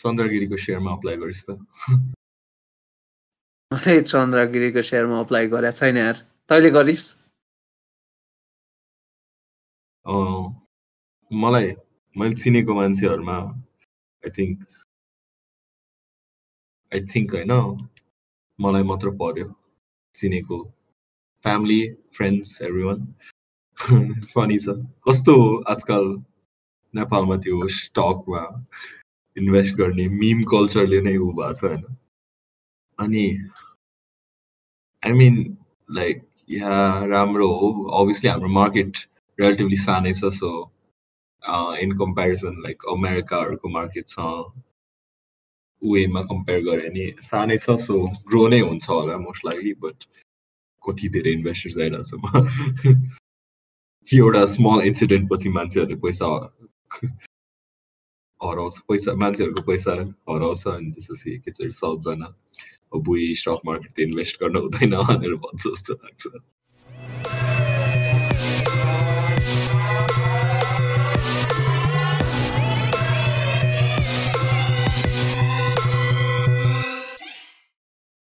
चन्द्रगिरीको 0.00 0.56
सेयरमा 0.64 0.90
apply 0.96 1.16
गरिस् 1.22 1.44
त. 1.46 1.48
मैले 3.70 4.00
चन्द्रगिरीको 4.12 4.82
सेयरमा 4.90 5.16
apply 5.24 5.46
गरेको 5.54 5.78
छैन 5.80 5.96
यार। 5.96 6.16
तैँले 6.50 6.70
गरिस्? 6.76 7.06
मलाई 11.30 11.68
मैले 12.16 12.34
चिनेको 12.42 12.72
मान्छेहरूमा 12.74 13.36
आई 14.22 14.30
थिङ्क 14.36 14.56
आई 16.92 17.00
थिङ्क 17.12 17.28
होइन 17.34 17.52
मलाई 18.58 18.84
मात्र 18.90 19.10
पर्यो 19.20 19.46
चिनेको। 20.14 20.58
Family 21.44 21.80
friends 22.16 22.48
every 22.62 22.82
one 22.88 22.98
funny 24.32 24.58
छ। 24.64 24.74
कस्तो 25.06 25.34
आजकल 25.72 26.04
नेपालमा 26.94 27.36
त्यो 27.44 27.68
स्टकमा 27.78 28.42
इन्भेस्ट 29.40 29.76
गर्ने 29.76 30.06
मिम 30.22 30.42
कल्चरले 30.54 31.00
नै 31.08 31.16
ऊ 31.16 31.30
भएको 31.38 31.52
छ 31.58 31.64
होइन? 31.64 31.82
अनि 32.98 33.24
आई 35.02 35.12
मिन 35.20 35.36
लाइक 35.98 36.26
यहाँ 36.50 37.06
राम्रो 37.08 37.48
हो। 37.60 37.68
अभियसली 38.00 38.30
हाम्रो 38.30 38.48
मार्केट 38.60 38.92
रिलेटिभली 39.38 39.76
सानै 39.86 40.12
छ 40.22 40.32
सो 40.38 40.50
इन 41.82 41.92
कम्पेरिजन 41.98 42.54
लाइक 42.62 42.82
अमेरिकाहरूको 42.94 43.68
मार्केट 43.76 44.08
छ 44.08 44.24
वेमा 45.82 46.22
कम्पेयर 46.32 46.60
गऱ्यो 46.64 46.88
भने 46.88 47.06
सानै 47.28 47.56
छ 47.58 47.76
सो 47.84 47.96
ग्रो 48.28 48.42
नै 48.54 48.60
हुन्छ 48.60 48.88
होला 48.88 49.16
मोस्ट 49.20 49.46
लाइकली 49.46 49.72
बट 49.84 50.04
कति 50.82 51.08
धेरै 51.14 51.32
इन्भेस्टर्स 51.38 51.78
आइरहेको 51.84 52.42
छ 54.08 54.14
एउटा 54.18 54.44
स्मल 54.52 54.86
इन्सिडेन्ट 54.86 55.30
पछि 55.32 55.48
मान्छेहरूले 55.56 55.96
पैसा 56.04 56.26
arról, 58.42 58.70
hogy 58.86 59.00
menciono 59.16 59.52
que 59.52 59.62
pensar, 59.62 60.06
arról 60.24 60.54
szan, 60.54 60.94
ez 60.96 61.06
az 61.08 61.26
így 61.26 61.40
egyszer 61.44 61.72
szabzana, 61.72 62.36
Ab 62.88 63.02
bui 63.02 63.34
stock 63.34 63.62
market 63.62 63.98
invest 63.98 64.38
karna 64.38 64.60
utána 64.60 65.04
hanel 65.04 65.38
vadzasztanak 65.38 66.12
szan. 66.16 66.44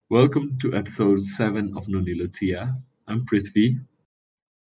Welcome 0.09 0.57
to 0.59 0.77
episode 0.77 1.21
7 1.37 1.75
of 1.75 1.87
Nunilutia. 1.87 2.81
I'm 3.07 3.25
Prithvi. 3.25 3.79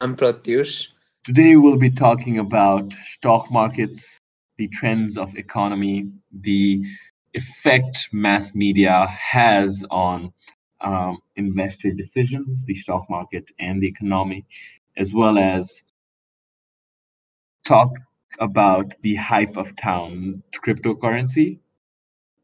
I'm 0.04 0.16
Pratyush. 0.16 0.92
Today 1.24 1.56
we'll 1.56 1.78
be 1.78 1.90
talking 1.90 2.38
about 2.40 2.94
stock 2.94 3.50
markets, 3.50 4.17
the 4.58 4.68
trends 4.68 5.18
of 5.18 5.36
economy, 5.38 6.10
the 6.32 6.84
effect 7.34 8.10
mass 8.12 8.56
media 8.56 9.06
has 9.08 9.86
on 9.92 10.34
um, 10.82 11.20
investor 11.36 11.92
decisions, 11.92 12.66
the 12.66 12.74
stock 12.74 13.10
market, 13.10 13.46
and 13.60 13.82
the 13.82 13.88
economy, 13.88 14.46
as 14.98 15.14
well 15.14 15.38
as 15.38 15.84
talk 17.66 17.92
about 18.40 18.94
the 19.02 19.16
hype 19.16 19.58
of 19.58 19.76
town 19.76 20.42
cryptocurrency, 20.66 21.60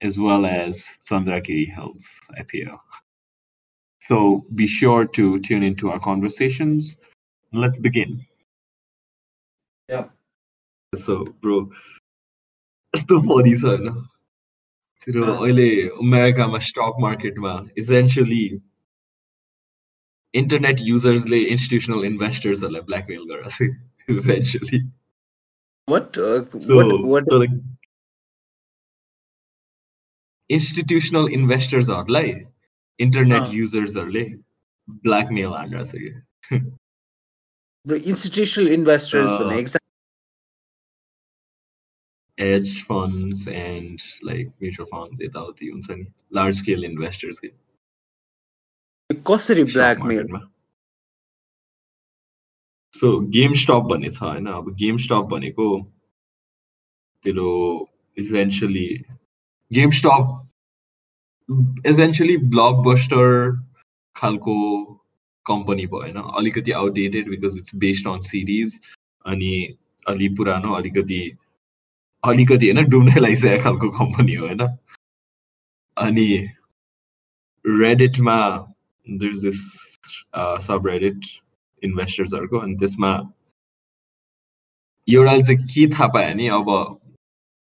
as 0.02 0.17
well 0.17 0.45
as 0.45 1.00
Chandrakiri 1.08 1.72
Health's 1.72 2.19
IPO. 2.39 2.78
So 4.00 4.45
be 4.53 4.67
sure 4.67 5.06
to 5.06 5.39
tune 5.39 5.64
into 5.64 5.89
our 5.89 6.00
conversations. 6.00 6.97
Let's 7.53 7.78
begin. 7.78 8.25
Yeah. 9.88 10.06
So, 10.95 11.25
bro, 11.41 11.72
यस्तो 12.95 13.19
funny 13.29 13.55
छ 13.62 13.65
होइन 13.73 13.91
त्यो 15.07 15.25
अहिले 15.34 15.69
अमेरिकामा 16.05 16.59
stock 16.69 17.03
मार्केटमा 17.07 17.53
essentially 17.84 18.43
internet 20.34 20.81
युजर्सले 20.91 21.39
institutional 21.57 22.05
इन्भेस्टर्सहरूलाई 22.12 22.87
blackmail 22.93 23.25
गरेर 23.33 23.49
छ 23.56 24.16
essentially 24.19 24.81
What? 25.89 26.16
Uh, 26.19 26.41
what? 26.78 26.91
What? 27.11 27.53
Institutional 30.50 31.28
इन्भेस्टर्सहरूलाई 31.37 32.33
internet 32.99 33.43
अँ। 33.43 33.55
युजर्सहरूले 33.55 34.25
ब्ल्याकमेल 35.06 35.55
हानिरहेको 35.56 35.89
छ 35.89 36.03
कि 36.03 36.61
Bro, 37.87 37.97
institutional 38.12 38.71
investors 38.77 39.31
Uh, 39.33 39.39
भने 39.43 39.59
exact 39.65 39.81
hedge 42.38 42.84
funds 42.86 43.48
and 43.48 44.02
like 44.24 44.48
mutual 44.62 44.88
funds 44.94 45.22
यताउति 45.22 45.68
हुन्छ 45.70 45.92
नि 45.92 46.06
लार्ज 46.34 46.58
स्केल 46.58 46.84
इन्भेस्टर्स 46.86 47.40
के 47.40 47.52
कसरी 49.10 49.62
stock 49.62 49.74
ब्ल्याकमेल 49.74 50.18
market 50.18 50.34
मा 50.34 50.50
सो 52.94 53.20
गेम 53.36 53.54
स्टप 53.54 53.84
भन्ने 53.90 54.10
छ 54.10 54.22
होइन? 54.22 54.48
अब 54.48 54.74
गेम 54.76 54.98
स्टप 54.98 55.28
भनेको 55.32 55.68
तेरो 57.24 57.52
essentially 58.18 58.88
game 59.72 59.90
stop 60.00 60.40
essentially 61.88 62.38
Blockbuster 62.38 63.52
खालको 64.16 64.56
कम्पनी 65.46 65.86
भयो 65.86 66.02
होइन? 66.02 66.18
अलिकति 66.38 66.72
outdated 66.72 67.30
because 67.30 67.58
it's 67.58 67.76
based 67.86 68.08
on 68.08 68.20
series 68.30 68.80
अनि 69.26 69.54
अलि 70.08 70.30
पुरानो 70.38 70.74
अलिकति 70.74 71.22
अलिकति 72.23 72.69
होइन 72.69 72.89
डुब्नै 72.89 73.19
लागिसकेको 73.19 73.63
खालको 73.63 73.89
कम्पनी 74.00 74.34
हो 74.34 74.45
होइन? 74.47 74.61
अनि 75.97 76.28
रेडिटमा 77.66 78.38
there's 79.07 79.41
this 79.45 79.59
uh, 80.34 80.57
subreddit 80.66 81.25
इन्भेस्टर्सहरूको 81.84 82.59
अनि 82.59 82.75
त्यसमा 82.81 83.09
एउटाले 85.07 85.44
चाहिँ 85.44 85.66
के 85.73 85.88
थाहा 85.95 86.07
पायो 86.13 86.34
भने 86.34 86.47
अब 86.57 86.69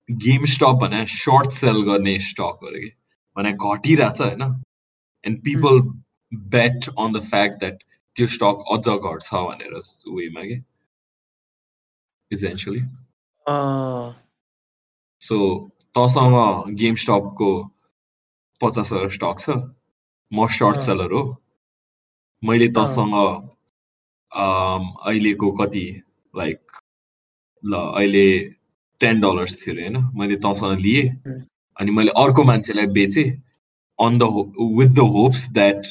गेम 0.09 0.44
स्टक 0.55 0.78
भने 0.82 1.05
सर्ट 1.12 1.50
सेल 1.59 1.82
गर्ने 1.82 2.19
स्टक 2.19 2.66
अरे 2.69 2.81
कि? 2.81 2.91
भने 3.37 3.53
घटिरहेछ 3.53 4.21
होइन? 4.21 4.43
And 5.25 5.41
people 5.44 5.81
bet 6.32 6.88
on 6.99 7.12
the 7.12 7.22
fact 7.31 7.59
that 7.61 7.82
त्यो 8.16 8.26
स्टक 8.37 8.65
अझ 8.72 8.84
घट्छ 8.88 9.34
भनेर 9.34 9.72
उयोमा 10.12 10.43
कि? 10.50 10.62
इसेन्सियली 12.31 12.81
अँ, 13.47 14.15
सो 15.25 15.37
तँसँग 15.97 16.37
गेम 16.81 16.95
स्टपको 17.03 17.51
पचासवटा 18.61 19.09
स्टक 19.17 19.37
छ। 19.41 19.57
म 20.33 20.47
सर्ट। 20.51 20.81
सेलर 20.87 21.12
हो। 21.12 21.23
मैले 22.43 22.69
तँसँग 22.77 23.15
अहिलेको 24.33 25.51
कति 25.61 25.87
लाइक 26.35 26.61
ल 27.62 27.73
अहिले 27.97 28.27
टेन 29.01 29.21
डलर्स 29.21 29.53
थियो 29.61 29.75
अरे 29.75 29.83
होइन? 29.85 29.97
मैले 30.19 30.37
तँसँग 30.45 30.79
लिएँ। 30.81 31.09
हुँ। 31.27 31.41
अनि 31.77 31.91
मैले 31.91 32.11
अर्को 32.23 32.43
मान्छेलाई 32.45 32.87
बेचेँ। 32.99 33.31
On 33.99 34.19
the 34.19 34.23
with 34.79 34.91
the 34.95 34.99
hopes 35.15 35.49
that 35.53 35.87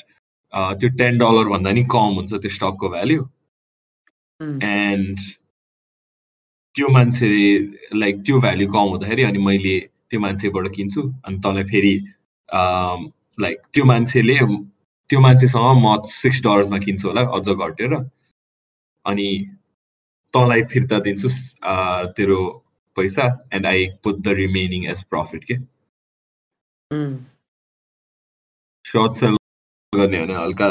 त्यो 0.80 0.90
टेन 0.98 1.18
डलर 1.18 1.48
भन्दा 1.50 1.72
नि 1.72 1.84
कम 1.92 2.20
हुन्छ 2.20 2.34
त्यो 2.34 2.50
स्टकको 2.50 2.90
भ्याल्यु 2.90 3.22
एन्ड 4.68 5.20
त्यो 6.76 6.88
मान्छेले 6.94 7.98
लाइक 8.00 8.22
त्यो 8.26 8.40
भ्याल्यु 8.42 8.68
कम 8.74 8.88
हुँदाखेरि 8.94 9.24
अनि 9.24 9.40
मैले 9.48 9.80
त्यो 10.10 10.20
मान्छेबाट 10.20 10.68
किन्छु 10.76 11.02
अनि 11.26 11.38
तँलाई 11.44 11.64
फेरि 11.72 11.96
लाइक 13.44 13.58
त्यो 13.74 13.86
मान्छेले 13.86 14.38
त्यो 15.10 15.20
मान्छेसँग 15.26 15.82
म 15.84 16.02
सिक्स 16.14 16.42
डलर्समा 16.44 16.78
किन्छु 16.86 17.08
होला 17.08 17.22
अझ 17.38 17.50
घटेर। 17.50 17.94
अनि 19.06 19.28
तँलाई 20.34 20.62
फिर्ता 20.72 21.00
दिन्छु 21.06 21.30
तेरो 22.18 22.40
पैसा 22.98 23.26
and 23.54 23.66
I 23.66 23.86
put 24.04 24.20
the 24.26 24.36
remaining 24.42 24.86
as 24.92 25.04
profit 25.14 25.44
के 25.52 25.56
सर्ट 28.86 29.14
सेल 29.20 29.38
गर्ने 29.94 30.26
भने 30.26 30.34
हल्का 30.34 30.70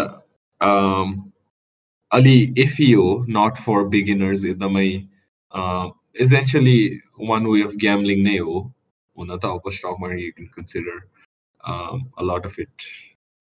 अलि 2.11 2.37
इफी 2.63 2.91
हो 2.93 3.09
नट 3.39 3.57
फर 3.65 3.85
बिगिनर्स 3.95 4.45
एकदमै 4.45 4.89
Essentially 6.26 6.78
one 7.30 7.46
way 7.48 7.62
of 7.64 7.76
gambling 7.84 8.24
नै 8.24 8.38
हो 8.38 8.56
हुन 9.18 9.38
त 9.38 9.46
अब 9.58 9.72
stock 9.80 9.96
market 10.02 10.24
you 10.26 10.32
can 10.38 10.48
consider 10.56 10.98
a 11.64 12.24
lot 12.30 12.46
of 12.46 12.60
it 12.60 12.88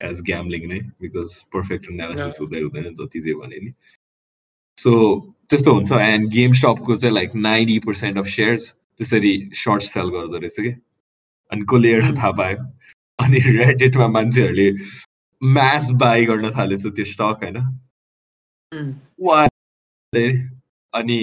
as 0.00 0.20
gambling 0.31 0.66
नै 0.72 0.81
बिकज 1.04 1.34
पर्फेक्ट 1.56 1.90
एनालिसिस 1.90 2.26
Yeah. 2.26 2.40
हुँदै 2.40 2.60
हुँदैन 2.62 2.94
जति 3.00 3.20
जे 3.28 3.34
भने 3.43 3.58
नि 3.64 3.72
सो 4.78 4.93
त्यस्तो 5.50 5.72
हुन्छ 5.75 5.93
एन्ड 6.06 6.31
गेम 6.32 6.52
स्टपको 6.60 6.96
चाहिँ 6.96 7.14
like 7.14 7.34
ninety 7.48 7.78
percent 7.87 8.19
of 8.19 8.26
shares 8.37 8.70
त्यसरी 9.00 9.34
सर्ट 9.64 9.82
सेल 9.82 10.08
गर्दो 10.16 10.38
रहेछ 10.38 10.60
कि 10.60 10.72
अनि 11.52 11.64
कसले 11.70 11.93
एउटा 11.93 12.06
Hmm. 12.08 12.16
थाहा 12.19 12.31
पायो 12.40 12.64
अनि 13.19 13.38
रेडिटमा 13.58 14.06
मान्छेहरूले 14.14 14.69
म्यास 15.43 15.90
बाई 16.02 16.25
गर्न 16.26 16.50
थालेछ 16.56 16.87
त्यो 16.87 17.04
स्टक 17.12 17.43
होइन 17.44 17.56
उम्, 18.72 18.93
उहाँले 19.19 20.26
अनि 20.93 21.19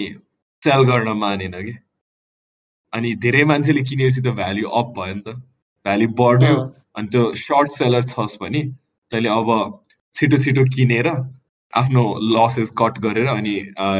Sell 0.62 0.82
गर्न 0.90 1.08
मानेन 1.18 1.54
कि। 1.64 1.74
अनि 2.92 3.14
धेरै 3.24 3.44
मान्छेले 3.50 3.82
किनेपछि 3.88 4.20
त 4.20 4.34
भ्याल्यु 4.40 4.68
अप 4.80 4.92
भयो 4.98 5.14
नि 5.14 5.22
त। 5.26 5.34
भ्याल्यु 5.86 6.08
बढ्यो 6.20 6.54
अनि 6.96 7.08
त्यो 7.12 7.22
सर्ट 7.40 7.70
सेलर 7.78 8.02
छस् 8.12 8.36
भने 8.42 8.62
तैँले 9.12 9.28
अब 9.30 9.50
छिटो 10.14 10.36
छिटो 10.44 10.64
किनेर 10.76 11.08
आफ्नो 11.72 12.02
लसेस 12.34 12.70
कट 12.78 12.98
गरेर 13.04 13.26
अनि 13.28 13.54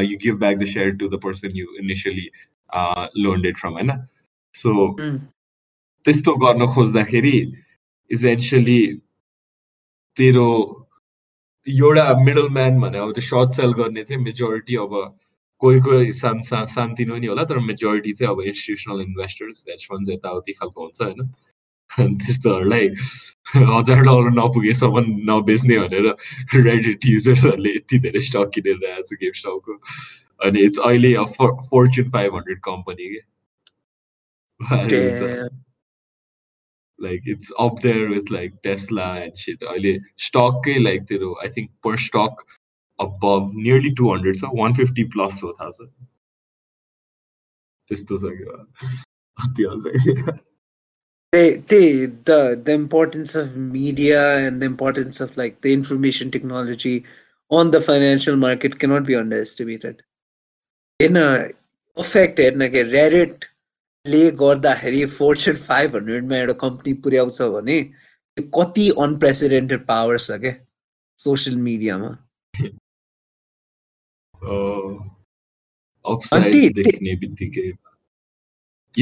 you 0.09 0.17
give 0.23 0.39
back 0.39 0.57
the 0.57 0.65
share 0.73 0.89
to 0.99 1.07
the 1.09 1.19
person 1.23 1.51
you 1.55 1.67
initially 1.81 2.27
loaned 3.23 3.41
it 3.41 3.57
from 3.57 3.73
होइन? 3.73 3.91
सो 4.55 4.69
त्यस्तो 6.05 6.35
गर्न 6.43 6.65
खोज्दाखेरि 6.73 7.37
इसेन्सियली 8.11 8.81
तेरो 10.17 10.49
एउटा 11.67 12.05
मिडल 12.25 12.47
म्यान 12.57 12.79
भने 12.81 12.97
अब 12.99 13.11
त्यो 13.13 13.23
सर्ट 13.23 13.49
सेल 13.55 13.71
गर्ने 13.79 14.03
चाहिँ 14.03 14.23
मेजोरिटी 14.23 14.75
अब 14.83 14.93
कोही 15.61 15.79
कोही 15.87 16.11
सानो 16.19 16.41
सा 16.47 16.63
सानतिनो 16.73 17.15
नि 17.23 17.27
होला 17.27 17.43
तर 17.51 17.59
मेजोरिटी 17.67 18.13
चाहिँ 18.13 18.33
अब 18.33 18.41
इन्स्टिट्युसनल 18.41 19.01
इन्भेस्टर्स 19.01 19.65
हेज 19.69 19.85
फन्ड्स 19.91 20.09
यताउति 20.09 20.53
खालको 20.59 20.83
हुन्छ 20.83 21.01
होइन। 21.01 21.29
त्यस्तोहरूलाई 22.21 22.87
हजार 23.55 24.01
डलर 24.07 24.29
नपुगेसम्म 24.39 25.05
नबेच्ने 25.29 25.77
भनेर 25.79 26.05
रेडिट 26.67 27.05
युजर्सहरूले 27.05 27.71
यति 27.75 27.99
धेरै 27.99 28.21
स्टक 28.27 28.51
किनेर 28.55 28.85
आएको 28.91 29.07
छ 29.09 29.19
गेम 29.23 29.33
स्टकको 29.39 29.73
अनि 30.47 30.65
इट्स 30.65 30.79
अहिले 30.89 31.15
फोर्चुन 31.37 32.09
फाइभ 32.17 32.35
हन्ड्रेड 32.35 32.59
कम्पनी 32.69 33.09
के। 33.15 33.21
like 36.99 37.21
it's 37.25 37.51
up 37.57 37.79
there 37.81 38.09
with 38.09 38.29
like 38.29 38.55
Tesla 38.61 39.21
and 39.23 39.37
shit. 39.37 39.61
अहिले 39.63 39.99
stock 40.17 40.65
like 40.79 41.05
तेरो 41.07 41.33
I 41.43 41.49
think 41.49 41.71
per 41.81 41.95
stock 41.97 42.45
above 42.98 43.52
nearly 43.54 43.92
200 43.92 44.36
so 44.36 44.50
150 44.50 45.04
plus 45.14 45.42
हो 45.44 45.52
थाहा 45.60 45.70
छ 45.70 45.88
त्यस्तो 47.90 48.18
छ 48.18 48.34
क्या 48.40 48.58
अति 49.38 49.70
हँसाइ 49.70 50.38
they 51.32 51.46
they 51.70 52.06
the 52.30 52.38
the 52.66 52.72
importance 52.72 53.34
of 53.34 53.56
media 53.56 54.18
and 54.46 54.62
the 54.62 54.66
importance 54.66 55.20
of 55.20 55.36
like 55.36 55.60
the 55.66 55.72
information 55.72 56.30
technology 56.30 56.94
on 57.50 57.70
the 57.70 57.80
financial 57.80 58.36
market 58.36 58.78
cannot 58.78 59.04
be 59.08 59.16
underestimated 59.22 60.04
in 61.00 61.16
a 61.16 61.26
effect 61.96 62.40
हेर्न 62.40 62.68
के 62.68 62.82
Reddit 62.90 63.44
ले 64.06 64.30
गर्दाखेरि 64.42 65.04
फोर्चुन 65.16 65.56
फाइभ 65.56 65.96
हन्ड्रेडमा 65.96 66.36
एउटा 66.36 66.52
कम्पनी 66.60 66.92
पुर्याउँछ 67.06 67.40
भने 67.56 67.80
त्यो 67.82 68.44
कति 68.56 68.88
अनप्रेसिडेन्टेड 69.06 69.84
पावर 69.86 70.18
छ 70.26 70.38
क्या 70.44 70.54
सोसियल 71.18 71.56
मिडियामा 71.68 72.10
ति- 76.51 76.75
देख्ने 76.75 77.15
बित्तिकै। 77.15 77.71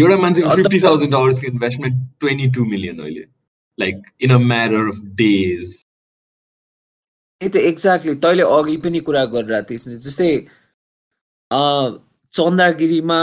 एउटा 0.01 0.15
अन्त- 0.15 0.55
फिफ्टी 0.55 0.79
थाउजन्ड 0.81 1.11
डलर्सको 1.11 1.47
इन्भेस्टमेन्ट 1.47 2.19
ट्वेन्टी 2.19 2.47
टू 2.47 2.65
मिलियन 2.65 2.99
अहिले। 2.99 3.25
Like 3.79 3.95
in 4.21 4.31
a 4.31 4.37
matter 4.37 4.87
of 4.87 4.95
days 5.15 5.83
त्यही 7.41 7.49
त 7.49 7.55
एक्ज्याक्टली 7.55 8.15
तैँले 8.15 8.43
अघि 8.43 8.77
पनि 8.77 8.99
कुरा 8.99 9.25
गरिरहेको 9.25 9.69
थिइस् 9.69 9.89
जस्तै 9.89 10.47
चन्द्रगिरीमा 12.33 13.19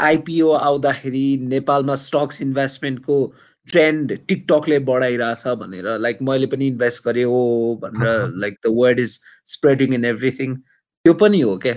आइपिओ 0.00 0.50
आउँदाखेरि 0.50 1.38
नेपालमा 1.42 1.94
स्टक्स 1.96 2.42
इन्भेस्टमेन्टको 2.42 3.34
ट्रेन्ड 3.70 4.18
टिकटकले 4.28 4.78
बढाइरहेछ 4.78 5.46
भनेर 5.48 5.98
लाइक 5.98 6.18
मैले 6.22 6.46
पनि 6.46 6.66
इन्भेस्ट 6.66 7.04
गरेँ 7.04 7.24
हो 7.24 7.40
भनेर 7.82 8.32
like 8.36 8.54
the 8.54 8.70
word 8.70 9.00
is 9.00 9.20
spreading 9.44 9.94
in 9.94 10.04
everything 10.04 10.56
त्यो 11.04 11.12
पनि 11.20 11.40
हो 11.40 11.56
क्या। 11.62 11.74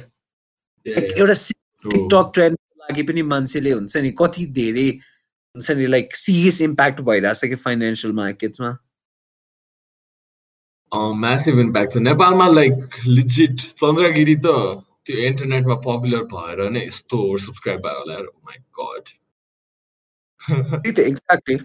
एउटा 0.85 1.33
टिकटक 1.85 2.31
ट्रेन्डको 2.33 2.83
लागि 2.83 3.03
पनि 3.03 3.21
मान्छेले 3.31 3.71
हुन्छ 3.71 3.93
नि 4.03 4.11
कति 4.19 4.45
धेरै 4.57 4.89
हुन्छ 4.89 5.67
नि 5.77 5.85
लाइक 5.87 6.15
सिरियस 6.15 6.61
इम्प्याक्ट 6.61 6.97
भइरहेछ 7.09 7.41
कि 7.51 7.57
फाइनेन्सियल 7.63 8.13
मार्केट्समा 8.19 8.71
म्यासिभ 11.21 11.59
इम्प्याक्ट 11.59 11.91
छ। 11.93 11.97
नेपालमा 12.01 12.47
लाइक 12.49 12.75
लिजिट 13.07 13.55
चन्द्रगिरी 13.81 14.35
त 14.45 14.47
त्यो 15.07 15.15
इन्टरनेटमा 15.27 15.75
पपुलर 15.87 16.23
भएर 16.33 16.57
नै 16.71 16.81
यस्तो 16.85 17.17
सब्सक्राइब 17.47 17.79
भयो 17.87 17.99
होला 17.99 18.15
my 18.47 18.57
God 18.79 19.03
exactly 21.03 21.57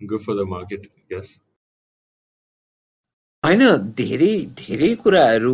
good 0.00 0.20
for 0.26 0.34
the 0.42 0.48
market 0.50 0.82
यस 1.12 1.28
होइन 3.44 3.62
धेरै 3.98 4.32
धेरै 4.56 4.88
कुराहरू 5.02 5.52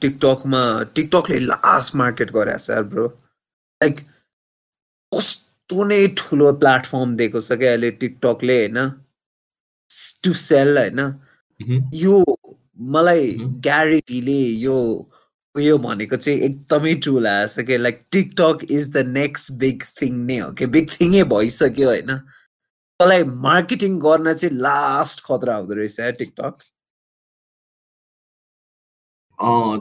टिकटकमा 0.00 0.62
टिकटकले 0.96 1.38
लास्ट 1.44 1.94
मार्केट 2.00 2.32
गरेको 2.32 2.64
छ 2.64 2.80
ब्रो 2.88 3.04
लाइक 3.80 4.00
कस्तो 5.12 5.84
नै 5.92 6.00
ठुलो 6.18 6.50
प्लेटफर्म 6.64 7.14
दिएको 7.16 7.40
छ 7.46 7.56
क्या 7.62 7.70
अहिले 7.70 7.90
टिकटकले 8.02 8.56
होइन? 8.58 8.78
टु 10.24 10.32
सेल 10.40 10.78
होइन? 10.78 11.00
यो 11.94 12.20
मलाई. 12.96 13.32
ग्यारेटीले 13.66 14.38
यो 14.66 14.76
उयो 15.54 15.78
भनेको 15.86 16.16
चाहिँ 16.16 16.38
एकदमै 16.48 16.94
ट्रु 17.06 17.18
लागेको 17.28 17.54
छ 17.54 17.66
कि 17.66 17.76
like 17.78 18.00
TikTok 18.12 18.66
is 18.70 18.88
the 18.90 19.06
next 19.16 19.52
big 19.64 19.82
thing 20.02 20.20
नै 20.26 20.38
हो 20.38 20.50
कि? 20.60 20.66
बिग 20.76 20.90
थिङै 20.90 21.24
भइसक्यो 21.32 21.88
होइन? 21.88 22.16
तँलाई 23.00 23.24
मार्केटिङ 23.48 23.98
गर्न 24.06 24.32
चाहिँ 24.34 24.54
लास्ट 24.68 25.24
खतरा 25.26 25.56
हुँदो 25.56 25.80
रहेछ 25.80 26.20
टिकटक 26.20 26.68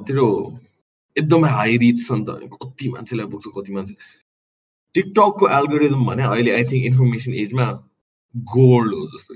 तेरो 0.07 0.27
एकदमै 1.15 1.49
हाई 1.57 1.77
रिच 1.83 1.97
छ 2.07 2.11
नि 2.11 2.23
त. 2.25 2.29
कति 2.63 2.89
मान्छेलाई 2.95 3.27
पुग्छ 3.33 3.45
कति 3.57 3.71
मान्छे। 3.73 3.95
टिकटकको 4.95 5.49
एल्गोरिदम 5.59 6.01
भने 6.05 6.23
अहिले 6.23 6.51
आई 6.55 6.63
थिङ्क 6.71 6.83
इन्फर्मेसन 6.91 7.33
एजमा 7.45 7.65
गोल्ड 8.55 8.93
हो 8.93 9.01
जस्तो 9.13 9.31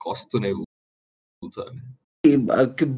कस्तो 0.00 0.36
नै 0.38 0.50
हुन्छ 0.52 1.56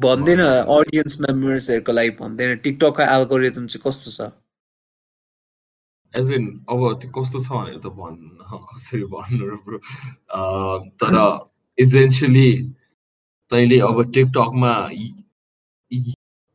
भन्दैन 0.05 0.41
अडियन्स 0.77 1.13
मेम्बर्सहरूको 1.21 1.91
लागि 1.97 2.11
भन्दैन। 2.19 2.57
टिकटकको 2.65 3.01
एल्गोरिदम 3.17 3.65
चाहिँ 3.73 3.83
कस्तो 3.85 4.09
छ? 4.17 4.19
एज 6.13 6.31
इन 6.31 6.45
अब 6.69 6.79
त्यो 7.01 7.09
कस्तो 7.17 7.37
छ 7.45 7.49
भनेर 7.51 7.79
त 7.81 7.87
भन्न 7.99 8.59
कसरी 8.71 9.03
भन्नु 9.13 9.45
र 9.49 9.55
ब्रो। 9.65 9.77
तर 11.01 11.15
इसेन्सियली 11.77 12.49
तैँले 13.51 13.77
अब 13.89 13.97
टिकटकमा 14.13 14.73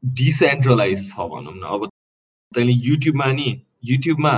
डिसेन्ट्रलाइज 0.02 1.08
छ 1.11 1.29
भनौँ 1.32 1.55
न। 1.55 1.62
अब 1.75 1.88
तैँले 2.52 2.73
युट्युबमा 2.73 3.32
नि 3.32 3.49
युट्युबमा 3.85 4.32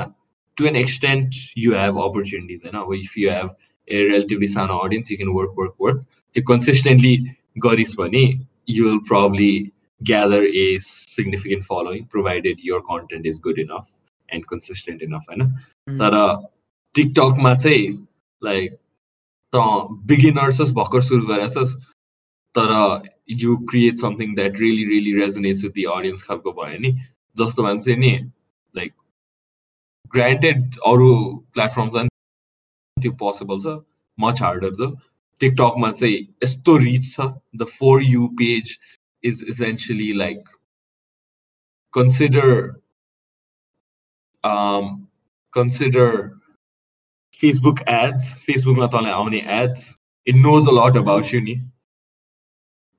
to 0.56 0.66
an 0.66 0.76
extent 0.76 1.34
you 1.58 1.74
have 1.74 1.98
opportunities 2.02 2.60
होइन 2.64 2.82
अब 2.82 2.94
if 2.94 3.18
you 3.18 3.30
have 3.30 3.54
a 3.88 4.02
relatively 4.02 4.46
सानो 4.46 4.78
audience 4.78 5.12
you 5.12 5.16
can 5.18 5.30
work 5.36 5.54
work 5.58 5.74
work 5.80 6.04
त्यो 6.34 6.44
कन्सिस्टेन्टली 6.48 7.16
गरिस् 7.58 7.96
भने 7.98 8.24
you 8.68 8.84
will 8.84 8.98
probably 9.08 9.52
gather 10.00 10.44
a 10.44 10.66
significant 10.82 11.64
following 11.64 12.04
provided 12.12 12.60
your 12.64 12.78
content 12.90 13.26
is 13.26 13.40
good 13.40 13.58
enough 13.58 13.88
and 14.28 14.44
consistent 14.44 15.02
enough 15.02 15.30
होइन 15.30 15.50
तर 15.98 16.16
टिकटकमा 16.94 17.54
चाहिँ 17.54 17.86
like 18.42 18.78
त 19.52 19.64
बिगिनर्सस 20.06 20.70
भर्खर 20.72 21.00
सुरु 21.02 21.26
गरेछस् 21.26 21.74
तर 22.54 22.72
You 23.43 23.57
create 23.71 23.97
something 23.97 24.35
that 24.35 24.59
really 24.59 24.85
really 24.91 25.13
resonates 25.19 25.63
with 25.63 25.71
the 25.79 25.83
audience 25.95 26.23
खालको 26.29 26.53
भयो 26.61 26.79
नि 26.85 26.91
जस्तो 27.37 27.63
मान्छे 27.63 27.95
नि 28.05 28.11
लाइक 28.73 28.93
ग्रान्टेड 30.15 30.79
अरू 30.93 31.11
प्लेटफर्ममा 31.57 32.03
त्यो 32.97 33.11
पोसिबल 33.23 33.59
छ 33.67 33.77
मच 34.17 34.41
हार्डर 34.41 34.75
द 34.81 34.91
टिकटकमा 35.41 35.91
चाहिँ 35.91 36.17
यस्तो 36.43 36.77
रिच 36.87 37.13
छ 37.13 37.29
the 37.61 37.69
for 37.77 38.03
you 38.03 38.27
page 38.41 38.77
is 39.23 39.45
essentially 39.49 40.11
like 40.23 40.49
consider 41.93 42.53
um, 44.43 45.07
consider 45.53 46.39
Facebook 47.41 47.81
ads. 47.87 48.33
Facebook 48.33 48.77
not 48.77 48.93
only 48.93 49.11
only 49.11 49.41
ads. 49.41 49.95
It 50.27 50.35
knows 50.35 50.67
a 50.67 50.71
lot 50.71 50.97
about 50.97 51.25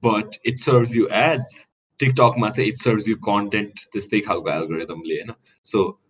you, 0.03 0.11
ni. 0.11 0.11
but 0.11 0.39
it 0.45 0.59
serves 0.59 0.95
you 0.95 1.09
ads. 1.09 1.67
TikTok 2.01 2.39
मा 2.39 2.51
चाहिँ 2.51 2.69
it 2.69 2.79
serves 2.79 3.07
you 3.07 3.17
content 3.17 3.73
त्यस्तै 3.93 4.21
खालको 4.21 4.51
एल्गोरिदमले 4.51 5.15
होइन 5.15 5.35
so 5.65 6.01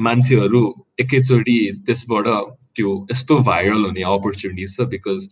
मान्छेहरू 0.00 0.86
एकैचोटि 1.00 1.82
त्यसबाट 1.86 2.26
त्यो 2.74 3.06
यस्तो 3.10 3.38
भाइरल 3.38 3.84
हुने 3.84 4.02
अपर्च्युनिटिज 4.02 4.76
छ 4.76 4.80
because 4.80 5.28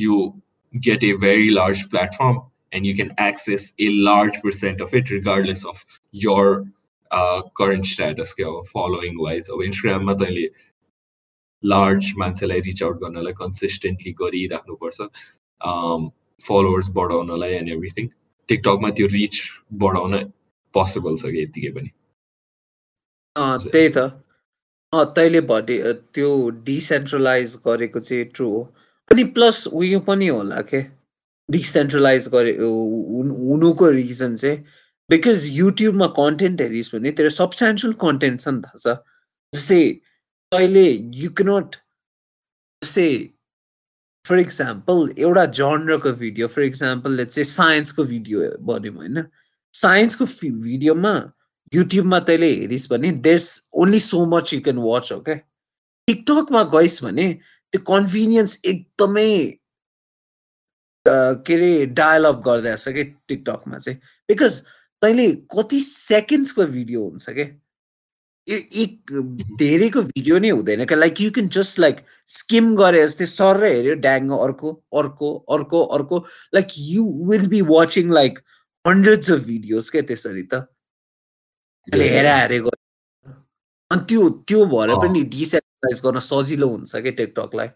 you 0.00 0.32
get 0.74 1.04
a 1.04 1.12
very 1.12 1.48
large 1.50 1.82
platform 1.82 2.40
and 2.74 2.86
you 2.86 2.96
can 2.96 3.28
access 3.28 3.74
a 3.80 3.88
large 3.88 4.36
percent 4.36 4.82
of 4.82 4.94
it 4.94 5.10
regardless 5.12 5.64
of 5.66 5.84
your 6.14 6.70
current 7.56 7.86
status 7.86 8.32
के 8.32 8.42
अब 8.42 8.62
फलोइङ 8.66 9.16
वाइज 9.22 9.48
अब 9.50 9.62
इन्स्टाग्राममा 9.62 10.14
तैँले 10.14 10.50
लार्ज 11.64 12.12
मान्छेलाई 12.18 12.60
रिच 12.60 12.82
आउट 12.82 13.00
गर्नलाई 13.00 13.32
कन्सिस्टेन्टली 13.32 14.12
गरिराख्नुपर्छ 14.12 15.00
followers 16.43 16.87
बढाउनलाई 16.97 17.51
एन्ड 17.59 17.69
एभ्रिथिङ 17.77 18.07
टिकटकमा 18.49 18.89
त्यो 18.97 19.07
रिच 19.13 19.35
बढाउन 19.83 20.13
पोसिबल 20.73 21.15
छ 21.21 21.31
कि 21.33 21.41
यतिकै 21.43 21.71
पनि? 21.77 21.89
त्यही 23.35 23.89
त। 23.97 23.97
तैँले 25.15 25.41
भने 25.51 25.93
त्यो 26.15 26.29
डिसेन्ट्रलाइज 26.65 27.55
गरेको 27.67 27.99
चाहिँ 27.99 28.25
ट्रु 28.35 28.49
हो। 28.49 28.61
अनि 29.11 29.23
प्लस 29.37 29.67
उयो 29.67 29.99
पनि 30.09 30.27
होला 30.27 30.61
के? 30.71 30.81
डिसेन्ट्रलाइज 31.49 32.27
गरे 32.33 32.51
हुनुको 32.57 33.89
रिजन 33.91 34.35
चाहिँ 34.35 34.57
बिकज 35.09 35.49
युट्युबमा 35.53 36.07
कन्टेन्ट 36.19 36.61
हेरिस् 36.61 36.93
भने 36.95 37.11
तेरो 37.17 37.29
सब्सटेन्सियल 37.29 37.93
कन्टेन्ट 38.03 38.41
छ 38.41 38.47
नि 38.47 38.61
थाहा 38.61 38.77
छ 38.83 38.95
जस्तै 39.53 39.81
तैँले 40.51 40.85
यु 41.23 41.29
क्यानट 41.39 41.75
जस्तै 42.81 43.09
फर 44.25 44.39
इक्जाम्पल 44.39 45.13
एउटा 45.17 45.45
जनरको 45.59 46.11
भिडियो 46.19 46.47
फर 46.47 46.61
इक्जाम्पल 46.63 47.23
चाहिँ 47.25 47.45
साइन्सको 47.45 48.03
भिडियो 48.03 48.39
भन्यौँ 48.65 48.95
होइन। 48.95 49.23
साइन्सको 49.73 50.25
भिडियोमा 50.61 51.13
युट्युबमा 51.71 52.19
तैँले 52.29 52.49
हेरिस् 52.53 52.89
भने 52.91 53.11
there's 53.27 53.45
only 53.73 53.99
so 53.99 54.25
much 54.35 54.53
you 54.53 54.59
can 54.61 54.77
watch 54.85 55.11
हो 55.11 55.19
क्या 55.21 55.35
टिकटकमा 56.07 56.63
गइस् 56.73 57.03
भने 57.03 57.27
त्यो 57.73 57.81
कन्भिनियन्स 57.87 58.59
एकदमै 58.65 59.29
के 61.05 61.53
अरे 61.53 61.85
डायलग 61.85 62.41
गरिदिएछ 62.47 62.87
कि? 62.89 63.03
टिकटकमा 63.27 63.77
चाहिँ। 63.77 63.99
बिकज 64.29 64.61
तैँले 65.01 65.27
कति 65.53 65.79
सेकेन्ड्सको 65.81 66.65
भिडियो 66.65 67.03
हुन्छ 67.09 67.29
क्या 67.29 67.45
एक 68.47 69.11
धेरैको 69.59 70.01
भिडियो 70.01 70.37
नै 70.39 70.49
हुँदैन 70.49 70.85
क्या। 70.85 70.97
Like 70.97 71.21
you 71.21 71.31
can 71.31 71.47
just 71.55 71.79
like 71.79 71.97
skim 72.29 72.75
गरे 72.75 73.01
जस्तै 73.05 73.25
सर 73.25 73.57
र 73.57 73.65
हेऱ्यो 73.73 73.93
ड्याङ 74.05 74.29
अर्को 74.37 74.71
अर्को 75.01 75.33
अर्को 75.55 75.81
अर्को। 75.97 76.17
Like 76.53 76.67
you 76.77 77.03
will 77.29 77.47
be 77.49 77.61
watching 77.69 78.11
like 78.13 78.39
hundreds 78.85 79.31
of 79.31 79.39
videos 79.45 79.89
क्या 79.89 80.01
त्यसरी 80.11 80.43
त। 80.43 80.53
अहिले 81.87 82.09
हेरा 82.09 82.35
हेरेको 82.37 82.69
अनि 83.91 84.05
त्यो 84.09 84.29
त्यो 84.49 84.65
भएर 84.65 84.89
पनि 85.01 85.23
डिसेन्ट्रलाइज 85.33 86.01
गर्न 86.05 86.19
सजिलो 86.27 86.67
हुन्छ 86.67 86.91
क्या 86.95 87.11
टिकटकलाई 87.17 87.69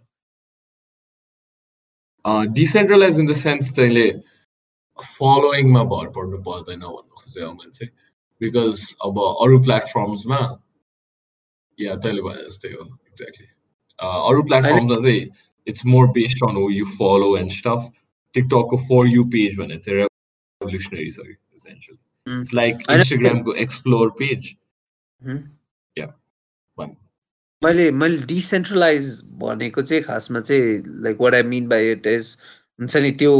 डिसेन्ट्रलाइज 2.53 3.19
इन 3.19 3.27
द 3.27 3.33
सेन्स 3.37 3.71
तैँले 3.75 4.05
फलोइङमा 4.99 5.83
भर 5.91 6.07
पर्नु 6.15 6.37
पर्दैन 6.45 6.79
भन्नु 6.79 7.13
खोजेको 7.15 7.51
मान्छे। 7.53 7.85
बिकज 8.41 8.85
अब 9.05 9.19
अरू 9.27 9.59
प्लेटफर्म्समा 9.63 10.39
या 11.79 11.95
तैँले 12.05 12.21
भने 12.21 12.45
जस्तै 12.47 12.73
हो 12.73 12.85
एक्ज्याक्टली 12.85 13.47
अरू 13.99 14.43
प्लेटफर्ममा 14.51 15.01
चाहिँ 15.01 15.27
it's 15.67 15.85
more 15.95 16.07
based 16.17 16.47
on 16.49 16.63
you 16.73 16.85
follow 16.95 17.35
and 17.37 17.51
stuff 17.59 17.91
टिकटकको 18.35 18.77
for 18.87 19.07
you 19.07 19.23
page 19.37 19.57
भने 19.59 19.77
चाहिँ 19.77 19.99
रेभोल्युसनरी 20.01 21.11
छ 21.11 21.37
essentially. 21.59 21.99
It's 22.27 22.53
like 22.53 22.85
Instagram 22.87 23.43
go 23.43 23.51
explore 23.51 24.11
page. 24.11 24.57
Mm. 25.21 25.43
Yeah. 25.95 26.11
One. 26.77 26.95
मैले 27.61 27.89
मैले 27.91 28.17
डिसेन्ट्रलाइज 28.25 29.07
भनेको 29.39 29.81
चाहिँ 29.81 30.03
खासमा 30.03 30.39
चाहिँ 30.39 30.83
like 31.03 31.17
what 31.21 31.33
I 31.35 31.43
mean 31.43 31.67
by 31.69 31.91
it 31.91 32.07
is 32.07 32.37
हुन्छ 32.79 32.97
नि 32.97 33.11
त्यो 33.21 33.33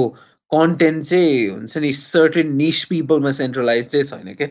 कन्टेन्ट 0.51 1.03
चाहिँ 1.05 1.47
हुन्छ 1.49 1.77
नि 1.77 1.91
सर्टेन 1.93 2.55
निस 2.55 2.83
पिपलमा 2.85 3.31
सेन्ट्रलाइज 3.39 3.87
चाहिँ 3.89 4.05
छैन 4.05 4.33
क्या 4.35 4.47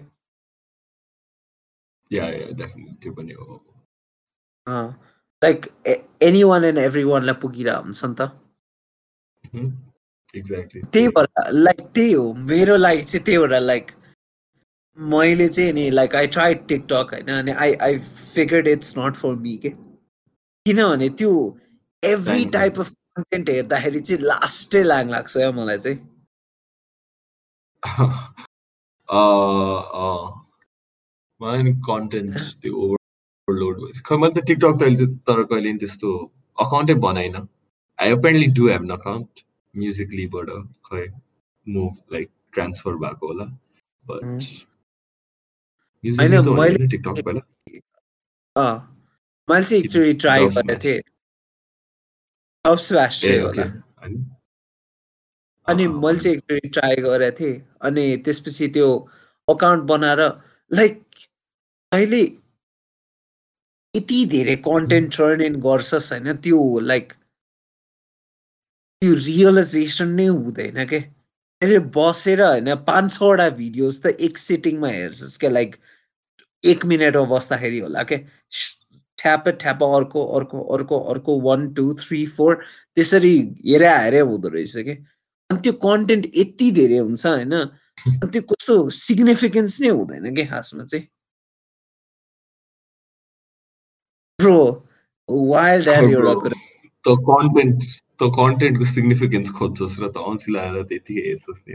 त्यो 2.11 3.13
पनि 3.13 3.33
हो 3.33 3.63
like 5.43 5.67
any 6.23 6.43
one 6.45 6.65
and 6.65 6.79
every 6.79 7.05
वानलाई 7.05 7.35
पुगिरहेको 7.43 7.83
हुन्छ 7.83 8.05
नि 8.05 8.15
त 8.15 8.31
एक्ज्याक्टली 10.35 10.81
त्यही 10.93 11.09
भएर 11.09 11.51
लाइक 11.53 11.81
त्यही 11.95 12.13
हो 12.13 12.33
मेरो 12.49 12.77
लागि 12.77 13.03
चाहिँ 13.03 13.25
त्यही 13.25 13.39
भएर 13.39 13.61
लाइक 13.61 13.93
मैले 14.99 15.49
चाहिँ 15.49 15.73
नि 15.73 15.91
लाइक 15.91 16.17
आई 16.17 16.27
ट्राई 16.27 16.55
टिकटक 16.69 17.13
होइन 17.13 17.29
अनि 17.33 17.53
I 17.65 17.75
I 17.83 17.99
figured 17.99 18.69
it's 18.69 18.95
not 18.99 19.17
for 19.17 19.35
me 19.37 19.57
के 19.57 19.71
किनभने 20.67 21.09
त्यो 21.19 21.33
एभ्री 22.03 22.45
टाइप 22.51 22.81
अफ 22.81 22.91
कन्टेन्ट 23.17 23.51
हेर्दाखेरि 23.51 24.01
चाहिँ 24.01 24.23
लास्टै 24.23 24.83
लाङ 24.83 25.11
लाग्छ 25.11 25.37
क्या 25.37 25.51
मलाई 25.53 25.79
चाहिँ 25.79 25.99
मलाई 31.43 31.73
कन्टेन्ट 31.89 32.35
त्यो 32.63 32.73
ओभरलोड 32.85 33.77
भएछ 33.83 33.99
खै 34.07 34.17
मैले 34.23 34.35
त 34.41 34.45
टिकटक 34.49 34.75
त 34.79 34.83
अहिले 34.87 35.07
तर 35.29 35.43
कहिले 35.51 35.73
त्यस्तो 35.83 36.09
अकाउन्टै 36.65 36.95
बनाइन। 37.05 37.37
I 37.99 38.09
apparently 38.17 38.49
do 38.59 38.65
have 38.69 38.83
an 38.83 38.91
account 38.97 39.45
म्युजिकलीबाट 39.75 40.49
खै 40.89 41.05
मुभ 41.67 41.95
लाइक 42.13 42.29
ट्रान्सफर 42.55 42.93
भएको 43.05 43.25
होला 43.33 43.47
बट 44.11 44.23
मैले 46.05 46.85
चाहिँ 49.65 49.83
एकचोटि 49.83 50.13
ट्राई 50.23 50.41
गरेको 50.47 50.75
थिएँ। 50.83 51.01
होला। 53.45 53.65
अनि? 55.69 55.87
मैले 56.05 56.19
चाहिँ 56.19 56.37
एकचोटि 56.37 56.69
ट्राई 56.77 56.97
गरेको 57.07 57.37
थिएँ। 57.39 57.57
अनि 57.87 58.05
त्यसपछि 58.25 58.69
त्यो 58.77 58.89
अकाउन्ट 59.49 59.83
बनाएर 59.91 60.21
लाइक 60.71 60.95
अहिले 61.93 62.21
यति 63.95 64.25
धेरै 64.33 64.57
कन्टेन्ट 64.65 65.17
टर्न 65.17 65.41
इन 65.43 65.55
गर्छस् 65.67 66.13
होइन 66.13 66.33
त्यो 66.47 66.59
लाइक 66.89 67.13
त्यो 69.03 69.15
रियलाइजेसन 69.15 70.09
नै 70.19 70.27
हुँदैन 70.27 70.85
के? 70.91 70.99
अहिले 71.63 71.79
बसेर 71.97 72.43
होइन 72.43 72.75
पाँच 72.91 73.13
छवटा 73.15 73.49
भिडियोज 73.63 74.01
त 74.03 74.07
एक 74.29 74.39
सिटिङमा 74.39 74.89
हेर्छस् 74.99 75.39
क्या 75.41 75.51
लाइक 75.51 75.77
एक 76.63 76.85
मिनटमा 76.93 77.25
बस्दाखेरि 77.35 77.79
होला 77.81 78.03
के? 78.13 78.17
ठ्याप 79.19 79.49
ठ्याप 79.61 79.83
अर्को 79.83 80.25
अर्को 80.39 80.61
अर्को 80.75 80.99
अर्को 81.13 81.41
वान 81.49 81.69
टू 81.75 81.93
थ्री 82.01 82.25
फोर 82.37 82.63
त्यसरी 82.97 83.37
हेरे 83.67 83.89
हेरे 83.99 84.21
हुँदो 84.31 84.49
रहेछ 84.49 84.77
कि? 84.77 84.95
अनि 85.51 85.61
त्यो 85.65 85.73
कन्टेन्ट 85.89 86.27
यति 86.37 86.71
धेरै 86.79 86.99
हुन्छ 86.99 87.27
होइन 87.27 87.55
त्यो 88.33 88.43
कस्तो 88.53 88.75
सिग्निफिकेन्स 89.05 89.81
नै 89.81 89.89
हुँदैन 89.89 90.35
कि 90.37 90.45
खासमा 90.53 90.85
चाहिँ? 90.85 91.07
ब्रो 94.39 94.59
वाइल्ड 95.29 95.89
एउटा 95.89 96.35
कुरा 96.35 96.59
त 97.05 97.15
कन्टेन्ट 97.29 97.85
त 98.19 98.27
कन्टेन्टको 98.35 98.85
सिग्निफिकेन्स 98.89 99.51
खोज्छस् 99.53 99.97
र 100.01 100.09
त 100.09 100.23
अल्छी 100.25 100.53
लगाएर 100.53 100.83
त्यतिकै 100.85 101.23
हेर्छस् 101.23 101.63
नि 101.63 101.73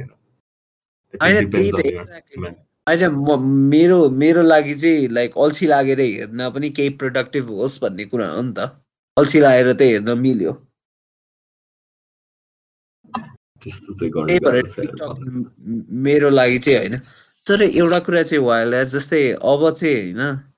होइन 2.87 3.03
म 3.07 3.35
मेरो 3.69 3.97
मेरो 4.17 4.41
लागि 4.43 4.75
चाहिँ 4.75 5.07
लाइक 5.09 5.37
अल्छी 5.37 5.67
लागेर 5.67 5.99
हेर्न 6.01 6.49
पनि 6.51 6.69
केही 6.69 6.89
प्रोडक्टिभ 7.01 7.49
होस् 7.51 7.79
भन्ने 7.81 8.05
कुरा 8.05 8.27
हो 8.29 8.41
नि 8.41 8.53
त 8.53 8.69
अल्छी 9.17 9.39
लागेर 9.39 9.73
त 9.73 9.81
हेर्न 9.83 10.17
मिल्यो 10.19 10.55
मेरो 15.99 16.29
लागि 16.31 16.59
चाहिँ 16.59 16.79
होइन 16.79 16.97
तर 17.47 17.61
एउटा 17.63 17.99
कुरा 17.99 18.23
चाहिँ 18.23 18.43
वाइल्ड 18.43 18.83
जस्तै 18.89 19.23
अब 19.45 19.69
चाहिँ 19.73 20.13
होइन 20.13 20.52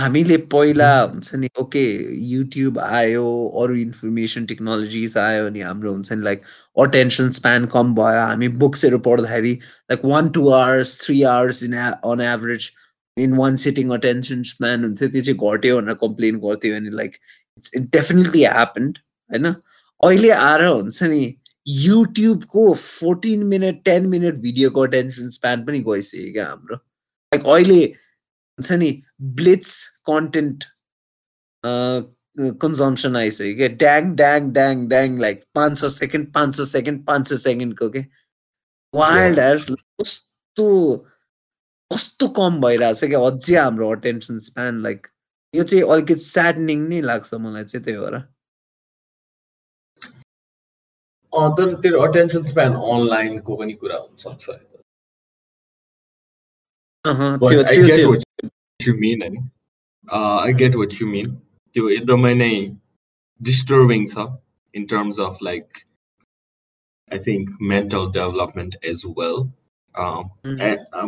हामीले 0.00 0.36
पहिला 0.52 0.90
हुन्छ 1.02 1.34
नि 1.34 1.48
ओके 1.60 1.84
युट्युब 2.32 2.78
आयो 2.78 3.24
अरू 3.62 3.74
इन्फर्मेसन 3.76 4.46
टेक्नोलोजिज 4.52 5.16
आयो 5.18 5.46
अनि 5.46 5.60
हाम्रो 5.60 5.92
हुन्छ 5.92 6.12
नि 6.12 6.24
लाइक 6.24 6.42
अटेन्सन 6.84 7.30
स्प्यान 7.38 7.66
कम 7.72 7.94
भयो 7.94 8.20
हामी 8.26 8.48
बुक्सहरू 8.62 8.98
पढ्दाखेरि 9.08 9.52
like 9.92 10.04
one 10.12 10.28
two 10.36 10.48
hours 10.60 11.00
three 11.02 11.22
hours 11.32 11.62
in 11.62 11.76
on 11.80 12.20
average 12.28 12.70
in 13.16 13.34
one 13.36 13.56
sitting 13.64 13.90
attention 13.98 14.42
span 14.52 14.84
हुन्थ्यो 14.84 15.08
त्यो 15.08 15.22
चाहिँ 15.22 15.58
घट्यो 15.58 15.80
भनेर 15.80 15.94
कम्प्लेन 16.02 16.38
गर्थ्यो 16.46 16.76
अनि 16.76 16.90
लाइक 17.00 17.16
इट 17.76 17.90
डेफिनेटली 17.92 18.44
ह्यापन्ड 18.44 18.98
होइन? 19.30 19.52
अहिले 20.00 20.30
आएर 20.30 20.64
हुन्छ 20.64 21.02
नि 21.02 21.34
युट्युबको 21.66 22.72
फोर्टिन 22.74 23.42
मिनट 23.46 23.82
टेन 23.84 24.06
मिनट 24.08 24.34
भिडियोको 24.44 24.86
अटेन्सन 24.86 25.28
स्प्यान 25.30 25.64
पनि 25.64 25.80
गइसक्यो 25.88 26.32
क्या 26.32 26.46
हाम्रो? 26.46 26.76
लाइक 27.32 27.46
अहिले 27.56 27.82
हुन्छ 28.60 28.78
नि 28.78 28.90
ब्लिट्स 29.36 29.74
कन्टेन्ट 30.06 30.64
कन्जम्सन 32.60 33.16
आइसक्यो 33.16 33.54
क्या 33.56 33.68
ड्याङ 33.76 34.14
ड्याङ 34.16 34.50
ड्याङ 34.52 34.86
ड्याङ 34.88 35.18
लाइक 35.20 35.42
पाँच 35.54 35.78
छ 35.78 35.90
सेकेन्ड 35.92 36.32
पाँच 36.34 36.56
छ 36.56 36.66
सेकेन्ड 36.68 37.04
पाँच 37.06 37.28
छ 37.28 37.38
सेकेन्डको 37.42 37.88
के 37.90 38.04
वाइल्ड 38.94 39.40
हेयर 39.40 39.64
कस्तो 40.00 40.68
कस्तो 41.90 42.28
कम 42.40 42.60
भइरहेछ 42.60 43.04
क्या 43.04 43.20
अझै 43.28 43.56
हाम्रो 43.56 43.90
अटेन्सन 43.92 44.38
स्प्यान 44.48 44.82
लाइक 44.82 45.06
यो 45.54 45.64
चाहिँ 45.64 45.84
अलिकति 45.92 46.26
स्याडनिङ 46.26 46.88
नै 46.88 47.00
लाग्छ 47.02 47.34
मलाई 47.36 47.64
चाहिँ 47.64 47.84
त्यही 47.84 47.98
भएर 47.98 48.18
तर 51.56 51.74
त्यो 51.82 52.00
अटेन्सन 52.00 52.44
स्प्यान 52.44 52.74
अनलाइनको 52.88 53.56
पनि 53.56 53.72
कुरा 53.74 53.96
हुनसक्छ 53.98 54.58
you 58.79 58.93
mean 58.95 59.21
होइन 59.21 59.37
I 60.07 60.53
get 60.53 60.75
what 60.75 60.93
you 61.01 61.07
mean 61.07 61.31
त्यो 61.75 61.89
एकदमै 61.89 62.33
नै 62.35 62.49
डिस्टर्बिङ 63.41 64.05
छ 64.07 64.25
in 64.73 64.85
terms 64.85 65.19
of 65.19 65.37
like 65.43 65.81
I 67.11 67.19
think 67.19 67.65
mental 67.71 68.11
development 68.11 68.77
as 68.83 69.03
well 69.19 69.41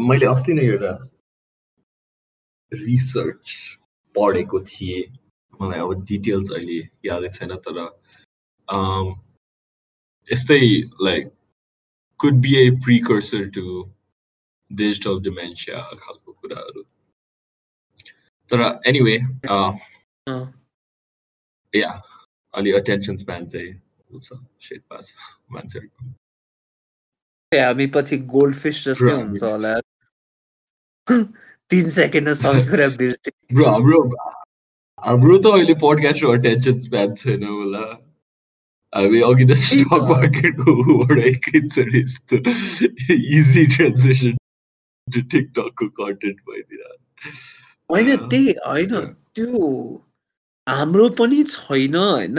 मैले 0.07 0.25
अस्ति 0.25 0.53
नै 0.53 0.65
एउटा 0.65 0.95
रिसर्च 2.71 3.55
पढेको 4.15 4.59
थिएँ 4.63 5.05
मलाई 5.59 5.79
अब 5.79 6.03
डिटेल्स 6.05 6.51
अहिले 6.51 6.81
यादै 7.05 7.29
छैन 7.29 7.55
तर 7.67 7.79
यस्तै 10.29 10.61
like 11.01 11.31
could 12.19 12.41
be 12.41 12.55
a 12.57 12.69
precursor 12.83 13.49
to 13.51 13.65
digital 14.71 15.19
dementia 15.23 15.81
खालको 15.97 16.31
कुराहरू 16.33 16.83
तर 18.52 18.62
एनिवे 18.86 19.16
या 21.72 21.90
अलि 22.54 22.72
अटेन्सन 22.78 23.16
स्प्यान 23.16 23.46
चाहिँ 23.46 23.72
छ 24.20 24.36
शेर्पा 24.62 24.98
छ 25.00 25.14
मान्छेहरूको 25.52 26.10
हामी 27.52 27.86
पछि 27.94 28.18
गोल्ड 28.34 28.56
फिस 28.56 28.84
जस्तै 28.84 29.12
हुन्छ 29.12 29.42
होला 29.42 29.72
तिन 31.70 31.88
सेकेन्डमा 31.96 32.34
सबै 32.42 32.62
कुरा 32.68 32.88
बिर्से 33.00 33.32
ब्रो 33.54 33.70
हाम्रो 33.70 34.00
हाम्रो 34.98 35.38
त 35.38 35.54
अहिले 35.54 35.74
पडकास्ट 35.82 36.28
अटेन्सन 36.30 36.78
स्प्यान 36.86 37.14
छैन 37.22 37.44
होला 37.48 37.84
हामी 38.92 39.20
अघि 39.30 39.44
त 39.44 39.58
स्टक 39.66 40.08
मार्केटको 40.12 40.76
ऊबाट 40.94 41.18
एकैचोटि 41.32 42.04
यस्तो 42.04 42.42
इजी 43.16 43.66
ट्रान्जेक्सन 43.76 44.36
टु 45.08 45.20
टिकटकको 45.34 45.88
कन्टेन्ट 46.00 46.38
भइदिएर 46.50 46.96
होइन 47.92 48.08
त्यही 48.30 48.52
होइन 48.66 48.92
त्यो 49.34 49.60
हाम्रो 50.66 51.08
पनि 51.18 51.42
छैन 51.48 51.96
होइन। 51.96 52.38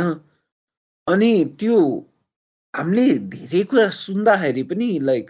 अनि 1.07 1.31
त्यो 1.59 1.77
हामीले 2.73 3.05
धेरै 3.31 3.63
कुरा 3.71 3.85
सुन्दाखेरि 3.95 4.63
पनि 4.69 4.87
लाइक 5.09 5.25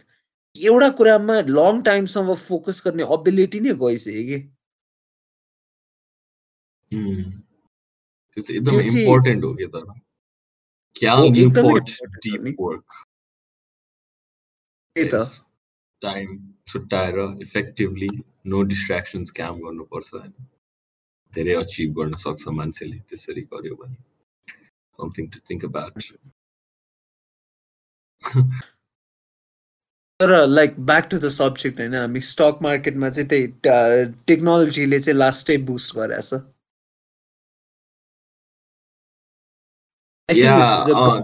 एउटा 0.55 0.89
कुरामा 0.97 1.35
लङ 1.49 1.81
टाइमसम्म 1.83 2.35
फोकस 2.41 2.77
गर्ने 2.85 3.03
अबिलिटी 3.15 3.59
नै 3.59 3.73
गइसक्यो 3.83 4.23
कि। 4.29 4.39
त्यो 6.91 8.41
चाहिँ 8.41 8.57
एकदम 8.59 8.79
इम्पोर्टेन्ट 8.79 9.41
हो 9.43 9.51
कि 9.53 9.67
तर 9.73 9.83
क्या 10.95 11.13
डिप 11.35 11.57
वर्क 12.61 12.85
त्यही 14.95 15.09
त। 15.09 15.15
टाइम 16.05 16.38
छुट्याएर 16.67 17.19
इफेक्टिभली 17.41 18.10
नो 18.53 18.62
डिस्ट्राक्सन्स 18.72 19.31
काम 19.41 19.60
गर्नुपर्छ 19.65 20.13
होइन। 20.13 20.33
धेरै 21.33 21.53
अचिभ 21.63 21.89
गर्न 22.00 22.15
सक्छ 22.25 22.48
मान्छेले 22.60 22.98
त्यसरी 23.10 23.41
गर्यो 23.53 23.75
भने। 23.75 23.98
समथिङ 25.00 25.27
टु 25.33 25.39
थिङ्क 25.50 25.65
अबाउट 25.65 25.95
तर 30.19 30.31
like 30.48 30.79
back 30.86 31.07
to 31.12 31.17
the 31.17 31.29
subject 31.36 31.79
होइन 31.79 31.95
हामी 31.95 32.19
स्टक 32.25 32.60
मार्केटमा 32.62 33.10
चाहिँ 33.10 33.27
त्यही 33.29 33.48
टेक्नोलोजीले 34.27 35.00
चाहिँ 35.00 35.17
लास्टै 35.17 35.57
बुस्ट 35.69 35.95
गरेछ 35.95 36.33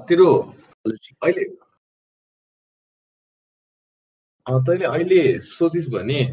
तेरो 0.09 0.29
अहिले 1.24 1.43
तैँले 4.46 4.86
अहिले 4.86 5.22
सोचिस् 5.39 5.89
भने 5.89 6.24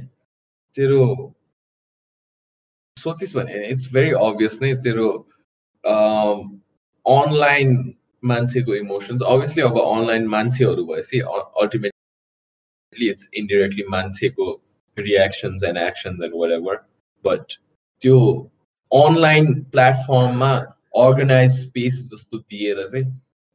तेरो 0.77 1.03
सोचिस् 2.97 3.35
भने 3.37 3.67
इट्स 3.69 3.93
भेरी 3.93 4.11
अभियस 4.21 4.59
नै 4.63 4.75
तेरो 4.83 5.09
अनलाइन 7.07 7.73
मान्छेको 8.23 8.75
इमोसन्स 8.75 9.23
अभियसली 9.27 9.63
अब 9.63 9.79
अनलाइन 9.81 10.27
मान्छेहरू 10.27 10.85
भएपछि 10.85 11.21
अल्टिमेटली 11.63 13.11
इट्स 13.11 13.29
इन्डिरेक्टली 13.35 13.85
मान्छेको 13.89 14.51
reactions 14.97 15.65
and 15.65 15.79
actions 15.79 16.23
and 16.23 16.35
whatever 16.51 16.81
but 17.25 17.53
त्यो 18.03 18.19
अनलाइन 18.91 19.55
प्लेटफर्ममा 19.71 20.53
अर्गनाइज 21.05 21.51
स्पेस 21.61 22.01
जस्तो 22.13 22.39
दिएर 22.39 22.89
चाहिँ 22.89 23.07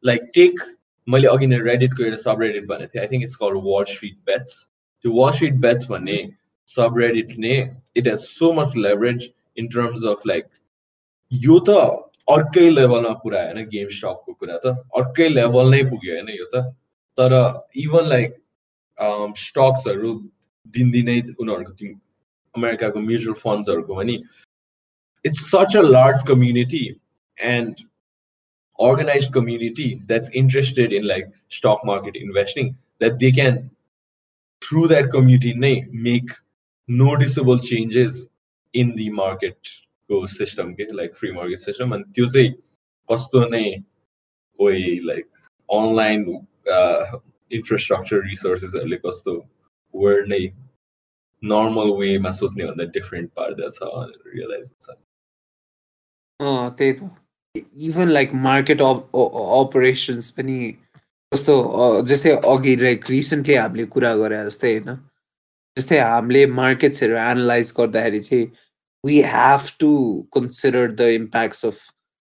लाइक 0.04 0.30
टेक 0.34 0.60
मैले 1.08 1.28
अघि 1.28 1.48
नै 1.48 1.58
रेडिटको 1.70 2.04
एउटा 2.04 2.18
सब 2.22 2.42
रेडिट 2.42 2.66
भनेको 2.68 2.94
थिएँ. 2.94 3.02
I 3.04 3.08
think 3.12 3.24
it's 3.24 3.36
call 3.44 3.54
Wall 3.66 3.84
Street 3.94 4.18
Bets 4.26 4.58
त्यो 5.06 5.14
वाल 5.16 5.32
स्ट्रिट 5.38 5.54
बेट्स 5.66 5.90
भन्ने 5.90 6.18
सब 6.68 6.98
रेडिटले 6.98 7.56
it 7.98 8.08
has 8.08 8.20
so 8.20 8.52
much 8.60 8.76
leverage 8.78 9.30
in 9.58 9.68
terms 9.76 10.06
of 10.14 10.28
like 10.28 10.46
यो 11.32 11.60
त 11.70 11.80
अर्कै 12.30 12.70
लेभलमा 12.70 13.14
पुऱ्यायो 13.24 13.54
होइन 13.54 13.68
गेम 13.70 13.88
स्टकको 13.96 14.34
कुरा 14.34 14.58
त। 14.66 14.76
अर्कै 15.00 15.28
लेभल 15.30 15.72
नै 15.72 15.82
पुग्यो 15.90 16.14
होइन 16.16 16.30
यो 16.36 16.46
त। 16.54 16.64
तर 17.18 17.34
इभन 17.84 18.08
लाइक 18.10 18.38
स्टक्सहरू 19.38 20.14
दिनदिनै 20.76 21.18
उनीहरूको 21.40 21.94
अमेरिकाको 22.56 23.00
म्युचुअल 23.00 23.36
फन्ड्सहरूको 23.42 23.96
पनि 23.96 24.16
it's 25.26 25.50
such 25.52 25.78
a 25.78 25.82
large 25.82 26.28
community 26.28 26.84
and 27.38 27.82
organized 28.81 29.33
community 29.33 30.03
that's 30.07 30.29
interested 30.31 30.93
in 30.93 31.07
like 31.07 31.29
stock 31.49 31.85
market 31.85 32.17
investing 32.17 32.77
that 33.01 33.19
they 33.19 33.33
can 33.33 33.71
through 34.63 34.89
that 34.89 35.11
community 35.11 35.55
make 35.93 36.31
noticeable 36.89 37.59
changes 37.59 38.27
in 38.75 38.95
the 38.97 39.09
market 39.11 39.57
system 40.27 40.73
okay? 40.73 40.87
like 40.93 41.17
free 41.17 41.33
market 41.33 41.61
system 41.61 41.93
and 41.93 42.05
त्यो 42.15 42.27
चाहिँ 42.35 42.55
कस्तो 43.09 43.49
नै 43.51 43.65
way 44.59 45.01
like 45.01 45.29
online 45.69 46.23
uh, 46.71 47.05
infrastructure 47.51 48.21
resourcesहरूले 48.23 48.99
कस्तो 49.07 49.35
world 49.95 50.29
नै 50.33 50.41
normal 51.43 51.91
वेमा 52.01 52.31
सोच्ने 52.39 52.65
भन्दा 52.71 52.85
different 52.99 53.31
पार्दछ 53.41 53.79
भनेर 53.83 54.33
रियलाइज 54.35 54.73
हुन्छ 54.73 54.87
त्यही 56.79 56.93
त 56.93 57.11
इभन 57.55 58.09
लाइक 58.09 58.35
मार्केट 58.43 58.83
अपरेसन्स 58.83 60.31
पनि 60.31 60.59
कस्तो 61.33 61.57
जस्तै 62.07 62.31
अघि 62.47 62.77
लाइक 62.77 63.11
रिसेन्टली 63.11 63.55
हामीले 63.57 63.87
कुरा 63.93 64.15
गरे 64.17 64.45
जस्तै 64.47 64.73
होइन 64.73 64.99
जस्तै 65.77 65.99
हामीले 66.01 66.47
मार्केट्सहरू 66.55 67.17
एनालाइज 67.23 67.73
गर्दाखेरि 67.79 68.21
चाहिँ 68.21 68.47
we 69.05 69.21
have 69.29 69.71
to 69.81 69.91
consider 70.33 70.91
the 70.93 71.09
impacts 71.15 71.65
of 71.67 71.79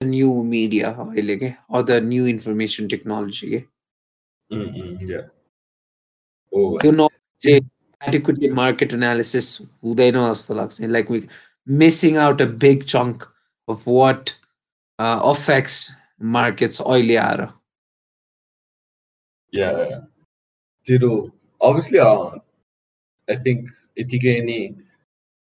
new 0.01 0.31
media 0.45 0.89
अहिले 1.01 1.35
के 1.37 1.51
or 1.69 1.83
the 1.83 1.99
new 2.05 2.25
information 2.27 2.87
technology 2.87 3.49
के 3.49 3.59
त्यो 6.81 6.91
नलेज 6.91 7.41
चाहिँ 7.41 7.61
एडिक्वेटली 8.01 8.49
मार्केट 8.53 8.93
एनालिसिस 8.93 9.49
हुँदैन 9.61 10.15
जस्तो 10.23 10.53
लाग्छ 10.55 10.81
like 10.89 11.11
we 11.11 11.21
missing 11.67 12.17
out 12.19 12.41
a 12.41 12.45
big 12.59 12.83
chunk 12.85 13.23
of 13.67 13.87
what 13.87 14.29
affects 14.99 15.87
markets 16.35 16.81
अहिले 16.81 17.15
आएर 17.15 17.47
Yeah, 19.53 19.99
Tiro, 20.85 21.31
obviously, 21.61 21.99
uh, 21.99 22.37
I 23.27 23.35
think 23.35 23.67
यतिकै 23.99 24.35
नै 24.47 24.59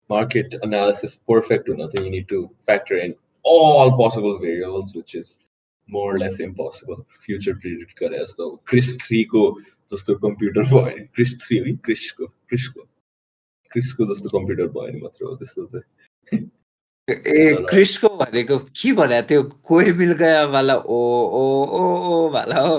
market 0.10 0.56
analysis 0.64 1.16
perfect 1.28 1.70
or 1.70 1.76
nothing. 1.76 2.06
You 2.06 2.12
need 2.12 2.28
to 2.30 2.50
factor 2.66 2.98
in 2.98 3.14
all 3.46 3.96
possible 3.98 4.40
variables, 4.40 4.96
which 4.96 5.14
is 5.14 5.40
more 5.90 6.16
or 6.16 6.20
less 6.20 6.40
impossible. 6.40 7.06
Future 7.26 7.56
predict 7.56 7.96
करे 8.00 8.20
जस्तो 8.20 8.50
Chris 8.72 8.98
थ्रीको 9.06 9.44
जस्तो 9.94 10.16
computer 10.26 10.64
भयो 10.72 10.82
भने 10.82 11.06
Chris 11.16 11.40
three 11.46 11.58
है 11.58 11.76
क्रिसको 11.86 12.26
क्रिसको 12.26 12.82
क्रिसको 13.72 14.06
जस्तो 14.14 14.30
computer 14.38 14.68
भयो 14.68 14.88
भने 14.88 15.02
मात्र 15.02 15.26
हो 15.26 15.36
त्यस्तो 15.36 15.66
चाहिँ 15.76 16.50
ए 17.09 17.67
क्रिसको 17.69 18.09
भनेको 18.09 18.59
के 18.59 18.93
भने 18.93 19.21
त्यो 19.23 19.43
कोही 19.43 19.93
मिल 19.93 20.13
गया 20.13 20.45
वाला 20.45 20.77
ओ 20.77 21.01
ओ 21.41 21.45
ओ 21.79 21.83
ओ 22.13 22.29
वाला 22.31 22.61
हो। 22.61 22.77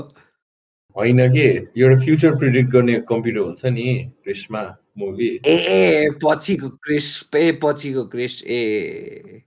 होइन 0.96 1.20
कि? 1.34 1.46
एउटा 1.82 2.00
फ्युचर 2.06 2.36
प्रिडिक्ट 2.38 2.70
गर्ने 2.70 3.00
कम्प्युटर 3.10 3.40
हुन्छ 3.40 3.66
नि 3.66 4.12
क्रिसमा 4.24 4.62
मुभी 4.98 5.30
ए 5.46 5.56
ए 5.56 6.10
पछिको 6.24 6.70
क्रिस 6.70 7.08
ए 7.36 7.52
पछिको 7.64 8.04
क्रिस 8.08 8.44
ए। 8.44 9.44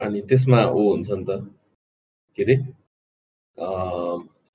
अनि 0.00 0.20
त्यसमा 0.28 0.60
ऊ 0.66 0.88
हुन्छ 0.90 1.10
नि 1.10 1.24
त 1.28 1.38
के 2.36 2.42
अरे? 2.42 2.56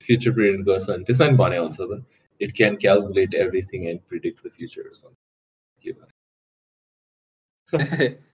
फ्युचर 0.04 0.30
प्रिडिक्ट 0.32 0.64
गर्छ 0.66 0.90
भने 0.90 1.04
त्यसमा 1.04 1.26
पनि 1.26 1.36
भने 1.36 1.58
हुन्छ 1.58 1.78
त 1.80 2.04
it 2.40 2.52
can 2.56 2.76
calculate 2.76 3.34
everything 3.34 3.88
and 3.88 4.00
predict 4.08 4.46
the 4.46 4.50
future 4.50 4.82
के 5.82 5.92
भने? 5.92 6.14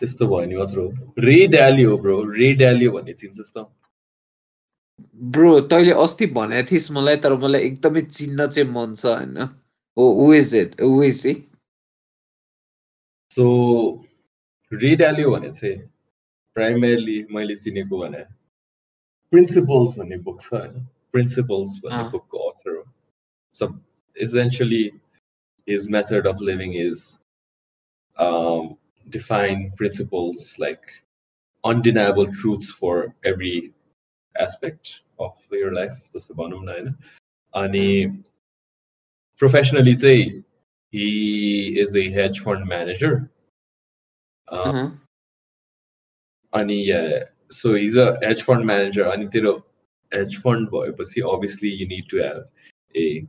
त्यस्तो 0.00 0.26
भयो 0.28 0.46
नि 0.46 0.56
मात्र 0.56 0.78
हो 0.78 0.88
रे 1.26 1.82
हो 1.84 1.96
ब्रो 1.98 2.16
रे 2.38 2.52
ड्याली 2.62 2.88
भन्ने 2.88 3.12
चिन्छस् 3.22 3.52
त 3.56 3.66
ब्रो 5.34 5.60
तैँले 5.72 5.92
अस्ति 6.04 6.26
भनेको 6.38 6.70
थिइस् 6.70 6.90
मलाई 6.92 7.16
तर 7.24 7.34
मलाई 7.44 7.62
एकदमै 7.68 8.02
चिन्न 8.18 8.46
चाहिँ 8.48 8.68
मन 8.70 8.94
छ 8.94 9.06
होइन? 9.06 9.38
Who 9.96 10.32
is 10.34 10.54
it 10.56 10.80
who 10.80 11.02
is 11.02 11.26
uh 11.26 11.34
so 13.36 13.44
Ray 14.72 14.94
Dalio 14.96 15.30
भने 15.36 15.52
चाहिँ 15.52 15.78
प्राइमेरली 16.54 17.18
मैले 17.34 17.56
चिनेको 17.56 17.98
भने 17.98 18.24
प्रिन्सिपल्स 19.32 19.96
भन्ने 19.98 20.18
बुक 20.26 20.40
छ 20.42 20.52
होइन? 20.54 20.84
प्रिन्सिपल्स 21.12 21.80
भन्ने। 21.84 22.04
बुकको 22.10 22.38
अथर 22.50 22.76
हो 22.76 22.84
सब 23.54 23.80
essentially 24.16 24.84
his 25.68 25.88
method 25.88 26.26
of 26.26 26.40
living 26.40 26.74
is 26.74 27.18
um, 28.17 28.77
define 29.09 29.71
principles 29.77 30.55
like 30.59 30.81
undeniable 31.63 32.31
truths 32.33 32.69
for 32.71 33.13
every 33.23 33.73
aspect 34.39 35.01
of 35.19 35.33
your 35.51 35.73
life 35.73 35.95
जस्तो 36.15 36.35
भनौँ 36.35 36.63
न 36.63 36.67
होइन 36.69 36.95
अनि 37.55 38.23
professionally 39.37 39.95
चाहिँ 39.95 40.43
he 40.91 41.79
is 41.79 41.95
a 41.95 42.09
hedge 42.11 42.39
fund 42.39 42.65
manager 42.67 43.29
uh, 44.51 44.63
Uh-huh. 44.69 44.89
अनि 46.53 46.85
yeah, 46.87 47.23
so 47.49 47.73
he's 47.75 47.97
a 47.97 48.17
hedge 48.23 48.43
fund 48.43 48.65
manager 48.65 49.05
अनि 49.05 49.27
तेरो 49.31 49.63
hedge 50.13 50.37
fund 50.37 50.69
भएपछि 50.69 51.23
obviously 51.33 51.69
you 51.69 51.87
need 51.87 52.07
to 52.09 52.17
have 52.17 52.45
a 52.95 53.27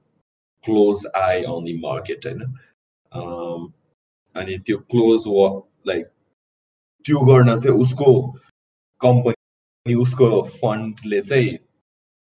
close 0.65 1.07
eye 1.15 1.45
on 1.45 1.65
the 1.65 1.77
market 1.79 2.25
होइन 2.25 2.45
um, 3.13 3.75
अनि 4.36 4.58
त्यो 4.60 4.78
क्लोज 4.92 5.24
लाइक 5.88 6.06
त्यो 7.06 7.20
गर्न 7.26 7.60
चाहिँ 7.60 7.78
उसको 7.78 8.10
कम्पनी 9.02 9.96
उसको 9.98 10.30
फन्डले 10.52 11.22
चाहिँ 11.22 11.58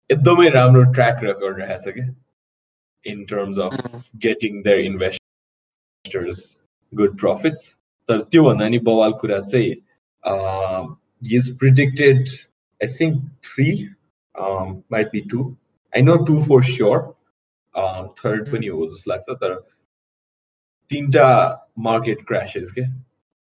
एकदमै 0.09 0.49
राम्रो 0.49 0.83
ट्र्याक 0.91 1.23
रेकर्ड 1.23 1.59
राखेको 1.59 1.83
छ 1.83 1.93
क्या 1.93 2.07
in 3.05 3.25
terms 3.25 3.59
of 3.59 4.09
getting 4.17 4.61
their 4.61 4.79
investors 4.81 6.45
good 6.93 7.17
profits 7.19 7.73
तर 8.09 8.21
त्योभन्दा 8.31 8.67
नि 8.67 8.79
बवाल 8.83 9.13
कुरा 9.21 9.39
चाहिँ 9.45 11.35
is 11.35 11.57
predicted 11.59 12.27
I 12.81 12.93
think 12.93 13.23
three 13.43 13.69
might 14.91 15.11
be 15.11 15.21
two 15.31 15.43
I 15.93 16.01
know 16.01 16.17
two 16.25 16.41
for 16.41 16.63
sure 16.63 16.99
third 18.19 18.51
पनि 18.51 18.67
हो 18.67 18.85
जस्तो 18.87 19.11
लाग्छ 19.11 19.37
तर 19.43 19.55
तिनवटा 20.91 21.27
मार्केट 21.87 22.25
क्रासेस 22.27 22.71
के। 22.77 22.81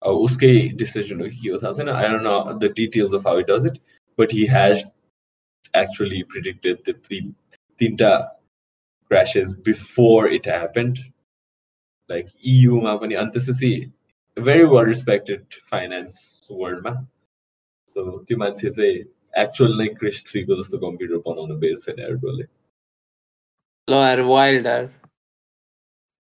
अब 0.02 0.16
उसकै 0.24 0.52
डिसिजन 0.80 1.20
हो 1.20 1.28
कि 1.28 1.36
के 1.42 1.50
हो 1.50 1.58
थाहा 1.58 1.72
छैन 1.78 1.88
I 1.88 2.08
don't 2.08 2.22
know 2.22 2.36
the 2.58 2.72
details 2.76 3.14
of 3.14 3.26
how 3.26 3.40
it 3.40 3.50
does 3.50 3.66
it 3.66 3.78
but 4.18 4.32
he 4.34 4.46
has 4.50 4.84
actually 5.74 6.22
predicted 6.32 6.76
the 6.88 6.94
तिन 7.08 7.32
तिनवटा 7.80 8.16
crashes 9.10 9.54
before 9.66 10.32
it 10.34 10.48
happened 10.48 10.98
like 12.10 12.26
इयुमा 12.54 12.96
पनि 12.96 13.14
अनि 13.22 13.30
त्यसपछि 13.36 13.70
भेरी 14.36 14.64
वेल 14.74 14.86
रेस्पेक्टेड 14.86 15.60
फाइनेन्स 15.70 16.48
वर्ल्डमा 16.50 16.94
सो 17.96 18.18
त्यो 18.28 18.38
मान्छे 18.38 18.70
चाहिँ 18.70 19.02
एक्चुअल 19.42 19.76
नै 19.78 19.88
क्रिस 19.98 20.24
थ्रीको 20.26 20.60
जस्तो 20.62 20.78
कम्प्युटर 20.86 21.22
बनाउनु 21.26 21.58
बेस 21.64 21.84
छैन 21.84 22.00
एयरडोले 22.00 22.46
ल 23.88 24.22
वाइल्ड 24.28 24.66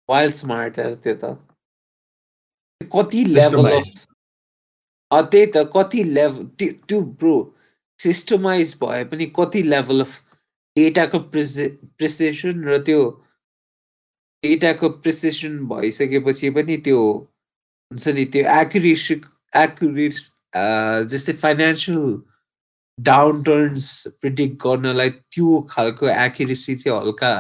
वाइल्ड 0.09 0.35
स्मार्ट 0.35 0.79
यार 0.79 0.95
त्यो 1.05 1.15
त 1.23 1.37
कति 2.95 3.25
लेभल. 3.25 3.67
अफ 5.11 5.25
त्यही 5.33 5.47
त 5.55 5.57
कति 5.77 6.03
लेभल 6.05 6.47
त्यो 6.61 7.01
ब्रो 7.21 7.35
सिस्टमाइज 7.99 8.77
भए 8.83 9.05
पनि 9.13 9.27
कति 9.39 9.63
लेभल 9.63 10.01
अफ 10.01 10.13
डेटाको 10.77 11.19
प्रिसेसन 11.35 12.65
र 12.69 12.79
त्यो 12.87 13.01
डेटाको 14.43 14.89
प्रिसेसन 15.05 15.59
भइसकेपछि 15.69 16.51
पनि 16.57 16.77
त्यो 16.87 17.01
हुन्छ 17.91 18.09
नि 18.17 18.25
त्यो 18.35 18.45
एक्युरेसी 18.61 19.15
एक्युरेट 19.57 20.15
जस्तै 21.13 21.33
फाइनेन्सियल 21.45 22.05
डाउन 22.99 23.43
टर्न्स 23.43 23.87
प्रिडिक्ट 24.21 24.57
गर्नलाई 24.65 25.11
त्यो 25.35 25.61
खालको 25.71 26.09
एक्युरेसी 26.09 26.77
चाहिँ 26.77 26.99
हल्का 26.99 27.33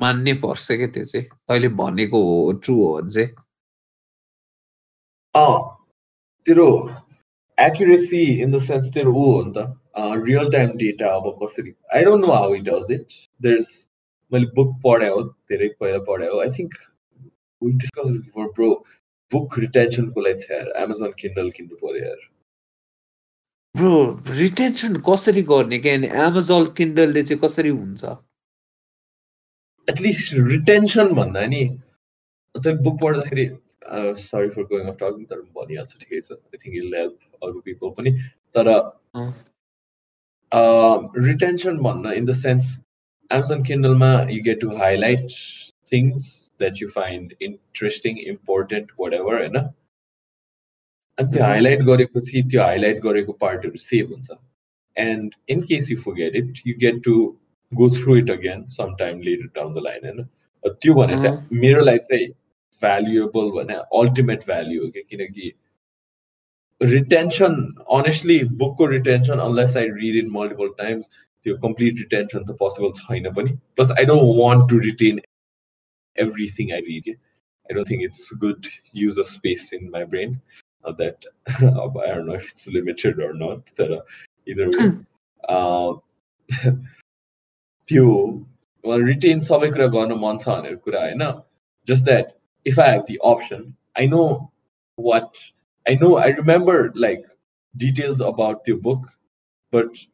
मान्नै 0.00 0.32
पर्छ 0.44 0.66
क्या 0.72 0.86
त्यो 0.94 1.04
चाहिँ? 1.04 1.26
तैँले 1.48 1.68
भनेको 1.80 2.18
हो 2.24 2.52
ट्रु 2.64 2.74
हो 2.82 2.92
भने 2.96 3.10
चाहिँ। 3.14 3.30
अँ 5.34 5.56
तेरो 6.46 6.68
एक्युरेसी 7.58 8.22
इन 8.42 8.52
द 8.52 8.58
सेन्स 8.66 8.92
तेरो 8.94 9.12
ऊ 9.12 9.24
हो 9.32 9.42
नि 9.44 9.52
त। 9.56 9.58
रियल 10.26 10.50
टाइम 10.52 10.70
डेटा 10.76 11.08
अब 11.16 11.26
कसरी? 11.42 11.72
I 11.94 12.04
don't 12.04 12.24
know 12.24 12.32
how 12.32 12.54
it 12.54 12.62
does 12.68 12.92
it 12.92 13.06
there 13.42 13.64
मैले 14.32 14.46
बुक 14.54 14.70
पढाएँ 14.84 15.10
हो 15.10 15.22
धेरै 15.22 15.68
पहिला 15.80 15.98
पढाएँ 16.08 16.30
हो। 16.30 16.40
I 16.40 16.50
think 16.58 16.74
we 17.62 17.72
discuss 17.82 18.10
before 18.10 18.46
bro 18.56 18.70
book 19.32 19.58
रिटेन्सनको 19.58 20.20
लागि 20.20 20.38
छ 20.44 20.50
यार। 20.50 20.72
एमाजोन 20.82 21.12
किन्डल 21.18 21.50
किन्नु 21.56 21.76
पऱ्यो 21.82 22.04
यार। 22.04 22.20
ब्रो 23.74 23.92
रिटेन्सन 24.40 24.96
कसरी 25.08 25.42
गर्ने? 25.52 25.78
क्या 25.78 25.94
एमाजोन 26.26 26.64
किन्डलले 26.76 27.22
चाहिँ 27.22 27.40
कसरी 27.44 27.68
हुन्छ? 27.68 28.04
एटलिस्ट 29.88 30.32
रिटेन्सन 30.52 31.14
भन्दा 31.14 31.46
नि 31.54 31.62
त्यो 32.54 32.72
बुक 32.84 33.00
पढ्दाखेरि 33.02 33.46
sorry 34.22 34.48
for 34.54 34.62
going 34.72 34.88
off 34.88 34.96
talking 35.02 35.26
तर 35.32 35.42
भनिहाल्छु 35.58 35.98
ठिकै 36.00 36.20
छ 36.20 36.32
आई 36.32 36.62
थिङ्क 36.64 36.74
इल 36.80 36.96
हेल्प 36.96 37.46
अरू 37.48 37.60
पिपल 37.68 37.92
पनि 37.98 38.12
तर। 38.56 38.72
रिटेन्सन 41.28 41.78
भन्न 41.86 42.12
in 42.22 42.26
the 42.26 42.36
sense 42.40 42.72
Amazon 43.30 43.62
किन्डलमा 43.70 44.10
you 44.30 44.42
get 44.50 44.60
to 44.60 44.74
highlight 44.82 45.38
things 45.92 46.28
that 46.60 46.82
you 46.82 46.88
find 46.90 47.34
interesting 47.42 48.18
important 48.26 48.92
what 49.00 49.12
ever 49.14 49.40
होइन 49.40 49.56
अनि 49.58 51.32
त्यो. 51.32 51.44
हाइलाइट 51.44 51.80
गरेपछि 51.90 52.42
त्यो 52.50 52.62
हाइलाइट 52.62 53.02
गरेको 53.02 53.32
पार्टहरू 53.46 53.84
सेभ 53.84 54.12
हुन्छ 54.12 54.38
and 54.96 55.34
in 55.48 55.60
case 55.72 55.90
you 55.90 55.96
forget 55.98 56.36
it 56.36 56.62
you 56.66 56.74
get 56.80 57.02
to 57.04 57.16
Go 57.71 57.89
through 57.97 58.15
it 58.17 58.31
again 58.31 58.63
some 58.77 58.95
time 58.99 59.21
later 59.29 59.47
down 59.55 59.73
the 59.73 59.83
line 59.87 60.05
होइन 60.05 60.19
a, 60.63 60.69
त्यो 60.81 60.93
भने 61.01 61.21
चाहिँ 61.21 61.59
मेरो 61.65 61.83
लागि 61.89 61.99
चाहिँ 62.09 62.27
भ्यालुएबल 62.81 63.49
भने 63.57 63.73
अल्टिमेट 64.01 64.45
भ्याल्यु 64.47 64.83
हो 64.83 64.89
कि 64.97 65.01
किनकि 65.09 65.51
रिटेन्सन 66.81 67.55
अनेस्टली 67.97 68.43
बुकको 68.61 68.85
retention 68.93 69.39
unless 69.47 69.75
I 69.77 69.89
read 70.01 70.15
it 70.23 70.29
multiple 70.37 70.69
times 70.77 71.09
त्यो 71.45 71.55
कम्प्लिट 71.65 71.99
रिटेन्सन 71.99 72.43
त 72.45 72.55
पोसिबल 72.61 72.91
छैन 73.01 73.31
पनि 73.39 73.51
plus 73.75 73.91
I 73.97 74.05
don't 74.13 74.35
want 74.43 74.69
to 74.71 74.79
retain 74.89 75.21
everything 76.17 76.71
I 76.75 76.77
read. 76.85 77.05
I 77.69 77.73
don't 77.75 77.87
think 77.89 78.01
it's 78.05 78.23
good 78.39 78.65
use 79.01 79.17
of 79.23 79.27
space 79.27 79.67
in 79.77 79.85
my 79.93 80.01
brain. 80.13 80.33
Uh, 80.85 80.91
that 81.01 81.27
I 81.51 81.69
don't 82.09 82.25
know 82.29 82.35
if 82.39 82.49
it's 82.51 82.67
limited 82.77 83.21
or 83.27 83.29
not. 83.43 83.71
That 83.77 83.93
uh, 83.97 84.01
either 84.53 84.67
way, 84.73 84.89
uh, 85.43 85.93
त्यो 87.88 88.06
retain 88.84 89.40
सबै 89.40 89.70
कुरा 89.70 89.86
गर्न 89.86 90.18
मन 90.24 90.38
छ 90.38 90.48
भनेर 90.48 90.76
कुरा 90.86 91.00
होइन 91.00 91.24
just 91.88 92.04
that 92.04 92.34
if 92.66 92.80
I 92.80 92.92
have 92.92 93.04
the 93.08 93.16
option 93.24 93.64
I 93.98 94.06
know 94.06 94.22
what 94.98 95.42
I 95.86 95.96
know 95.96 96.14
I 96.16 96.32
remember 96.32 96.90
like 96.96 97.24
details 97.76 98.22
about 98.22 98.64
त्यो 98.64 98.76
बुक 98.76 99.06
बट 99.72 100.04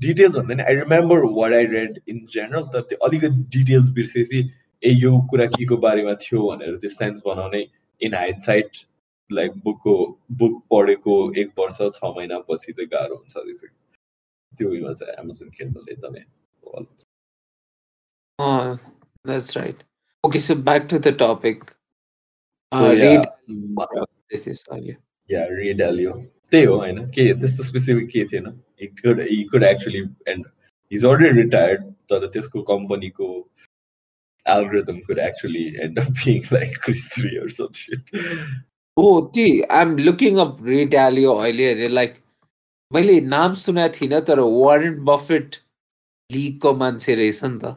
डिटेल्स 0.00 0.36
भन्दा 0.36 0.54
नि 0.54 0.62
I 0.62 0.74
remember 0.74 1.24
what 1.40 1.52
I 1.52 1.66
read 1.66 2.00
in 2.08 2.26
general 2.34 2.68
तर 2.72 2.80
त्यो 2.80 2.98
अलिकति 3.08 3.44
डिटेल्स 3.58 3.90
बिर्सेपछि 3.90 4.42
ए 4.82 4.92
यो 4.92 5.18
कुरा 5.30 5.46
के 5.46 5.66
को 5.66 5.76
बारेमा 5.76 6.14
थियो 6.22 6.48
भनेर 6.50 6.76
त्यो 6.76 6.90
सेन्स 6.90 7.22
बनाउने 7.26 7.66
इन 8.00 8.14
हाइड 8.14 8.40
साइड 8.40 8.82
लाइक 9.30 9.52
बुकको 9.64 9.96
बुक 10.32 10.62
पढेको 10.70 11.16
एक 11.40 11.50
वर्ष 11.58 11.78
छ 11.94 12.12
महिना 12.16 12.38
पछि 12.50 12.72
चाहिँ 12.72 12.88
गाह्रो 12.88 13.16
हुन्छ 13.16 13.64
त्यो 14.58 14.70
उयोमा 14.70 14.92
चाहिँ 14.92 15.14
एमाजोन 15.14 15.48
किन्डल 15.48 15.92
एकदमै। 15.92 16.24
Oh, 18.39 18.79
that's 19.25 19.55
right. 19.55 19.75
Okay, 20.23 20.39
so 20.39 20.55
back 20.55 20.87
to 20.89 20.99
the 20.99 21.11
topic. 21.11 21.75
So, 22.71 22.85
Uh, 22.87 22.91
yeah, 22.91 23.03
read 23.03 23.27
म- 23.47 24.05
this 24.29 24.47
is 24.47 24.63
earlier. 24.71 24.97
या 25.29 25.43
रिडालियो 25.49 26.11
त्यही 26.51 26.65
हो 26.65 26.75
होइन 26.79 26.99
के 27.15 27.23
त्यस्तो 27.39 27.63
स्पेसिफिक 27.63 28.07
के 28.11 28.23
थिएन 28.31 28.45
he 28.81 28.87
could 28.99 29.19
he 29.29 29.41
could 29.51 29.63
actually 29.63 29.99
and 30.33 30.45
his 30.91 31.05
already 31.05 31.41
retired 31.41 31.83
तर 32.11 32.27
त्यसको 32.33 32.61
कम्पनीको 32.71 33.27
algorithm 34.45 34.99
could 35.05 35.19
actually 35.19 35.63
end 35.85 35.97
up 36.01 36.05
being 36.19 36.45
like 36.55 36.75
Chris 36.83 37.01
3 37.13 37.31
or 37.39 37.49
some 37.55 37.73
shit. 37.79 38.11
Oh, 38.97 39.15
ती 39.37 39.43
I'm 39.79 39.95
looking 40.09 40.39
up 40.43 40.61
Ray 40.67 40.85
Dalio 40.93 41.33
अहिले 41.43 41.65
अरे 41.71 41.87
लाइक 41.95 42.13
मैले 42.91 43.19
नाम 43.33 43.53
सुनेको 43.63 43.93
थिइनँ 43.99 44.21
तर 44.29 44.39
वारेन 44.39 44.95
बफेट 45.09 45.55
लिगको 46.31 46.73
मान्छे 46.83 47.15
रहेछ 47.15 47.43
नि 47.45 47.59
त 47.63 47.75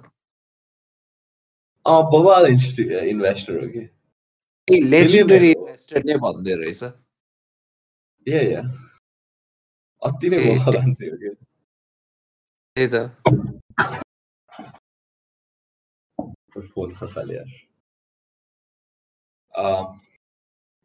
अँ 1.87 2.03
बवाल 2.13 2.47
इन्भेस्टर 2.53 3.61
हो 3.63 3.69
कि 3.77 3.85
ए 4.69 4.81
लेजेन्डरी 4.95 5.51
Billionaire. 5.51 5.59
इन्भेस्टर 5.59 6.05
नै 6.11 6.17
भन्दै 6.27 6.55
रहेछ 6.63 6.83
या 8.27 8.41
या 8.53 8.63
अति 10.03 10.31
नै 10.31 10.39
ए, 10.39 10.49
बवाल 10.49 10.75
मान्छे 10.79 11.07
हो 11.11 11.17
कि 11.23 11.31
त्यही 12.77 12.89
त 12.95 12.97
फोन 16.75 16.95
खसाले 17.01 17.35
यार 17.37 17.51
um, 19.55 20.01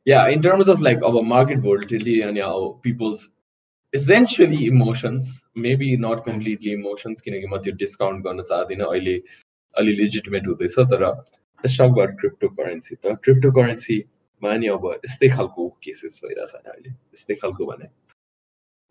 yeah 0.07 0.29
in 0.29 0.41
terms 0.41 0.67
of 0.69 0.81
like 0.81 1.01
our 1.03 1.23
market 1.23 1.59
volatility 1.59 2.21
and 2.21 2.37
essentially 3.92 4.66
emotions 4.66 5.42
maybe 5.56 5.96
not 5.96 6.24
completely 6.24 6.72
emotions 6.72 7.20
किनकि 7.20 7.46
म 7.46 7.58
त्यो 7.64 7.72
डिस्काउन्ट 7.76 8.24
गर्न 8.24 8.42
चाहदिनँ 8.50 8.86
अहिले 8.86 9.16
अलि 9.74 9.92
लेजिटिमेट 9.96 10.46
हुँदैछ 10.46 10.78
तर 10.92 11.04
talk 11.64 11.92
about 11.92 12.16
cryptocurrency. 12.20 12.96
त 12.96 13.16
क्रिप्टोकरेन्सीमा 13.24 14.56
नि 14.56 14.66
अब 14.74 14.84
यस्तै 15.04 15.28
खालको 15.28 15.68
केसेस 15.84 16.20
भइरहेछ 16.24 16.54
अहिले 16.54 16.90
यस्तै 16.90 17.34
खालको 17.42 17.66
भने 17.66 17.88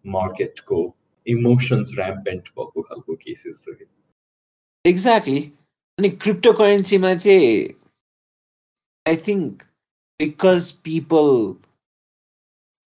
मार्केटको 0.05 0.81
इमोसन्स 1.27 1.93
ऱ्याम्पेन्ट 1.99 2.49
भएको 2.57 2.81
खालको 2.89 3.15
केसेस 3.23 3.63
छ 3.63 3.75
कि 3.79 3.85
एक्ज्याक्टली 4.85 5.41
अनि 5.97 6.09
क्रिप्टो 6.25 6.53
करेन्सीमा 6.59 7.13
चाहिँ 7.23 7.57
I 9.05 9.15
think 9.27 9.63
because 10.19 10.71
people 10.85 11.29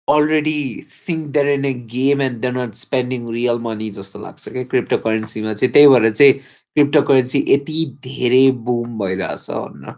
already 0.07 0.59
think 1.07 1.27
they're 1.31 1.47
in 1.47 1.65
a 1.65 1.73
game 1.73 2.21
and 2.21 2.39
they're 2.41 2.53
not 2.53 2.73
spending 2.75 3.29
real 3.31 3.59
money 3.59 3.89
जस्तो 3.89 4.19
लाग्छ 4.19 4.49
क्या 4.49 4.63
क्रिप्टो 4.63 4.97
करेन्सीमा 4.97 5.53
चाहिँ 5.53 5.73
त्यही 5.73 5.87
भएर 5.87 6.09
चाहिँ 6.11 6.33
क्रिप्टो 6.77 7.01
करेन्सी 7.01 7.45
यति 7.47 7.85
धेरै 8.03 8.51
बुम 8.65 8.97
भइरहेछ 8.99 9.49
भनेर 9.51 9.95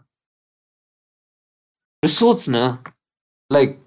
सोच 2.08 2.46
न 2.50 2.78
लाइक 3.52 3.80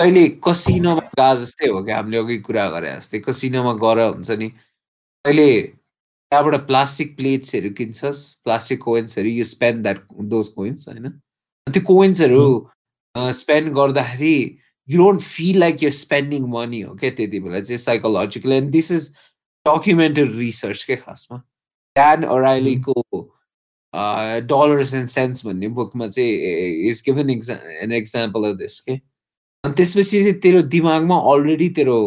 अहिले 0.00 0.28
कसिनोमा 0.44 1.00
गए 1.18 1.36
जस्तै 1.40 1.68
हो 1.68 1.82
क्या 1.84 1.96
हामीले 1.96 2.18
अघि 2.18 2.38
कुरा 2.38 2.66
गरे 2.70 2.96
जस्तै 2.96 3.18
कसिनोमा 3.20 3.72
गएर 3.84 3.98
हुन्छ 4.06 4.30
नि। 4.30 4.48
अहिले 5.24 5.50
त्यहाँबाट 5.62 6.66
प्लास्टिक 6.66 7.16
प्लेट्सहरू 7.16 7.70
किन्छस् 7.78 8.20
plastic 8.44 8.80
कोइन्सहरू 8.82 9.28
you 9.28 9.44
spend 9.44 9.82
that 9.82 10.04
those 10.32 10.48
coins 10.48 10.88
होइन? 10.88 11.08
त्यो 11.66 11.82
कोइन्सहरू 11.86 12.44
स्पेन्ड 13.40 13.72
गर्दाखेरि 13.74 14.36
you 14.89 14.97
don't 14.97 15.21
feel 15.21 15.59
like 15.59 15.83
you 15.83 15.91
spending 15.93 16.47
money 16.49 16.81
हो 16.81 16.95
क्या 16.95 17.09
त्यति 17.11 17.39
बेला 17.39 17.59
चाहिँ 17.59 17.77
psychological 17.77 18.53
and 18.53 18.71
this 18.71 18.91
is 18.91 19.11
documented 19.65 20.35
research 20.37 20.83
के 20.83 20.95
खासमा 20.95 21.37
ड्यान 21.95 22.23
अराइलीको 22.23 23.01
डलर्स 24.53 24.93
एन्ड 24.93 25.09
सेन्स 25.09 25.45
भन्ने 25.45 25.67
बुकमा 25.77 26.07
चाहिँ 26.07 26.89
is 26.89 27.03
given 27.05 27.29
exa 27.29 27.59
an 27.83 27.91
example 27.93 28.49
of 28.51 28.57
this 28.57 28.79
के 28.79 28.93
अनि 28.93 29.73
त्यसपछि 29.73 30.23
चाहिँ 30.23 30.33
तेरो 30.39 30.61
दिमागमा 30.73 31.17
अलरेडी 31.33 31.69
तेरो 31.77 31.97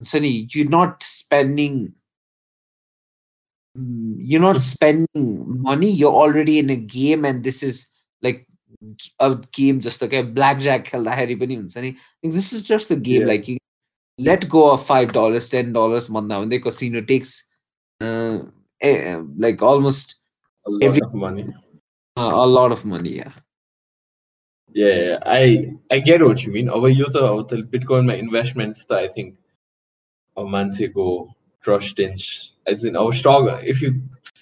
हुन्छ 0.00 0.16
नि 0.16 0.28
you 0.56 0.64
not 0.70 1.02
spending 1.02 1.80
you 4.32 4.40
not 4.40 4.58
spending 4.58 5.26
money 5.66 5.88
you 6.02 6.10
already 6.20 6.58
in 6.58 6.70
a 6.70 6.78
game 6.94 7.26
and 7.26 7.42
this 7.42 7.62
is 7.64 7.86
like 8.22 8.46
अब 8.53 8.53
गेम 9.56 9.78
जस्तो 9.86 10.08
क्या 10.08 10.22
ब्ल्याक 10.38 10.58
ज्याक 10.66 10.84
खेल्दाखेरि 10.86 11.34
पनि 11.42 11.54
हुन्छ 11.54 11.78
नि 11.78 11.90
this 12.24 12.52
is 12.54 12.68
just 12.68 12.92
a 12.92 12.96
game 13.08 13.26
like 13.26 13.48
you 13.48 13.56
let 14.18 14.46
go 14.54 14.62
of 14.68 14.86
five 14.86 15.10
dollars 15.12 15.50
ten 15.50 15.72
dollars 15.72 16.10
भन्दा 16.10 16.40
भन्दै 16.40 16.58
casino 16.68 17.00
takes 17.12 17.36
like 18.80 19.64
almost 19.64 20.18
a 20.66 20.70
lot 20.72 20.82
Every- 20.86 21.02
of 21.04 21.12
money. 21.20 21.42
a 22.16 22.46
lot 22.48 22.72
of 22.74 22.80
money 22.94 23.12
yeah 23.18 23.36
Yeah, 24.74 24.96
yeah, 24.96 25.22
I 25.36 25.46
I 25.94 25.98
get 26.08 26.22
what 26.24 26.42
you 26.46 26.50
mean. 26.56 26.68
अब 26.74 26.84
यो 26.88 27.06
त 27.14 27.22
अब 27.28 27.46
त 27.50 27.54
बिटकोइनमा 27.70 28.14
investments 28.24 28.84
त 28.90 28.92
I 28.98 29.08
think 29.14 29.30
अब 30.36 30.46
मान्छेको 30.50 31.06
ट्रस्ट 31.64 32.00
इन 32.00 32.12
एज 32.72 32.84
इन 32.86 32.94
अब 33.00 33.12
stock 33.20 33.48
if 33.72 33.82
you 33.82 33.90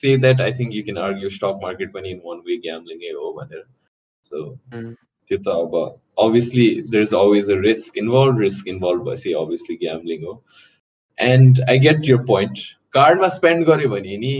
say 0.00 0.16
that 0.24 0.40
I 0.46 0.52
think 0.59 0.74
you 0.74 0.83
can 0.88 0.98
argue 1.04 1.31
stock 1.37 1.61
market 1.62 1.92
पनि 1.94 2.11
इन 2.16 2.20
वान 2.24 2.42
वे 2.48 2.57
ग्याम्लिङै 2.66 3.12
हो 3.20 3.33
भनेर 3.38 3.62
सो 4.24 4.44
Mm. 4.74 4.94
त्यो 5.31 5.38
त 5.38 5.48
अब 5.48 5.74
obviously 6.24 6.68
there 6.90 7.02
is 7.02 7.14
always 7.14 7.50
a 7.50 7.61
risk 7.62 7.98
involve 7.98 8.40
risk 8.40 8.68
involve 8.68 9.02
भएपछि 9.09 9.33
अभियसली 9.40 9.76
ग्याम्लिङ 9.83 10.24
हो 10.24 10.42
and 11.18 11.61
I 11.70 11.78
get 11.87 12.09
your 12.11 12.20
point 12.26 12.59
कार्डमा 12.94 13.28
spend 13.37 13.66
गऱ्यो 13.66 13.88
भने 13.88 14.16
नि 14.18 14.35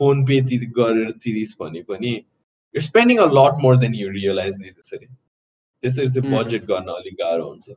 फोन 0.00 0.24
पे 0.26 0.40
ति 0.48 0.56
गरेर 0.78 1.10
तिरिस 1.24 1.54
भने 1.60 1.82
पनि 1.90 2.14
you're 2.74 2.86
spending 2.86 3.18
a 3.18 3.26
lot 3.38 3.60
more 3.64 3.76
than 3.82 3.94
you 3.98 4.08
realize 4.14 4.58
नि 4.60 4.70
त्यसरी 4.70 5.06
त्यसरी 5.06 6.08
चाहिँ 6.08 6.28
Mm. 6.30 6.38
बजेट 6.38 6.64
गर्न 6.70 6.88
अलिक 6.94 7.14
गाह्रो 7.20 7.48
हुन्छ 7.48 7.76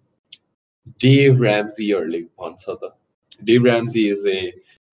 डेभ 1.04 1.44
ऱ्याम्जीहरूले 1.44 2.22
भन्छ 2.42 2.70
त 2.70 2.92
Dave 3.42 3.68
Ramsey 3.68 4.08
is 4.10 4.26
a 4.28 4.40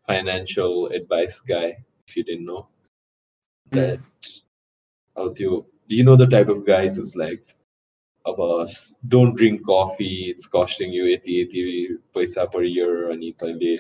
financial 0.09 0.95
advice 0.97 1.41
guy 1.49 1.71
if 1.71 2.17
you 2.19 2.25
don't 2.27 2.49
know 2.49 2.61
that 3.73 4.29
अब 5.17 5.35
त्यो 5.39 5.61
you 5.91 6.05
know 6.05 6.17
the 6.17 6.31
type 6.33 6.51
of 6.51 6.65
guys 6.69 6.99
who's 6.99 7.15
like 7.19 7.45
अब 8.25 8.41
don't 9.11 9.37
drink 9.37 9.61
coffee 9.71 10.09
it's 10.31 10.47
costing 10.57 10.95
you 10.95 11.07
यति 11.09 11.41
यति 11.41 11.63
पैसा 12.15 12.45
पर 12.55 12.65
इयर 12.67 13.05
अनि 13.13 13.31
तैँले 13.43 13.75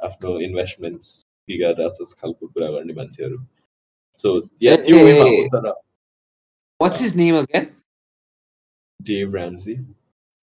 आफ्नो 0.00 0.38
इन्भेस्टमेन्ट्स 0.40 1.12
बिगारेर 1.48 1.88
जस्तो 1.90 2.04
खालको 2.20 2.46
कुरा 2.48 2.70
गर्ने 2.72 2.94
मान्छेहरू 2.94 3.38
सो 4.18 4.36
या 4.62 4.74
ए- 4.74 4.84
त्यो 4.86 4.98
ए- 4.98 5.04
वेमा 5.04 5.26
ए- 5.26 5.36
हो 5.36 5.48
तर 5.56 5.72
what's 6.80 7.00
his 7.06 7.16
name 7.22 7.36
again 7.42 7.66
Dave 9.00 9.36
Ramsey 9.36 9.76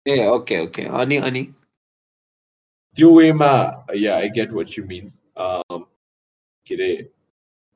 ah 0.05 0.25
okay 0.27 0.59
okay 0.65 0.81
अनि 1.01 1.17
अनि 1.29 1.43
त्यो 2.97 3.09
वेमा 3.17 3.51
या 3.97 4.15
I 4.17 4.29
get 4.37 4.51
what 4.53 4.77
you 4.79 4.85
mean 4.87 5.11
के 6.67 6.75
अरे 6.75 6.91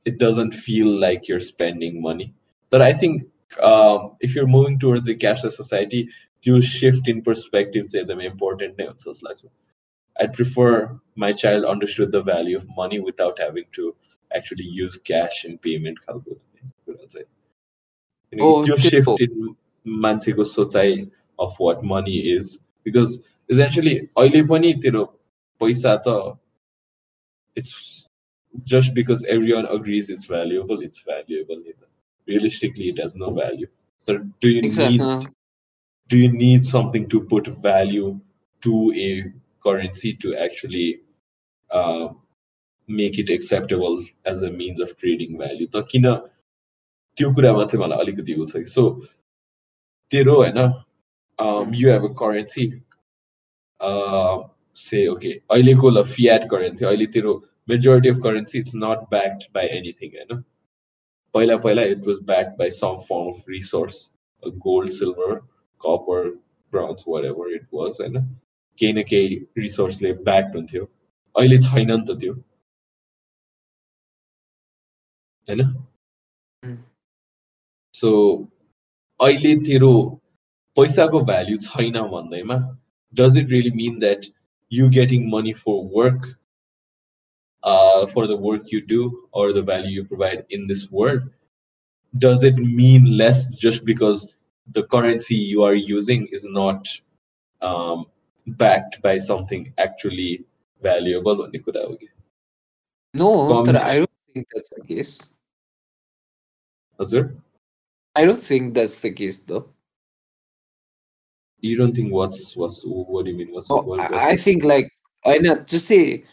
it 0.05 0.17
doesn't 0.23 0.53
feel 0.65 0.99
like 1.01 1.29
your 1.29 1.39
spending 1.47 2.01
money 2.03 2.31
But 2.74 2.82
I 2.82 2.92
think 2.92 3.22
um, 3.62 4.16
if 4.18 4.34
you're 4.34 4.48
moving 4.48 4.80
towards 4.80 5.06
the 5.06 5.14
cashless 5.14 5.52
society, 5.52 6.08
you 6.42 6.60
shift 6.60 7.06
in 7.06 7.22
perspective, 7.22 7.86
say 7.88 8.02
the 8.02 8.18
important 8.18 8.76
names. 8.76 9.06
Like, 9.22 9.36
I'd 10.20 10.32
prefer 10.32 10.98
my 11.14 11.30
child 11.30 11.64
understood 11.64 12.10
the 12.10 12.20
value 12.20 12.56
of 12.56 12.66
money 12.76 12.98
without 12.98 13.38
having 13.38 13.66
to 13.74 13.94
actually 14.34 14.64
use 14.64 14.98
cash 14.98 15.44
in 15.44 15.56
payment 15.58 16.04
calculation. 16.04 16.40
You, 18.32 18.66
you 18.66 18.74
oh, 18.74 18.76
shift 18.76 19.20
in 19.20 19.54
Mansiko 19.86 20.44
society 20.44 21.12
of 21.38 21.54
what 21.58 21.84
money 21.84 22.16
is 22.36 22.58
because 22.82 23.20
essentially 23.50 24.10
pani 24.16 24.74
paisa 25.60 26.38
it's 27.54 28.08
just 28.64 28.94
because 28.94 29.24
everyone 29.26 29.66
agrees 29.66 30.10
it's 30.10 30.24
valuable, 30.24 30.80
it's 30.80 31.02
valuable 31.02 31.62
Realistically, 32.27 32.89
it 32.89 32.99
has 32.99 33.15
no 33.15 33.31
value. 33.31 33.67
So, 34.01 34.17
do 34.41 34.49
you 34.49 34.61
Exactly. 34.61 34.97
need 34.97 35.27
do 36.09 36.17
you 36.17 36.31
need 36.31 36.65
something 36.65 37.07
to 37.09 37.21
put 37.21 37.47
value 37.47 38.19
to 38.63 38.93
a 38.95 39.09
currency 39.63 40.13
to 40.15 40.35
actually 40.35 41.01
uh, 41.69 42.07
make 42.87 43.19
it 43.19 43.29
acceptable 43.29 44.01
as 44.25 44.41
a 44.41 44.49
means 44.51 44.79
of 44.79 44.97
trading 44.97 45.37
value? 45.37 45.67
त 45.67 45.85
किन 45.91 46.05
त्यो 47.17 47.33
कुरामा 47.35 47.65
चाहिँ 47.65 47.83
मलाई 47.83 47.99
अलिकति 48.05 48.33
उ 48.41 48.45
छ 48.51 48.63
so 48.73 48.83
तेरो 50.11 50.35
होइन 50.41 50.59
you 51.81 51.89
have 51.91 52.03
a 52.09 52.13
currency 52.21 52.65
say 54.85 55.05
okay 55.07 55.31
अहिलेको 55.51 55.89
ल 55.89 56.03
फियाट 56.15 56.49
करेन्सी 56.51 56.85
अहिले 56.85 57.07
तेरो 57.17 57.33
majority 57.69 58.09
of 58.09 58.21
currency 58.21 58.59
it's 58.59 58.73
not 58.73 59.09
backed 59.09 59.51
by 59.53 59.65
anything 59.79 60.11
you 60.19 60.43
know 61.33 61.33
पहिला 61.33 61.57
पहिला 61.57 61.81
it 61.81 61.99
was 61.99 62.19
backed 62.19 62.57
by 62.57 62.69
some 62.69 63.01
form 63.01 63.33
of 63.33 63.43
resource 63.47 64.11
uh, 64.43 64.49
gold 64.49 64.91
silver 64.91 65.41
copper 65.81 66.21
bronze 66.73 67.03
whatever 67.05 67.47
it 67.47 67.65
was 67.71 68.01
होइन 68.01 68.23
केही 68.79 68.93
न 68.93 69.03
केही 69.03 69.35
रिसोर्सले 69.57 70.13
ब्याक्ड 70.13 70.55
हुन्थ्यो 70.55 70.85
अहिले 71.35 71.57
छैन 71.57 71.91
नि 71.91 72.05
त 72.07 72.19
त्यो 72.21 72.33
होइन 75.47 75.61
Mm. 76.63 76.77
सो 77.93 78.09
अहिले 79.19 79.55
तेरो 79.55 80.21
पैसाको 80.77 81.19
भ्याल्यु 81.19 81.57
छैन 81.57 81.99
भन्दैमा 82.01 82.55
does 83.13 83.37
it 83.37 83.49
really 83.49 83.71
mean 83.71 83.99
that 83.99 84.25
you 84.71 84.89
getting 84.89 85.29
money 85.31 85.53
for 85.53 85.79
work 85.95 86.27
uh, 87.64 88.06
for 88.06 88.26
the 88.26 88.36
work 88.36 88.70
you 88.70 88.80
do 88.80 89.28
or 89.32 89.52
the 89.52 89.62
value 89.62 90.02
you 90.02 90.04
provide 90.04 90.44
in 90.50 90.66
this 90.66 90.90
world 90.90 91.22
does 92.18 92.44
it 92.44 92.56
mean 92.56 93.16
less 93.16 93.46
just 93.46 93.84
because 93.84 94.28
the 94.72 94.84
currency 94.84 95.34
you 95.34 95.62
are 95.62 95.74
using 95.74 96.26
is 96.30 96.44
not 96.44 96.86
um, 97.60 98.06
backed 98.46 99.02
by 99.02 99.18
something 99.18 99.72
actually 99.78 100.44
valuable? 100.82 101.48
No 103.14 103.48
Comments? 103.48 103.80
i 103.80 103.98
don't 103.98 104.10
think 104.32 104.46
that's 104.54 104.70
the 104.70 104.82
case. 104.82 105.30
Azur? 107.00 107.34
i 108.16 108.24
don't 108.24 108.38
think 108.38 108.74
that's 108.74 109.00
the 109.00 109.10
case 109.10 109.38
though. 109.38 109.68
You 111.60 111.76
don't 111.78 111.96
think 111.96 112.12
what's 112.12 112.54
what's 112.56 112.82
what 112.84 113.24
do 113.24 113.30
you 113.30 113.36
mean? 113.38 113.52
What's, 113.52 113.70
oh, 113.70 113.82
what, 113.82 113.98
what's 113.98 114.14
i 114.14 114.36
think 114.36 114.64
like 114.64 114.90
i 115.24 115.38
know 115.38 115.56
just 115.60 115.86
say 115.86 116.24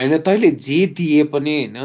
होइन 0.00 0.18
तैँले 0.26 0.50
जे 0.66 0.86
दिए 0.98 1.24
पनि 1.32 1.56
होइन 1.64 1.76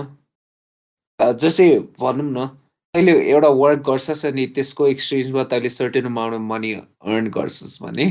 जस्तै 1.39 1.67
भनौँ 1.99 2.31
न 2.31 2.45
तैँले 2.93 3.11
एउटा 3.31 3.47
वर्क 3.61 3.79
गर्छस् 3.87 4.25
अनि 4.25 4.45
त्यसको 4.55 4.87
एक्सचेन्जमा 4.87 5.43
तैँले 5.51 5.69
certain 5.69 6.05
amount 6.05 6.35
of 6.35 6.41
money 6.51 6.71
earn 6.73 7.29
गर्छस् 7.37 7.81
भने 7.83 8.05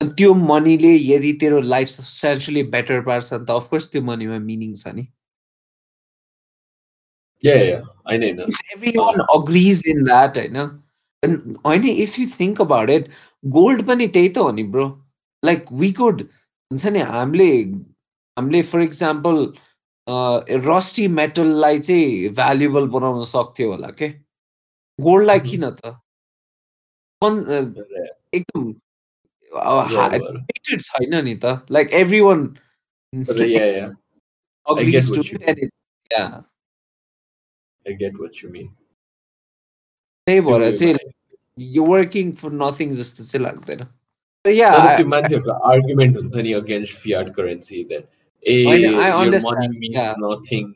त्यो 0.00 0.34
मनीले 0.34 0.92
यदि 0.94 1.32
तेरो 1.40 1.60
लाइफ 1.60 1.88
सब्सटेन्सियली 1.88 2.62
बेटर 2.70 3.00
पार्छ 3.08 3.32
त 3.32 3.50
अफकोर्स 3.50 3.90
त्यो 3.92 4.02
मनीमा 4.02 4.38
मिनिङ 4.38 4.72
छ 4.74 4.94
नि। 4.94 5.04
Agrees 9.34 9.80
in 9.92 10.02
that 10.08 10.36
होइन 10.38 10.56
होइन 11.66 11.84
if 11.84 12.18
you 12.18 12.26
think 12.34 12.60
about 12.64 12.88
it 12.96 13.08
gold 13.44 13.86
पनि 13.86 14.06
त्यही 14.06 14.28
त 14.28 14.38
हो 14.38 14.50
नि 14.52 14.64
bro 14.74 14.84
like 15.42 15.64
we 15.82 15.88
could 15.92 16.22
हुन्छ 16.70 16.86
नि 16.86 17.00
हामीले 17.14 17.48
हामीले 18.36 18.62
फर 18.62 18.80
इक्जाम्पल 18.80 19.36
रस्टी 20.66 21.06
मेटललाई 21.08 21.78
चाहिँ 21.80 22.28
भ्यालुएबल 22.34 22.86
बनाउन 22.94 23.24
सक्थ्यो 23.24 23.70
होला 23.70 23.90
के? 23.98 24.08
गोल्डलाई. 24.98 25.40
किन 25.40 25.64
त? 25.70 25.80
एकदम 28.34 28.72
छैन 30.78 31.14
नि 31.24 31.34
त? 31.44 31.46
Like 31.70 31.88
every 31.92 32.20
one. 32.20 32.40
त्यही 40.26 40.40
भएर 40.40 40.62
चाहिँ 40.76 40.96
यो 41.58 41.84
वर्किङ 41.84 42.32
फर 42.40 42.50
नथिङ 42.52 42.88
जस्तो 42.96 43.24
चाहिँ 43.24 43.44
लाग्दैन। 43.44 43.80
या 44.44 44.70
मान्छेहरूको 45.06 45.52
आर्ग्युमेन्ट 45.70 46.16
हुन्छ 46.16 46.36
नि 46.36 46.52
against 46.52 46.94
fiat 46.98 47.26
currency 47.34 47.84
that 47.84 48.04
A, 48.46 48.72
I, 48.72 48.76
know, 48.78 49.00
I 49.00 49.08
your 49.08 49.16
understand. 49.16 49.56
money 49.56 49.78
means 49.78 49.96
yeah. 49.96 50.14
nothing. 50.18 50.74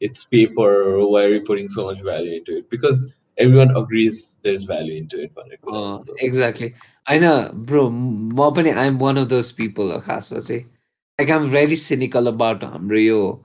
It's 0.00 0.24
paper. 0.24 1.06
Why 1.06 1.22
are 1.22 1.34
you 1.34 1.40
putting 1.40 1.68
so 1.68 1.86
much 1.86 2.02
value 2.02 2.36
into 2.36 2.58
it? 2.58 2.68
Because 2.68 3.08
everyone 3.38 3.74
agrees 3.76 4.36
there's 4.42 4.64
value 4.64 4.96
into 4.96 5.22
it. 5.22 5.32
Oh, 5.66 6.04
exactly. 6.18 6.74
I 7.06 7.18
know, 7.18 7.50
bro. 7.54 7.90
Mopani, 7.90 8.76
I'm 8.76 8.98
one 8.98 9.16
of 9.16 9.28
those 9.28 9.52
people. 9.52 10.02
Like 11.18 11.30
I'm 11.30 11.50
very 11.50 11.76
cynical 11.76 12.28
about 12.28 12.62
um, 12.62 12.88
Amrio, 12.88 13.40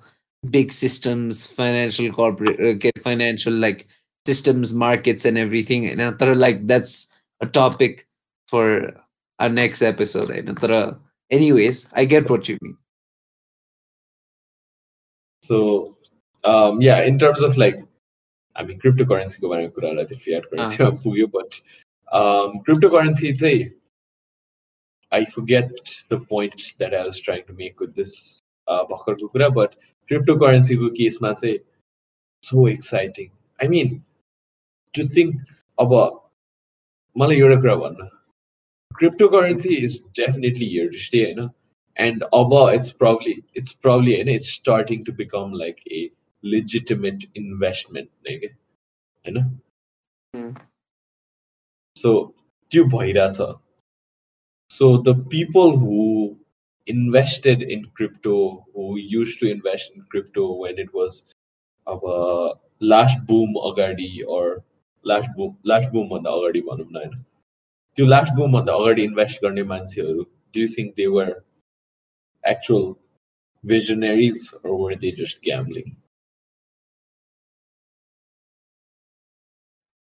big 0.50 0.72
systems, 0.74 1.48
financial 1.48 2.12
corporate, 2.12 2.60
uh, 2.60 3.02
financial 3.02 3.54
like 3.54 3.88
systems, 4.26 4.74
markets, 4.74 5.24
and 5.24 5.38
everything. 5.38 5.88
And 5.88 6.02
I 6.02 6.34
like 6.34 6.68
that's 6.68 7.08
a 7.40 7.48
topic 7.48 8.08
for 8.48 8.94
our 9.40 9.50
next 9.50 9.82
episode. 9.82 10.30
Anyways, 11.32 11.88
I 11.94 12.04
get 12.04 12.30
what 12.30 12.50
you 12.50 12.58
mean. 12.62 12.78
So, 15.43 15.97
um, 16.45 16.81
yeah, 16.81 17.03
in 17.03 17.19
terms 17.19 17.43
of 17.43 17.57
like, 17.57 17.79
I 18.55 18.63
mean, 18.63 18.79
cryptocurrency 18.81 19.41
को 19.41 19.49
बारेमा 19.49 19.73
कुरालाई 19.79 20.05
त्यो 20.11 20.19
fiat 20.19 20.51
currency 20.51 20.83
मा 20.83 20.91
पुग्यो, 21.05 21.31
but 21.31 21.61
um, 22.13 22.63
cryptocurrency 22.69 23.37
चाहिँ 23.39 23.73
I 25.13 25.25
forget 25.25 25.71
the 26.09 26.19
point 26.19 26.75
that 26.79 26.95
I 26.95 27.07
was 27.07 27.21
trying 27.21 27.45
to 27.47 27.53
make 27.53 27.81
with 27.81 27.95
this 27.95 28.41
uh, 28.69 28.85
भर्खरको 28.91 29.33
कुरा, 29.33 29.55
but 29.55 29.77
cryptocurrency 30.11 30.77
को 30.77 30.91
केसमा 30.97 31.33
चाहिँ 31.41 31.59
so 32.43 32.67
exciting. 32.67 33.31
I 33.61 33.69
mean, 33.69 34.05
to 34.95 35.07
think 35.07 35.37
अब 35.81 35.93
मलाई 37.19 37.37
एउटा 37.41 37.61
कुरा 37.61 37.75
भन्नु 37.77 38.09
cryptocurrency 38.99 39.83
is 39.85 39.99
definitely 40.15 40.67
here 40.67 40.91
to 40.91 40.99
stay 40.99 41.23
होइन 41.25 41.51
and 41.97 42.25
Abba, 42.35 42.67
it's 42.75 42.93
probably 42.93 43.45
it's 43.55 43.73
probably 43.73 44.21
and 44.21 44.29
it's 44.29 44.49
starting 44.49 45.05
to 45.05 45.13
become 45.13 45.53
like 45.53 45.81
a 45.91 46.11
legitimate 46.43 47.25
investment 47.35 48.11
like, 48.29 48.55
you 49.25 49.33
know 49.33 49.47
Hmm. 50.35 50.51
so 51.97 52.35
त्यो 52.73 52.85
भइरहेछ 52.85 53.61
so 54.71 54.99
the 54.99 55.15
people 55.15 55.79
who 55.79 56.37
invested 56.89 57.63
in 57.63 57.87
crypto 57.97 58.67
who 58.75 58.97
used 58.97 59.41
to 59.41 59.51
invest 59.51 59.93
in 59.95 60.03
crypto 60.11 60.53
when 60.55 60.79
it 60.79 60.93
was 60.93 61.25
अब 61.87 62.05
last 62.83 63.27
boom 63.27 63.55
अगाडि 63.71 64.23
or 64.25 64.65
last 65.05 65.31
boom 65.37 65.57
last 65.65 65.91
boom 65.93 66.09
भन्दा 66.11 66.31
अगाडि 66.31 66.61
भनौँ 66.69 66.87
न 66.91 66.97
होइन 66.97 67.25
त्यो 67.97 68.07
लास्ट 68.07 68.33
बुम 68.35 68.53
भन्दा 68.53 68.73
अगाडि 68.75 69.03
इन्भेस्ट 69.05 69.43
गर्ने 69.43 69.63
मान्छेहरू 69.73 70.23
do 70.55 70.61
you 70.61 70.69
think 70.69 70.95
they 70.97 71.07
were 71.17 71.31
actual 72.45 72.85
visionaries 73.65 74.43
or 74.63 74.77
were 74.79 74.97
they 74.97 75.13
just 75.13 75.41
gambling? 75.43 75.89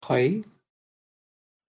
खै 0.03 0.25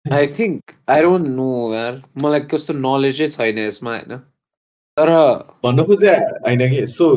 I 0.07 0.27
think 0.38 0.73
I 0.91 1.03
don't 1.03 1.29
know 1.35 1.47
यार 1.75 1.95
मलाई 2.23 2.41
कस्तो 2.51 2.75
नलेजै 2.79 3.29
छैन 3.35 3.59
यसमा 3.61 3.95
होइन 3.95 4.19
तर 4.97 5.12
भन्नु 5.64 5.85
खोजे 5.91 6.14
होइन 6.47 6.64
कि 6.73 6.87
सो 6.95 7.09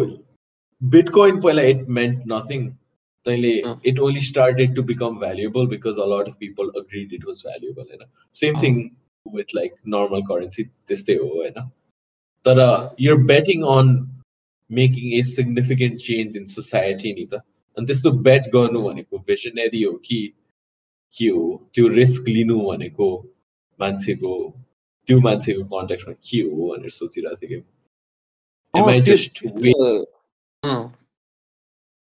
बिटकोइन 0.82 1.42
पहिला 1.42 1.64
इट 1.72 1.82
मेन्ट 1.98 2.24
नथिङ 2.34 2.70
तैँले 3.26 3.52
अँ। 3.62 3.76
It 3.86 4.00
only 4.08 4.22
started 4.28 4.76
to 4.76 4.84
become 4.94 5.20
valuable 5.20 5.68
because 5.74 6.00
a 6.00 6.08
lot 6.14 6.30
of 6.30 6.38
people 6.40 6.70
agreed 6.82 7.14
it 7.14 7.26
was 7.28 7.42
valuable 7.48 7.90
होइन 7.90 8.08
सेम 8.36 8.56
अँ। 8.56 8.62
Thing 8.64 8.80
with 9.26 9.56
like 9.56 9.76
normal 9.96 10.22
currency 10.32 10.64
त्यस्तै 10.64 11.16
हो 11.24 11.28
होइन 11.36 11.60
तर 12.46 12.60
अँ। 12.60 12.96
You're 13.02 13.18
betting 13.34 13.64
on 13.78 13.88
making 14.70 15.14
a 15.20 15.24
significant 15.36 16.00
change 16.08 16.38
in 16.38 16.46
society 16.56 17.14
नि 17.20 17.26
त 17.34 17.42
अनि 17.78 17.86
त्यस्तो 17.88 18.12
बेट 18.28 18.48
गर्नु 18.56 18.82
भनेको 18.88 19.18
भिजनरी 19.28 19.82
हो 19.84 19.94
कि 20.06 20.22
के 21.18 21.28
हो 21.36 21.44
त्यो 21.74 21.88
रिस्क 22.00 22.28
लिनु 22.38 22.58
भनेको 22.70 23.08
मान्छेको 23.80 24.34
त्यो 25.08 25.20
मान्छेको 25.28 25.64
कन्ट्याक्टमा 25.76 26.14
के 26.30 26.42
हो 26.50 26.70
भनेर 26.72 26.90
सोचिरहेको 27.02 27.48
थिएँ 27.48 27.62
कि 27.62 27.64
Am 28.74 28.84
अँ, 28.88 28.92
I 28.96 29.02
त्यो- 29.02 29.18
just 29.18 29.34
त्यो 29.40 29.50
way, 29.62 29.74
त- 29.74 30.08
अँ, 30.64 30.94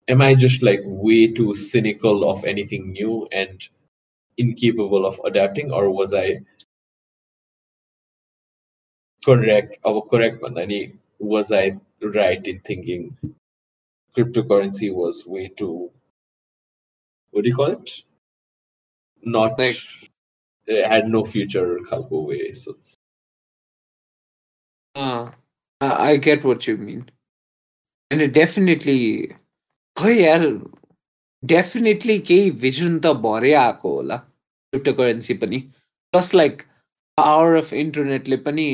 am 0.09 0.23
I 0.23 0.35
just 0.35 0.63
like 0.69 0.83
way 0.87 1.21
too 1.39 1.55
cynical 1.55 2.25
of 2.31 2.45
anything 2.45 2.93
new 2.93 3.15
and 3.33 3.63
incapable 4.39 5.07
of 5.07 5.21
adapting, 5.31 5.71
or 5.73 5.85
was 5.91 6.13
I 6.15 6.27
correct? 9.25 9.77
Or 9.85 10.07
correct, 10.07 10.43
Mandani, 10.43 10.97
was 11.19 11.53
I 11.53 11.77
right 12.03 12.47
in 12.47 12.61
thinking 12.61 13.17
cryptocurrency 14.17 14.93
was 14.93 15.25
way 15.27 15.49
too 15.49 15.91
what 17.33 17.45
do 17.45 17.49
you 17.49 17.55
call 17.57 17.73
it? 17.73 18.03
Not 19.23 19.59
Like- 19.59 19.77
it 20.67 20.87
had 20.87 21.09
no 21.09 21.25
future 21.25 21.79
khalko 21.91 22.27
way. 22.27 22.53
So 22.55 22.73
it's, 22.73 22.95
अँ, 24.97 25.35
I 25.81 26.13
I 26.13 26.17
get 26.17 26.45
what 26.45 26.67
you 26.67 26.77
mean. 26.77 27.05
And 28.11 28.21
it 28.21 28.33
definitely 28.33 28.99
खै 29.97 30.15
यार 30.21 30.43
definitely 31.43 32.19
केही 32.29 32.51
vision 32.63 32.99
त 33.05 33.13
भरै 33.27 33.53
आएको 33.61 33.95
होला 33.97 34.17
crypto 34.17 34.93
currency 35.01 35.35
पनि 35.43 35.59
plus 36.13 36.35
like 36.35 36.63
power 37.19 37.57
of 37.59 37.73
इन्टरनेटले 37.83 38.37
पनि 38.49 38.67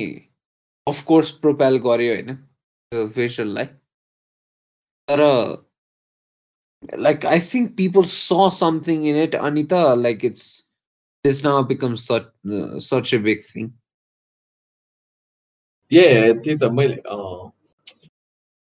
of course 0.87 1.31
propel 1.39 1.77
गर्यो 1.79 2.13
होइन 2.13 2.35
त्यो 2.35 3.05
भिजनलाई 3.15 3.65
तर 5.07 5.21
like 6.99 7.25
I 7.25 7.39
think 7.39 7.75
people 7.75 8.03
saw 8.05 8.49
something 8.55 9.05
in 9.05 9.21
it 9.23 9.35
अनि 9.41 9.63
त 9.63 9.81
like 9.97 10.25
it's 10.25 10.47
it's 11.25 11.43
now 11.45 11.63
become 11.65 11.95
such 12.03 12.31
such 12.83 13.13
a 13.13 13.17
big 13.19 13.43
thing 13.45 13.69
yeah, 15.91 16.33
त्यही 16.43 16.57
त 16.57 16.71
मैले 16.71 16.97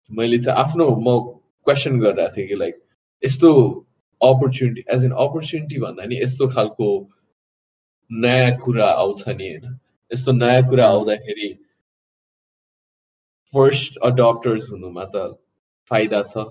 मैले 0.09 0.39
चाहिँ 0.39 0.59
आफ्नो 0.59 0.89
म 0.97 1.19
क्वेसन 1.67 1.99
गरिरहेको 1.99 2.35
थिएँ 2.37 2.47
कि 2.47 2.55
लाइक 2.55 2.81
यस्तो 3.23 3.51
अपर्च्युनिटी 4.21 4.83
एज 4.93 5.05
एन 5.05 5.11
अपर्च्युनिटी 5.19 5.79
भन्दा 5.79 6.05
नि 6.05 6.21
यस्तो 6.21 6.47
खालको 6.47 6.89
नयाँ 8.11 8.57
कुरा 8.57 8.89
आउँछ 8.95 9.27
नि 9.29 9.49
होइन 9.49 9.79
यस्तो 10.11 10.31
नयाँ 10.31 10.63
कुरा। 10.69 10.87
आउँदाखेरि 10.87 11.49
फर्स्ट 13.56 13.96
अडप्टर्स 14.10 14.70
हुनुमा 14.72 15.04
त 15.14 15.24
फाइदा 15.90 16.22
छ 16.32 16.44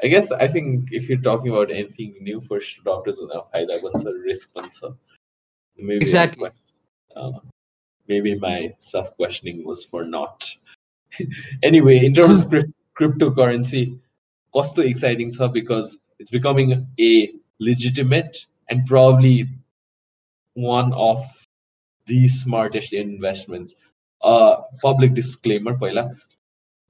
I 0.00 0.10
guess 0.16 0.32
I 0.38 0.48
think 0.56 0.92
if 1.00 1.10
you 1.10 1.16
talking 1.28 1.52
about 1.52 1.70
anything 1.82 2.12
new 2.30 2.40
first 2.50 2.80
adopters 2.88 3.18
हुँदा 3.24 3.40
फाइदा 3.54 3.78
पनि 3.86 4.02
छ 4.04 4.16
रिस्क 4.30 4.58
पनि 4.60 4.74
छ 4.80 4.92
Maybe 5.78 5.94
I'm 5.96 6.02
Exactly. 6.02 6.48
que- 6.50 7.16
uh, 7.16 7.38
maybe 8.08 8.30
my 8.44 8.74
self 8.86 9.10
questioning 9.16 9.58
was 9.64 9.84
for 9.90 10.00
not. 10.04 10.46
anyway, 11.62 12.04
in 12.06 12.14
terms 12.14 12.40
of 12.40 12.48
cryp- 12.54 12.72
cryptocurrency, 13.00 13.82
costo 14.54 14.82
exciting 14.82 15.30
stuff 15.36 15.52
because 15.52 15.92
it's 16.18 16.30
becoming 16.30 16.72
a 17.08 17.10
legitimate 17.60 18.40
and 18.68 18.84
probably 18.86 19.46
one 20.56 20.92
of 20.92 21.22
the 22.08 22.20
smartest 22.28 22.92
investments. 22.92 23.76
Uh, 24.22 24.62
public 24.82 25.14
disclaimer, 25.14 25.76
Paila. 25.84 26.04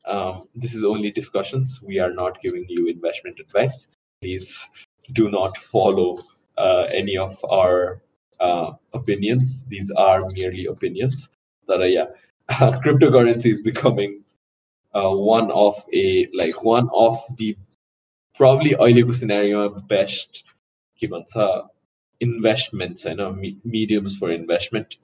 Um, 0.06 0.48
this 0.54 0.74
is 0.74 0.84
only 0.84 1.10
discussions. 1.10 1.80
We 1.82 1.98
are 1.98 2.12
not 2.12 2.40
giving 2.42 2.64
you 2.68 2.88
investment 2.88 3.40
advice. 3.40 3.86
Please 4.22 4.64
do 5.12 5.30
not 5.30 5.56
follow 5.56 6.18
uh, 6.56 6.84
any 6.92 7.16
of 7.16 7.36
our 7.44 8.02
uh, 8.40 8.72
opinions. 8.94 9.64
These 9.68 9.90
are 9.90 10.20
merely 10.34 10.66
opinions. 10.66 11.30
But 11.66 11.82
uh, 11.82 11.84
yeah, 11.84 12.06
cryptocurrency 12.50 13.50
is 13.50 13.60
becoming 13.60 14.24
uh, 14.94 15.10
one 15.10 15.50
of 15.50 15.76
a 15.92 16.28
like 16.32 16.62
one 16.64 16.88
of 16.94 17.18
the 17.36 17.56
probably 18.38 18.72
अहिलेको 18.72 19.12
सिनेरियोमा 19.18 19.66
best 19.90 20.42
के 21.00 21.06
भन्छ 21.14 21.46
investments 22.22 23.06
होइन 23.06 23.20
mediums 23.76 24.18
for 24.20 24.32
investment 24.32 24.94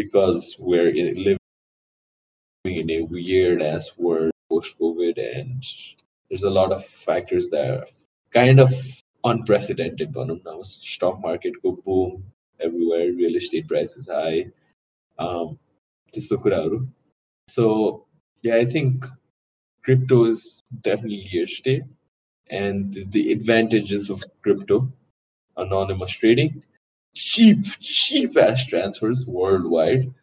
because 0.00 0.54
we're 0.72 1.14
living 1.16 1.35
in 2.67 2.89
a 2.89 3.01
weird 3.01 3.63
ass 3.63 3.91
world 3.97 4.31
post 4.49 4.73
COVID, 4.79 5.17
and 5.39 5.63
there's 6.29 6.43
a 6.43 6.49
lot 6.49 6.71
of 6.71 6.85
factors 6.85 7.49
that 7.49 7.69
are 7.69 7.87
kind 8.33 8.59
of 8.59 8.73
unprecedented. 9.23 10.13
One 10.13 10.41
now, 10.45 10.61
stock 10.61 11.21
market 11.21 11.53
go 11.61 11.79
boom 11.85 12.23
everywhere, 12.59 13.11
real 13.13 13.35
estate 13.35 13.67
prices 13.67 14.07
high. 14.11 14.47
Um, 15.19 15.57
so 17.47 18.05
yeah, 18.41 18.55
I 18.55 18.65
think 18.65 19.05
crypto 19.83 20.25
is 20.25 20.61
definitely 20.81 21.17
here 21.17 21.45
today, 21.45 21.83
and 22.49 23.05
the 23.11 23.31
advantages 23.31 24.09
of 24.09 24.23
crypto, 24.41 24.91
anonymous 25.55 26.11
trading, 26.11 26.63
cheap 27.15 27.65
cheap 27.79 28.37
ass 28.37 28.65
transfers 28.65 29.25
worldwide 29.25 30.13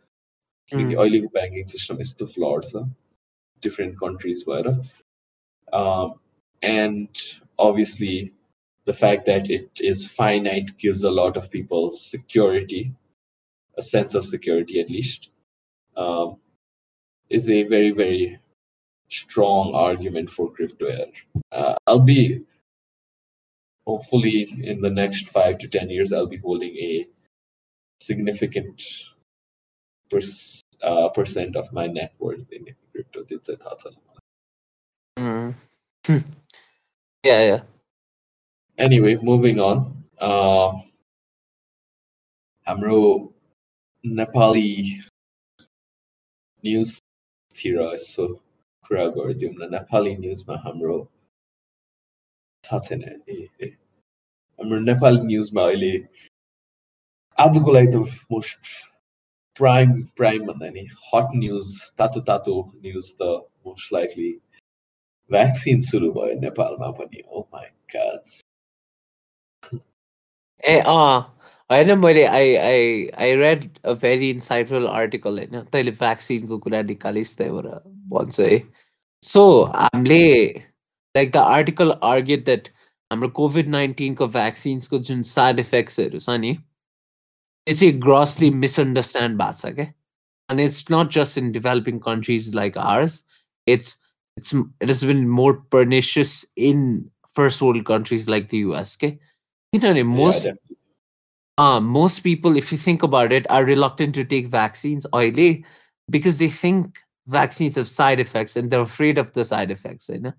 किनकि 0.71 0.99
अहिलेको 1.03 1.31
banking 1.37 1.69
system 1.75 2.01
यस्तो 2.05 2.29
flood 2.35 2.69
छ 2.71 2.83
different 3.67 3.99
countries 4.05 4.43
भएर 4.49 4.73
and 6.73 7.27
obviously 7.63 8.13
the 8.89 8.93
fact 8.97 9.25
that 9.29 9.49
it 9.53 9.81
is 9.87 10.03
finite 10.19 10.69
gives 10.83 11.01
a 11.07 11.09
lot 11.15 11.39
of 11.39 11.49
people 11.55 11.89
security 12.03 12.79
a 13.81 13.83
sense 13.87 14.15
of 14.19 14.29
security 14.29 14.79
at 14.83 14.93
least 14.97 15.27
um, 16.03 16.37
is 17.29 17.49
a 17.49 17.63
very, 17.63 17.91
very 17.91 18.39
strong 19.09 19.73
argument 19.73 20.29
for 20.29 20.51
crypto 20.51 20.85
air. 20.85 21.07
Uh, 21.51 21.75
I'll 21.87 21.99
be 21.99 22.41
hopefully 23.85 24.55
in 24.63 24.81
the 24.81 24.89
next 24.89 25.29
five 25.29 25.57
to 25.59 25.67
ten 25.67 25.89
years, 25.89 26.13
I'll 26.13 26.27
be 26.27 26.37
holding 26.37 26.75
a 26.77 27.07
significant 28.01 28.83
uh, 30.83 31.09
percent 31.09 31.55
of 31.55 31.71
my 31.73 31.87
net 31.87 32.13
worth 32.19 32.45
in 32.51 32.65
crypto. 32.91 33.23
Mm. 35.17 35.55
yeah, 37.23 37.41
yeah. 37.43 37.61
Anyway, 38.77 39.17
moving 39.21 39.59
on. 39.59 39.93
Uh, 40.19 40.71
हाम्रो 42.67 43.33
Nepali 44.03 44.69
न्युजतिर 46.63 47.77
यसो 47.81 48.25
कुरा 48.83 49.05
गरिदिउँ 49.15 49.53
न 49.53 49.69
नेपाली 49.71 50.15
न्युजमा 50.15 50.55
हाम्रो 50.65 50.97
थाहा 52.63 52.79
छैन 52.85 53.03
ए 53.29 53.67
हाम्रो 54.59 54.79
नेपाली 54.89 55.19
न्युजमा 55.29 55.63
अहिले 55.67 55.91
आजको 57.37 57.71
लागि 57.75 57.91
त 57.93 57.95
मोस्ट 58.31 58.61
प्राइम 59.56 59.92
प्राइम 60.16 60.46
भन्दा 60.46 60.68
नि 60.70 60.86
हट 61.04 61.36
न्युज 61.36 61.76
तातो 61.98 62.20
तातो 62.22 62.54
न्युज 62.76 63.12
त 63.12 63.28
मोस्ट 63.66 63.92
लाइकली 63.92 64.30
भ्याक्सिन 65.30 65.80
सुरु 65.82 66.10
भयो 66.12 66.40
नेपालमा 66.40 66.90
पनि 66.96 67.22
ओ 67.28 67.40
माई 67.52 67.66
गाड्स 67.94 68.40
ए 70.62 70.78
अँ 70.78 71.20
होइन 71.70 71.98
मैले 71.98 72.24
I 72.32 72.54
I 72.56 73.06
I 73.18 73.34
read 73.36 73.68
a 73.84 73.92
very 74.00 74.30
insightful 74.30 74.86
article 74.88 75.38
होइन 75.38 75.62
तैँले 75.72 75.90
भ्याक्सिनको 76.00 76.58
कुरा 76.58 76.82
निकालिस् 76.84 77.36
त्यहीबाट 77.38 77.88
भन्छ 78.08 78.40
है 78.40 78.62
सो 79.22 79.46
हामीले 79.74 80.24
like 81.14 81.30
the 81.32 81.46
article 81.48 81.94
argued 82.04 82.44
that 82.44 82.68
हाम्रो 83.10 83.28
कोभिड 83.34 83.68
नाइन्टिनको 83.70 84.26
भ्याक्सिन्सको 84.32 84.98
जुन 85.08 85.22
साइड 85.30 85.58
इफेक्ट्सहरू 85.60 86.18
छ 86.20 86.38
नि 86.40 86.56
it's 87.66 87.82
a 87.82 87.92
grossly 87.92 88.50
misunderstand 88.50 89.38
bhasa 89.38 89.70
okay? 89.70 89.92
and 90.48 90.60
it's 90.60 90.90
not 90.90 91.10
just 91.10 91.38
in 91.38 91.52
developing 91.52 92.00
countries 92.00 92.54
like 92.54 92.76
ours 92.76 93.24
it's 93.66 93.96
it's 94.36 94.54
it 94.80 94.88
has 94.88 95.04
been 95.04 95.28
more 95.28 95.54
pernicious 95.54 96.46
in 96.56 97.10
first 97.28 97.62
world 97.62 97.84
countries 97.84 98.28
like 98.28 98.48
the 98.48 98.58
us 98.58 98.96
okay? 98.96 99.18
you 99.72 99.80
know 99.80 100.04
most 100.04 100.46
yeah, 100.46 100.52
uh, 101.58 101.80
most 101.80 102.20
people 102.20 102.56
if 102.56 102.72
you 102.72 102.78
think 102.78 103.02
about 103.02 103.32
it 103.32 103.46
are 103.50 103.64
reluctant 103.64 104.14
to 104.14 104.24
take 104.24 104.48
vaccines 104.48 105.06
oily 105.14 105.64
because 106.10 106.38
they 106.38 106.48
think 106.48 106.98
vaccines 107.26 107.76
have 107.76 107.88
side 107.88 108.20
effects 108.20 108.56
and 108.56 108.70
they're 108.70 108.80
afraid 108.80 109.18
of 109.18 109.32
the 109.32 109.44
side 109.44 109.70
effects 109.70 110.08
you 110.08 110.18
know, 110.18 110.32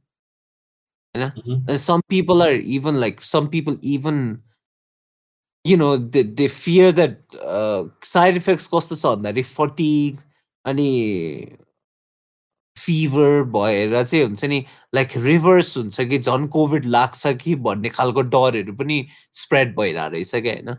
you 1.13 1.21
know? 1.21 1.32
Mm-hmm. 1.38 1.69
and 1.69 1.80
some 1.80 2.01
people 2.09 2.43
are 2.43 2.51
even 2.51 2.99
like 2.99 3.21
some 3.21 3.49
people 3.49 3.78
even 3.82 4.41
you 5.66 5.76
know, 5.76 5.97
they, 5.97 6.22
they 6.22 6.47
fear 6.47 6.91
that 6.91 7.18
uh, 7.43 7.86
side 8.01 8.38
effects 8.38 8.68
cost 8.68 8.91
us 8.91 9.03
on 9.03 9.24
that. 9.24 9.38
If 9.38 9.47
fatigue, 9.47 10.20
any 10.66 11.57
fever 12.76 13.43
भएर 13.43 14.03
चाहिँ 14.03 14.24
हुन्छ 14.24 14.45
नि 14.45 14.66
like 14.95 15.09
reverse 15.18 15.78
हुन्छ 15.78 16.01
कि 16.01 16.18
झन् 16.20 16.47
covid 16.47 16.86
लाग्छ 16.86 17.28
कि 17.28 17.55
भन्ने 17.55 17.89
खालको 17.89 18.22
डरहरू 18.22 18.74
पनि 18.74 19.07
स्प्रेड 19.34 19.76
भइरहेको 19.76 20.11
रहेछ 20.11 20.36
क्या 20.36 20.53
होइन 20.53 20.76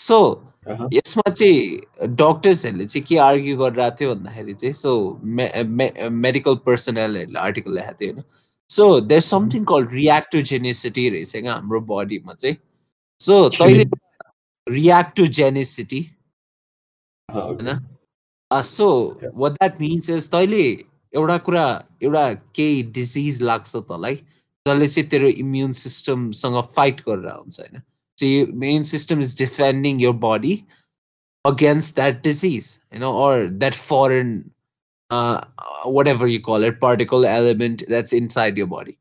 सो 0.00 0.18
यसमा 0.92 1.30
चाहिँ 1.30 2.06
डक्टर्सहरूले 2.16 2.86
चाहिँ 2.86 3.04
के 3.06 3.16
आर्ग्यु 3.16 3.56
गरिरहेको 3.56 3.96
थियो 4.00 4.14
भन्दाखेरि 4.14 4.54
चाहिँ 4.54 4.72
सो 4.72 4.92
मेडिकल 6.10 6.54
पर्सनलहरूले 6.66 7.38
आर्टिकल 7.38 7.74
लेखाएको 7.74 7.98
थियो 8.00 8.12
होइन 8.12 8.24
so 8.70 9.00
there 9.00 9.20
something 9.20 9.64
call 9.64 9.86
reactogenicity 9.86 11.08
रहेछ 11.08 11.32
क्या 11.32 11.54
हाम्रो 11.54 11.80
बडीमा 11.90 12.34
चाहिँ 12.34 12.56
सो? 13.20 13.48
तैँले 13.48 13.84
रियाक्टोजेनेसिटी 14.68 16.00
होइन 17.28 17.78
so 18.50 18.88
what 19.34 19.52
that 19.52 19.80
means 19.80 20.10
is 20.10 20.30
तैँले 20.30 20.64
एउटा 21.14 21.38
कुरा 21.46 21.66
एउटा 22.02 22.32
केही 22.54 22.82
डिजिज 22.96 23.42
लाग्छ 23.42 23.76
तँलाई 23.76 24.14
जसले 24.66 24.88
चाहिँ 24.88 25.08
तेरो 25.10 25.28
इम्युन 25.44 25.72
सिस्टमसँग 25.72 26.60
फाइट 26.76 27.00
गरेर 27.08 27.30
हुन्छ 27.30 27.60
होइन 27.60 27.82
So 28.18 28.26
your 28.26 28.50
immune 28.50 28.84
system 28.84 29.22
is 29.22 29.34
defending 29.34 29.98
your 29.98 30.12
body 30.12 30.66
against 31.46 31.96
that 31.96 32.22
disease, 32.22 32.78
you 32.92 32.98
know, 32.98 33.14
or 33.16 33.46
that 33.46 33.74
foreign, 33.74 34.50
uh, 35.10 35.46
whatever 35.84 36.26
you 36.26 36.38
call 36.38 36.62
it, 36.62 36.80
particle 36.80 37.24
element 37.24 37.84
that's 37.88 38.12
inside 38.12 38.58
your 38.58 38.66
body. 38.66 38.98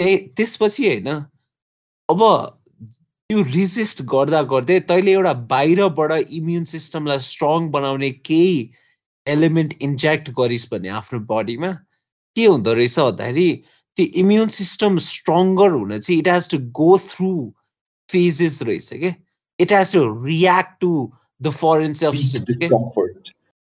त्यसपछि 0.00 0.86
होइन 0.86 1.06
अब 2.08 2.55
त्यो 3.30 3.42
रिजिस्ट 3.42 4.02
गर्दा 4.10 4.40
गर्दै 4.50 4.78
तैँले 4.88 5.12
एउटा 5.12 5.32
बाहिरबाट 5.52 6.12
इम्युन 6.40 6.64
सिस्टमलाई 6.72 7.18
स्ट्रङ 7.28 7.70
बनाउने 7.70 8.10
केही 8.28 8.58
एलिमेन्ट 9.26 9.74
इन्जेक्ट 9.86 10.30
गरिस् 10.38 10.66
भने 10.72 10.88
आफ्नो 10.98 11.18
बडीमा 11.32 11.70
के 12.36 12.44
हुँदो 12.46 12.72
रहेछ 12.80 12.98
भन्दाखेरि 12.98 13.48
त्यो 13.98 14.06
इम्युन 14.22 14.48
सिस्टम 14.58 14.98
स्ट्रङ्गर 15.08 15.70
हुन 15.78 15.98
चाहिँ 15.98 16.18
it 16.20 16.28
has 16.28 16.48
to 16.50 16.58
go 16.80 16.90
through 17.10 17.32
the 21.40 21.50
foreign 21.52 21.94
substance 21.94 22.44
discomfort 22.44 23.30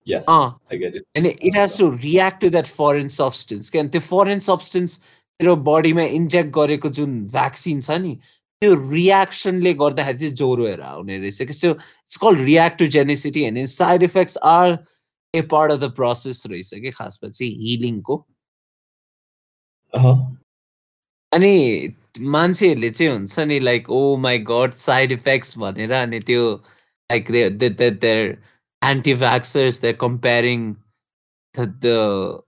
yes 0.07 0.27
uh, 0.29 0.51
i 0.71 0.77
get 0.77 0.95
it 0.95 1.05
and 1.15 1.27
it, 1.27 1.39
it 1.41 1.55
has 1.55 1.77
to 1.77 1.87
react 1.93 2.41
to 2.41 2.51
that 2.51 2.69
foreign 2.69 3.09
substance 3.09 3.71
and 3.75 3.91
the 3.93 4.01
foreign 4.01 4.41
substance 4.41 5.01
तेरो 5.41 5.55
बडीमा 5.67 6.03
inject 6.19 6.51
गरेको 6.55 6.89
जुन 6.95 7.11
vaccine 7.33 7.81
छ 7.81 7.97
नि 8.05 8.13
त्यो 8.63 8.75
रियाक्सनले 8.91 9.73
गर्दाखेरि 9.81 10.19
चाहिँ 10.19 10.35
ज्वरो 10.35 10.67
हेर 10.67 10.81
आउने 10.83 11.19
रहेछ 11.19 11.43
कि। 11.43 11.53
So 11.53 11.71
it's 11.71 12.17
call 12.23 12.37
reactogenicity 12.45 13.43
and 13.45 13.67
side 13.67 14.03
effects 14.03 14.39
are 14.53 14.79
a 15.35 15.43
part 15.53 15.73
of 15.73 15.79
the 15.81 15.91
process 15.97 16.43
रहेछ 16.47 16.71
कि 16.75 16.91
खासमा 16.91 17.31
चाहिँ 17.31 17.53
हिलिङको 17.61 18.17
अनि 21.33 21.55
मान्छेहरूले 22.35 22.91
चाहिँ 22.91 23.13
हुन्छ 23.13 23.39
नि 23.39 23.59
like 23.61 23.91
oh 23.91 24.17
my 24.27 24.39
god 24.51 24.73
side 24.87 25.13
effects 25.13 25.57
भनेर 25.59 25.93
अनि 25.93 26.21
त्यो 26.21 26.51
like 27.11 27.31
there 27.31 28.37
anti 28.83 29.15
vaxxers 29.23 29.81
they 29.83 29.93
comparing 30.01 30.75
the 31.55 32.43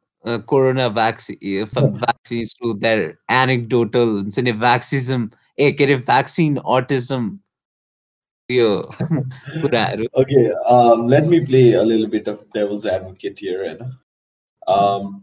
corona 0.48 0.88
vaccine 0.88 1.64
vaccines 1.74 2.54
to 2.62 2.72
their 2.78 3.00
anecdotal 3.32 4.08
हुन्छ 4.08 4.38
नि 4.38 4.52
भ्याक्सिजम 4.64 5.28
ए 5.60 5.70
के 5.72 5.84
अरे 5.84 5.96
भ्याक्सिन 6.08 6.56
अटिजम 6.56 7.24
यो 8.48 8.68
कुराहरू। 9.62 10.04
Okay 10.20 10.40
let 11.10 11.24
me 11.30 11.40
play 11.46 11.62
a 11.74 11.82
little 11.82 12.06
bit 12.10 12.28
of 12.28 12.38
devil's 12.56 12.86
advocate 12.94 13.34
here 13.42 13.60
होइन 13.66 13.80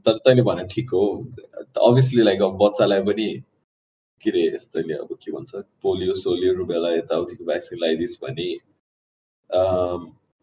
तर 0.05 0.17
तैँले 0.25 0.41
भने 0.43 0.63
ठिक 0.71 0.89
हो। 0.93 1.03
अभियसली 1.88 2.23
लाइक 2.23 2.41
अब 2.41 2.57
बच्चालाई 2.61 3.01
पनि 3.09 3.27
के 4.21 4.29
अरे 4.29 4.45
यस्तैले 4.55 4.93
अब 4.93 5.17
के 5.23 5.31
भन्छ 5.31 5.51
पोलियो 5.83 6.13
सोलियो 6.21 6.53
रुबेला 6.53 6.89
यताउतिको 6.95 7.45
भ्याक्सिन 7.45 7.79
लगाइदिस् 7.79 8.17
भने 8.23 8.49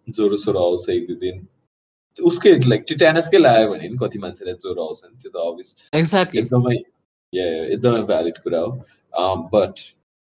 ज्वरो 0.08 0.36
सोरो 0.36 0.60
आउँछ 0.64 0.88
एक 0.90 1.06
दुई 1.06 1.16
दिन। 1.22 1.46
उसकै 2.18 2.50
लाइक 2.68 2.84
टिटानसकै 2.88 3.38
लगायो 3.38 3.68
भने 3.70 3.88
नि 3.88 3.96
कति 4.02 4.18
मान्छेलाई 4.24 4.54
ज्वरो 4.62 4.84
आउँछ 4.84 5.00
नि 5.04 5.16
त्यो 5.22 5.30
त 5.30 5.36
अभियस 5.46 5.68
एकदमै 5.94 6.76
yeah, 6.76 7.50
yeah 7.50 7.72
एकदमै 7.74 8.02
भ्यालिड 8.12 8.38
कुरा 8.44 8.60
हो। 8.60 8.70
but 9.53 9.79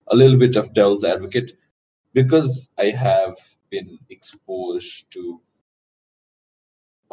a 0.10 0.16
little 0.16 0.38
bit 0.38 0.56
of 0.56 0.74
devil's 0.74 1.04
advocate 1.04 1.52
because 2.14 2.70
I 2.78 2.92
have 2.92 3.36
been 3.70 4.00
exposed 4.10 5.12
to 5.12 5.42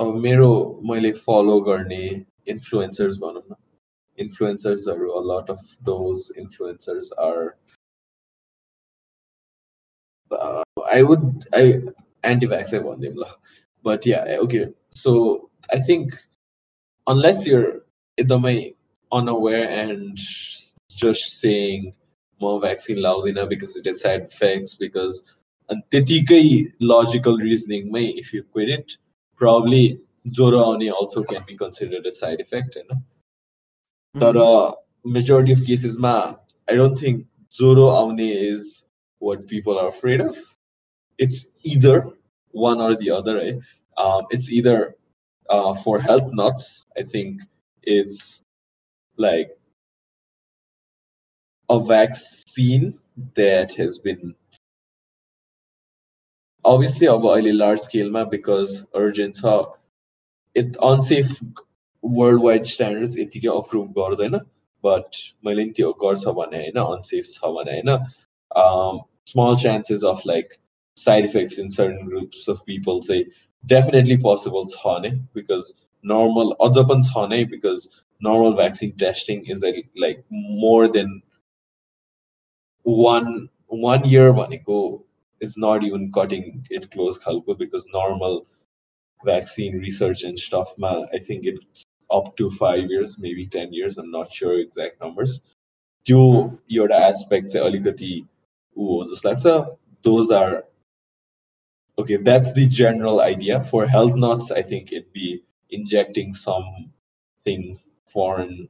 अब 0.01 0.15
मेरो 0.23 0.51
मैले 0.91 1.11
फलो 1.13 1.61
गर्ने 1.67 2.05
इन्फ्लुएन्सर्स 2.49 3.17
भनौँ 3.19 3.43
न 3.51 3.57
इन्फ्लुएन्सर्सहरू 4.19 5.11
a 5.21 5.25
lot 5.33 5.51
of 5.51 5.61
those 5.89 6.33
influencers 6.43 7.11
are 7.19 7.57
uh, 10.31 10.63
I 10.93 11.03
would 11.03 11.47
I 11.53 11.65
anti-vax 12.25 12.75
भनिदिउँ 12.75 13.15
ल 13.23 13.31
but 13.85 14.07
yeah 14.07 14.39
okay 14.47 14.67
so 14.91 15.51
I 15.73 15.79
think 15.79 16.15
unless 17.07 17.47
you're 17.47 17.85
एकदमै 18.19 18.75
unaware 19.13 19.69
and 19.69 20.19
just 20.99 21.41
saying 21.41 21.93
more 22.41 22.61
vaccine 22.61 22.99
laudina 22.99 23.49
because 23.49 23.77
it 23.77 23.87
has 23.87 24.01
side 24.01 24.23
effects 24.23 24.75
because 24.75 25.25
and 25.69 25.83
त्यतिकै 25.91 26.73
logical 26.81 27.37
reasoning 27.39 27.91
may 27.91 28.07
if 28.23 28.33
you 28.33 28.43
quit 28.43 28.69
it 28.69 28.97
probably 29.37 29.99
joro 30.31 30.63
also 31.01 31.23
can 31.23 31.43
be 31.47 31.57
considered 31.57 32.07
a 32.07 32.13
side 32.13 32.41
effect 32.41 32.77
you 32.77 32.85
know 32.91 33.01
but 34.15 34.37
uh, 34.37 34.73
majority 35.05 35.53
of 35.53 35.65
cases 35.65 35.99
ma 35.99 36.35
I 36.69 36.75
don't 36.75 36.99
think 36.99 37.27
joro 37.51 38.17
is 38.19 38.85
what 39.19 39.47
people 39.47 39.79
are 39.79 39.89
afraid 39.89 40.21
of 40.21 40.37
it's 41.19 41.47
either 41.63 42.11
one 42.53 42.81
or 42.81 42.97
the 42.97 43.11
other 43.11 43.37
right? 43.37 43.59
um, 43.97 44.27
it's 44.31 44.51
either 44.51 44.95
uh, 45.51 45.75
for 45.75 46.01
health 46.01 46.33
nuts 46.33 46.85
I 46.99 47.03
think 47.03 47.43
it's 47.83 48.41
like 49.17 49.57
a 51.69 51.81
vaccine 51.81 52.99
that 53.35 53.75
has 53.75 53.99
been 53.99 54.35
obviously 56.65 57.07
a 57.07 57.15
large 57.15 57.81
scale 57.81 58.11
map 58.11 58.31
because 58.31 58.85
urgent 58.95 59.39
it 60.55 60.77
unsafe 60.83 61.43
worldwide 62.03 62.67
standards 62.67 63.17
यतिकै 63.17 63.49
approve 63.61 63.93
गर्दैन 63.99 64.41
but 64.87 65.17
मैले 65.47 65.65
नि 65.65 65.73
त्यो 65.79 65.93
गर्छ 66.03 66.35
भने 66.39 66.61
होइन 66.65 66.81
unsafe 66.83 67.31
छ 67.31 67.53
भने 67.57 67.77
होइन 67.79 69.01
small 69.33 69.57
chances 69.65 70.05
of 70.11 70.25
like 70.31 70.59
side 70.97 71.25
effects 71.25 71.59
in 71.59 71.71
certain 71.71 72.05
groups 72.11 72.47
of 72.55 72.65
people 72.67 73.03
say 73.11 73.21
definitely 73.75 74.19
possible 74.29 74.67
छ 74.75 75.13
because 75.41 75.75
normal 76.15 76.57
अझ 76.69 76.75
पनि 76.93 77.09
छ 77.11 77.45
because 77.55 77.89
normal 78.21 78.59
vaccine 78.63 78.93
testing 79.05 79.45
is 79.55 79.65
like 80.07 80.25
more 80.67 80.89
than 80.99 81.23
one 82.98 83.50
one 83.68 84.04
year 84.04 84.34
Vaniko 84.34 85.04
is 85.42 85.58
not 85.58 85.84
even 85.84 86.12
cutting 86.12 86.66
it 86.70 86.92
close 86.92 87.18
Khalpa 87.20 87.58
because 87.58 87.86
normal 87.94 88.48
vaccine 89.24 89.80
research 89.80 90.24
and 90.24 90.38
stuff, 90.38 90.74
I 90.84 91.20
think 91.26 91.46
it's 91.46 91.84
up 92.12 92.36
to 92.38 92.50
five 92.52 92.90
years, 92.90 93.18
maybe 93.20 93.46
10 93.46 93.74
years. 93.74 93.98
I'm 93.98 94.12
not 94.12 94.32
sure 94.32 94.60
exact 94.60 95.00
numbers. 95.00 95.42
Do 96.06 96.60
your 96.68 96.92
aspects, 96.92 97.56
Alikati, 97.56 98.26
Uozoslaksa, 98.78 99.78
those 100.04 100.32
are 100.32 100.64
okay. 101.98 102.16
That's 102.16 102.54
the 102.54 102.68
general 102.68 103.20
idea. 103.22 103.64
For 103.66 103.86
health 103.86 104.16
nuts, 104.16 104.52
I 104.52 104.62
think 104.64 104.92
it'd 104.92 105.12
be 105.14 105.44
injecting 105.70 106.34
something 106.34 107.80
foreign 108.08 108.68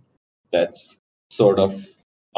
that's 0.52 0.98
sort 1.30 1.60
of 1.60 1.86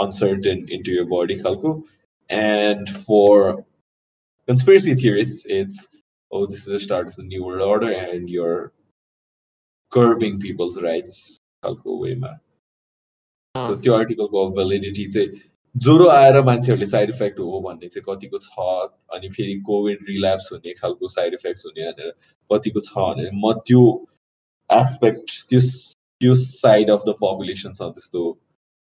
uncertain 0.00 0.66
into 0.68 0.92
your 0.92 1.06
body 1.06 1.40
kalku. 1.40 1.82
And 2.30 2.88
for 2.90 3.64
conspiracy 4.48 4.94
theorists, 4.94 5.46
it's 5.48 5.88
oh, 6.32 6.46
this 6.46 6.60
is 6.60 6.66
the 6.66 6.78
start 6.78 7.06
of 7.06 7.16
the 7.16 7.22
new 7.24 7.44
world 7.44 7.62
order, 7.62 7.92
and 7.92 8.28
you're 8.28 8.72
curbing 9.92 10.40
people's 10.40 10.80
rights 10.82 11.38
kalku 11.64 12.00
way 12.00 12.14
ma. 12.14 12.34
So 13.54 13.76
theoretical 13.76 14.50
validity 14.50 15.06
चाहिँ 15.08 15.42
ज्वरो 15.84 16.06
आएर 16.08 16.40
मान्छेहरूले 16.42 16.86
side 16.86 17.10
effect 17.10 17.38
हो 17.38 17.60
भन्ने 17.60 17.88
चाहिँ 17.94 18.04
कतिको 18.08 18.38
छ 18.44 18.64
अनि 19.16 19.28
फेरि 19.28 19.54
कोभिड 19.66 19.98
रिल्याप्स 20.08 20.48
हुने 20.52 20.72
खालको 20.74 21.08
साइड 21.14 21.34
इफेक्ट्स 21.34 21.66
हुने 21.66 21.84
भनेर 21.86 22.12
कतिको 22.52 22.80
छ 22.86 22.94
भने 22.96 23.30
म 23.42 23.52
त्यो 23.66 23.82
एस्पेक्ट 24.70 25.34
त्यो 25.50 25.60
त्यो 26.20 26.34
साइड 26.42 26.90
अफ 26.90 27.02
द 27.08 27.14
पपुलेसनसँग 27.22 27.92
त्यस्तो 27.98 28.22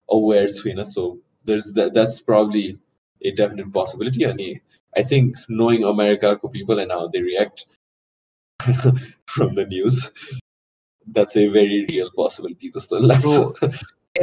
aware 0.10 0.46
Swina. 0.46 0.88
So 0.88 1.20
there's 1.46 1.74
that, 1.74 1.94
that's 1.94 2.22
probably 2.22 2.78
a 3.22 3.32
definite 3.32 3.72
possibility. 3.74 4.24
And 4.24 4.42
I 4.96 5.04
think 5.04 5.36
knowing 5.50 5.84
America 5.84 6.40
people 6.52 6.80
and 6.80 6.92
how 6.92 7.08
they 7.08 7.22
react 7.22 7.66
from 9.26 9.56
the 9.56 9.66
news, 9.66 10.12
that's 11.08 11.38
a 11.38 11.48
very 11.48 11.86
real 11.90 12.10
possibility. 12.16 12.72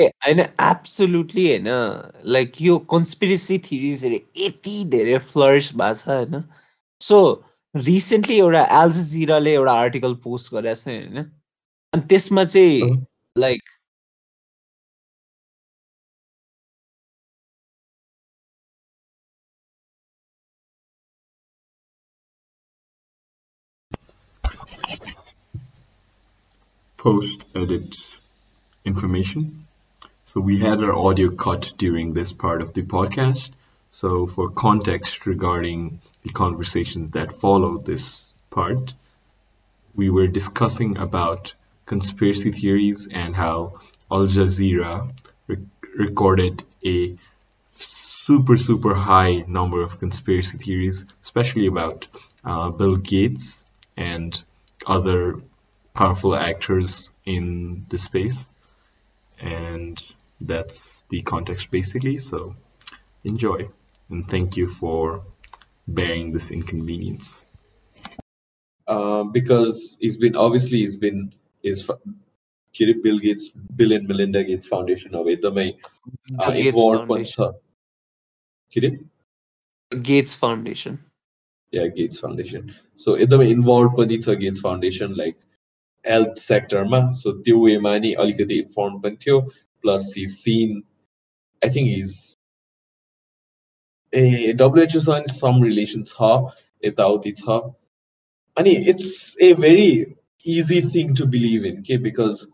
ए 0.00 0.06
होइन 0.24 0.38
absolutely 0.40 1.46
होइन 1.46 1.66
like 2.34 2.60
यो 2.62 2.76
conspiracy 2.90 3.58
थिरिजहरू 3.66 4.18
यति 4.42 4.84
धेरै 4.94 5.18
flourish 5.32 5.68
भएको 5.80 5.94
छ 5.94 6.08
होइन 6.08 6.44
so 7.00 7.18
recently 7.74 8.38
एउटा 8.38 8.62
एल्जिराले 8.82 9.52
एउटा 9.54 9.72
आर्टिकल 9.82 10.14
पोस्ट 10.24 10.54
गरेको 10.54 10.80
छ 10.80 10.88
होइन 10.88 11.18
अनि 11.92 12.06
त्यसमा 12.08 12.44
चाहिँ 12.54 12.96
like 13.44 13.76
post-edit 27.02 27.96
information. 28.84 29.66
So 30.32 30.40
we 30.40 30.60
had 30.60 30.84
our 30.84 30.94
audio 30.94 31.30
cut 31.32 31.72
during 31.76 32.12
this 32.12 32.32
part 32.32 32.62
of 32.62 32.74
the 32.74 32.82
podcast. 32.82 33.50
So 33.90 34.28
for 34.28 34.50
context 34.50 35.26
regarding 35.26 36.00
the 36.22 36.28
conversations 36.30 37.10
that 37.10 37.32
followed 37.32 37.84
this 37.84 38.32
part, 38.50 38.94
we 39.96 40.10
were 40.10 40.28
discussing 40.28 40.96
about 40.96 41.54
conspiracy 41.86 42.52
theories 42.52 43.08
and 43.10 43.34
how 43.34 43.80
Al 44.08 44.28
Jazeera 44.28 45.10
re 45.48 45.56
recorded 45.98 46.62
a 46.86 47.18
super, 47.78 48.56
super 48.56 48.94
high 48.94 49.44
number 49.48 49.82
of 49.82 49.98
conspiracy 49.98 50.56
theories, 50.56 51.04
especially 51.24 51.66
about 51.66 52.06
uh, 52.44 52.70
Bill 52.70 52.94
Gates 52.94 53.64
and 53.96 54.40
other 54.86 55.42
powerful 55.94 56.34
actors 56.34 57.10
in 57.24 57.86
the 57.88 57.98
space 57.98 58.36
and 59.40 60.02
that's 60.40 60.78
the 61.10 61.22
context 61.22 61.70
basically. 61.70 62.18
So 62.18 62.54
enjoy 63.24 63.68
and 64.10 64.28
thank 64.28 64.56
you 64.56 64.68
for 64.68 65.22
bearing 65.86 66.32
this 66.32 66.50
inconvenience. 66.50 67.32
Uh, 68.86 69.24
because 69.24 69.96
it's 70.00 70.16
been 70.16 70.36
obviously 70.36 70.82
it's 70.82 70.96
been 70.96 71.32
is 71.62 71.88
Bill 73.02 73.18
Gates 73.18 73.48
Bill 73.76 73.92
and 73.92 74.08
Melinda 74.08 74.42
Gates 74.44 74.66
Foundation 74.66 75.12
હવે 75.12 75.36
તમે 75.36 75.66
involve 76.62 77.06
પણ 77.08 77.24
છો 77.34 77.46
Kirit 78.72 78.98
Gates 79.90 80.08
Gates 80.08 80.34
Foundation. 80.42 80.94
Gates 81.96 82.20
Foundation 82.22 82.64
so 83.04 83.16
એ 83.24 83.26
તમે 83.26 83.46
involve 83.54 83.90
પણ 83.96 84.20
છો 84.26 84.34
Gates 84.42 84.60
Foundation 84.66 85.10
health 86.05 86.37
सेक्टरमा 86.41 86.99
so 87.13 87.31
त्यो 87.39 87.65
वेमा 87.65 87.97
नि 87.99 88.13
अलिकति 88.19 88.57
इन्फर्म 88.57 88.99
पनि 89.01 89.17
थियो 89.25 89.39
plus 89.83 90.13
he 90.17 90.27
seen 90.29 90.81
I 91.61 91.75
think 91.75 91.89
his 91.89 92.15
a 94.13 94.53
डब्लुएचओसँग 94.57 95.27
some 95.31 95.63
relation 95.63 96.03
छ 96.05 96.31
यताउति 96.83 97.31
छ 97.33 97.59
अनि 98.57 98.75
it's 98.89 99.11
a 99.41 99.53
very 99.55 99.89
easy 100.45 100.81
thing 100.93 101.15
to 101.15 101.25
believe 101.27 101.65
in 101.65 101.81
के 101.81 101.97
because 102.03 102.45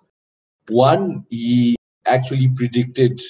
one 0.67 1.09
he 1.33 1.75
actually 2.05 2.47
predicted 2.55 3.21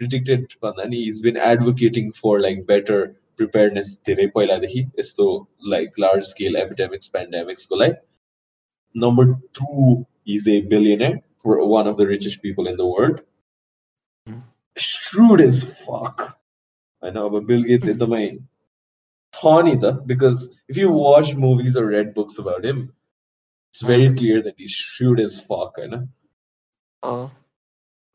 predicted 0.00 0.46
भन्दा 0.62 0.84
नि 0.86 1.02
is 1.08 1.20
been 1.22 1.36
advocating 1.48 2.10
for 2.12 2.38
like 2.40 2.64
better 2.66 3.04
preparedness 3.36 3.98
धेरै 4.06 4.26
पहिलादेखि 4.34 4.80
यस्तो 4.98 5.26
लाइक 5.68 5.98
लार्ज 6.00 6.24
स्केल 6.24 6.56
एपिडेमिक्स 6.56 7.08
पेन्डेमिक्सको 7.10 7.76
लागि 7.76 8.00
Number 8.93 9.37
two, 9.53 10.05
he's 10.23 10.47
a 10.47 10.61
billionaire 10.61 11.21
for 11.39 11.65
one 11.65 11.87
of 11.87 11.97
the 11.97 12.07
richest 12.07 12.41
people 12.41 12.67
in 12.67 12.77
the 12.77 12.85
world. 12.85 13.21
Shrewd 14.75 15.41
as 15.41 15.63
fuck. 15.85 16.37
I 17.01 17.09
know, 17.09 17.29
but 17.29 17.47
Bill 17.47 17.63
Gates 17.63 17.87
is 17.87 17.97
the 17.97 18.07
main. 18.07 18.47
Thani 19.33 19.77
because 20.05 20.49
if 20.67 20.77
you 20.77 20.89
watch 20.89 21.35
movies 21.35 21.77
or 21.77 21.87
read 21.87 22.13
books 22.13 22.37
about 22.37 22.65
him, 22.65 22.93
it's 23.71 23.81
very 23.81 24.09
mm. 24.09 24.17
clear 24.17 24.41
that 24.41 24.55
he's 24.57 24.71
shrewd 24.71 25.19
as 25.19 25.39
fuck, 25.39 25.75
I 25.81 25.85
know. 25.87 26.07
Uh. 27.03 27.29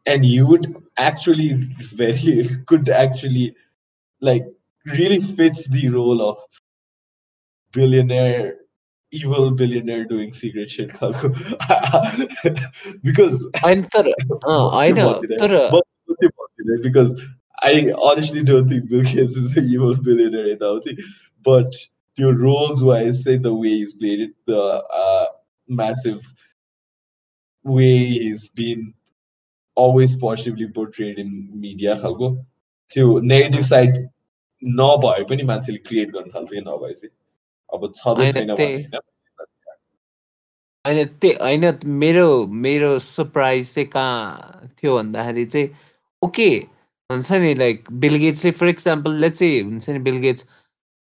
and 0.06 0.24
you 0.24 0.44
would 0.44 0.76
actually 0.96 1.52
very 1.94 2.48
could 2.66 2.88
actually 2.88 3.54
like 4.20 4.44
really 4.84 5.20
fits 5.20 5.68
the 5.68 5.88
role 5.88 6.20
of 6.20 6.38
billionaire 7.72 8.56
evil 9.11 9.51
billionaire 9.51 10.05
doing 10.05 10.31
secret 10.33 10.69
shit 10.69 10.89
खालको 10.99 11.29
because 13.03 13.37
होइन 13.63 13.81
तर 13.95 14.09
अँ, 14.11 14.71
होइन 14.75 14.95
तर 15.43 15.55
But 15.71 15.83
त्यो 16.21 16.29
भन्दिनँ 16.29 16.81
because 16.83 17.13
I 17.67 17.91
honestly 18.07 18.43
don't 18.43 18.67
think 18.69 18.89
Bill 18.89 19.03
Gates 19.03 19.35
is 19.43 19.55
an 19.57 19.69
evil 19.75 19.95
billionaire 20.09 20.47
यताउति 20.47 20.97
but 21.45 21.71
त्यो 22.17 22.31
roles 22.41 22.83
wise 22.83 23.23
say 23.23 23.37
the 23.37 23.53
way 23.53 23.69
he's 23.77 23.93
played 23.93 24.19
it 24.27 24.35
the 24.45 24.61
uh, 25.03 25.25
massive 25.69 26.21
way 27.65 27.95
he's 28.09 28.47
been 28.49 28.93
always 29.77 30.15
positively 30.15 30.67
portrayed 30.79 31.17
in 31.19 31.31
media 31.65 31.95
खालको 32.03 32.29
त्यो 32.91 33.19
negative 33.31 33.63
side 33.71 33.97
नभए 34.61 35.23
पनि 35.29 35.43
मान्छेले 35.53 35.77
create 35.87 36.11
गर्न 36.11 36.29
थाल्छ 36.35 36.49
कि 36.53 36.61
नभए 36.67 36.93
चाहिँ 36.93 37.09
अब 37.72 37.92
होइन, 38.06 38.54
त्यही। 38.54 38.84
होइन। 41.34 41.78
मेरो 42.02 42.46
मेरो 42.46 42.98
सरप्राइज 42.98 43.74
चाहिँ 43.74 43.88
कहाँ 43.88 44.70
थियो 44.78 44.96
भन्दाखेरि 44.96 45.44
चाहिँ 45.44 45.68
ओके 46.22 46.48
हुन्छ 47.10 47.32
नि 47.32 47.54
लाइक 47.54 47.90
बिल 47.92 48.16
गेट्सले 48.16 48.50
फर 48.50 48.68
इक्जाम्पल 48.68 49.14
लेट्स 49.20 49.38
चाहिँ 49.38 49.60
हुन्छ 49.62 49.90
नि 49.90 49.98
Bill 49.98 50.18
Gates 50.18 50.42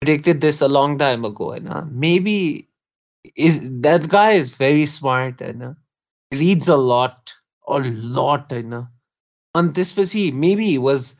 predicted 0.02 0.40
this 0.40 0.62
a 0.62 0.66
long 0.66 0.96
time 0.98 1.24
ago 1.24 1.44
होइन? 1.44 1.68
Maybe 1.92 2.64
is 3.36 3.68
that 3.70 4.06
guy 4.06 4.38
is 4.38 4.54
very 4.58 4.86
smart 4.86 5.42
होइन? 5.42 5.62
Reads 6.32 6.70
a 6.70 6.76
lot 6.78 7.30
a 7.70 7.78
lot 7.78 8.52
होइन? 8.52 8.74
अनि 9.54 9.68
त्यसपछि 9.74 10.30
maybe 10.32 10.76
was 10.78 11.14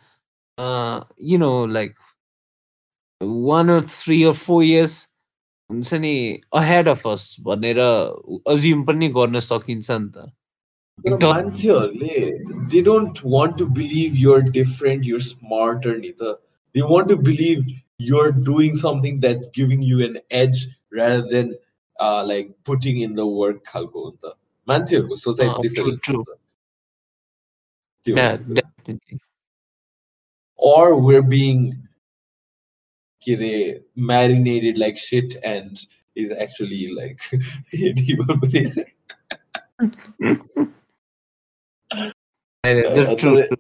you 1.23 1.39
know 1.39 1.67
like 1.67 1.95
one 3.21 3.71
or 3.71 3.83
three 3.83 4.23
or 4.25 4.33
four 4.33 4.65
years 4.65 5.09
हुन्छ 5.71 5.95
नि 6.05 6.15
ahead 6.61 6.89
of 6.89 7.07
us 7.07 7.25
भनेर 7.47 7.79
assume 7.81 8.85
पनि 8.91 9.09
गर्न 9.19 9.41
सकिन्छ 9.47 9.91
नि 9.91 10.09
त। 10.17 10.17
मान्छेहरूले 11.25 12.19
they 12.73 12.81
don't 12.89 13.21
want 13.37 13.53
to 13.59 13.67
believe 13.79 14.17
you're 14.25 14.41
different 14.57 15.07
you're 15.07 15.23
smarter 15.29 15.93
नि 15.99 16.13
त। 16.13 16.23
They 16.75 16.81
want 16.95 17.09
to 17.09 17.17
believe 17.29 17.59
you're 18.01 18.29
doing 18.51 18.71
something 18.83 19.21
that 19.21 19.39
giving 19.59 19.81
you 19.93 19.97
an 20.09 20.19
edge 20.43 20.67
rather 20.99 21.23
then 21.33 21.49
like 22.27 22.45
putting 22.67 22.95
in 23.03 23.15
the 23.15 23.21
work 23.39 23.63
खालको 23.67 24.05
हो 24.05 24.11
नि 24.11 24.19
त। 24.25 24.35
मान्छेहरूको 24.69 25.17
सोचाइ 25.17 25.49
त्यसरी 25.63 25.97
or 30.59 30.87
we're 30.97 31.23
being 31.23 31.88
के 33.24 33.36
अरे 33.36 33.52
marinated 34.12 34.78
like 34.78 34.98
shit 34.98 35.36
and 35.44 35.84
is 36.16 36.32
actually 36.46 36.82
like 36.96 37.22
an 37.34 38.00
evil 38.08 38.36
billionaire. 38.38 38.92
होइन, 42.64 42.84
Uh, 42.84 42.96
just 42.96 43.20
true, 43.20 43.36
तर- 43.36 43.48
true. 43.48 43.58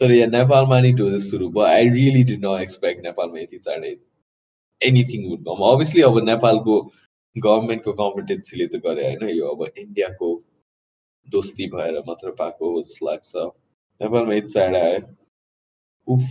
तर 0.00 0.12
यहाँ 0.12 0.28
नेपालमा 0.30 0.80
नि 0.80 0.92
डो 1.00 1.08
सुरु 1.24 1.48
भयो 1.56 1.64
I 1.64 1.88
really 1.96 2.22
did 2.30 2.44
not 2.44 2.60
expect 2.62 3.02
नेपालमा 3.04 3.38
यति 3.40 3.58
चाँडै 3.66 3.90
एनिथिङ 4.82 5.26
वुड 5.30 5.42
कम 5.48 5.62
अभियसली 5.66 6.02
अब 6.08 6.18
नेपालको 6.28 6.78
गभर्मेन्टको 7.36 7.92
कम्पिटेन्सीले 8.00 8.66
त 8.72 8.80
गरे 8.86 9.04
होइन 9.10 9.28
यो 9.36 9.50
अब 9.54 9.60
इन्डियाको 9.84 10.30
दोस्ती 11.28 11.66
भएर 11.74 11.98
मात्र 12.08 12.30
पाएको 12.40 12.72
जस्तो 12.82 13.06
लाग्छ 13.10 13.44
नेपालमा 14.00 14.34
यति 14.34 14.48
चाँडै 14.56 14.80
आयो 14.88 15.00
उफ 16.06 16.26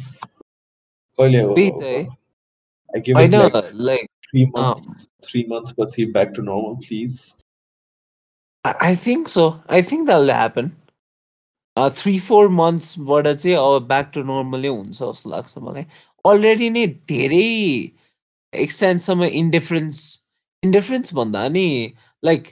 कहिले 1.19 1.41
हो 1.41 1.55
होइन 3.15 3.35
लाइक 3.83 4.09
पछि 5.75 6.05
back 6.13 6.35
to 6.35 6.43
normal, 6.43 6.77
please. 6.79 7.19
I 8.65 8.97
think 8.97 9.29
so 9.29 9.43
I 9.71 9.83
think 9.83 10.07
that 10.07 10.31
happen 10.31 10.71
three 11.97 12.19
four 12.21 12.49
मन्थ्सबाट 12.51 13.27
चाहिँ 13.29 13.57
अब 13.57 13.87
ब्याक 13.89 14.11
टु 14.15 14.23
नर्मलै 14.23 14.69
हुन्छ 14.69 14.95
जस्तो 14.95 15.31
लाग्छ 15.31 15.59
मलाई 15.59 15.85
अलरेडी 16.25 16.71
नै 16.71 16.87
धेरै 17.13 17.45
एक्सटेन्डसम्म 18.53 19.25
इन्डिफरेन्स 19.43 20.01
इन्डिफरेन्स 20.63 21.15
भन्दा 21.15 21.47
नि 21.49 21.65
लाइक 22.23 22.49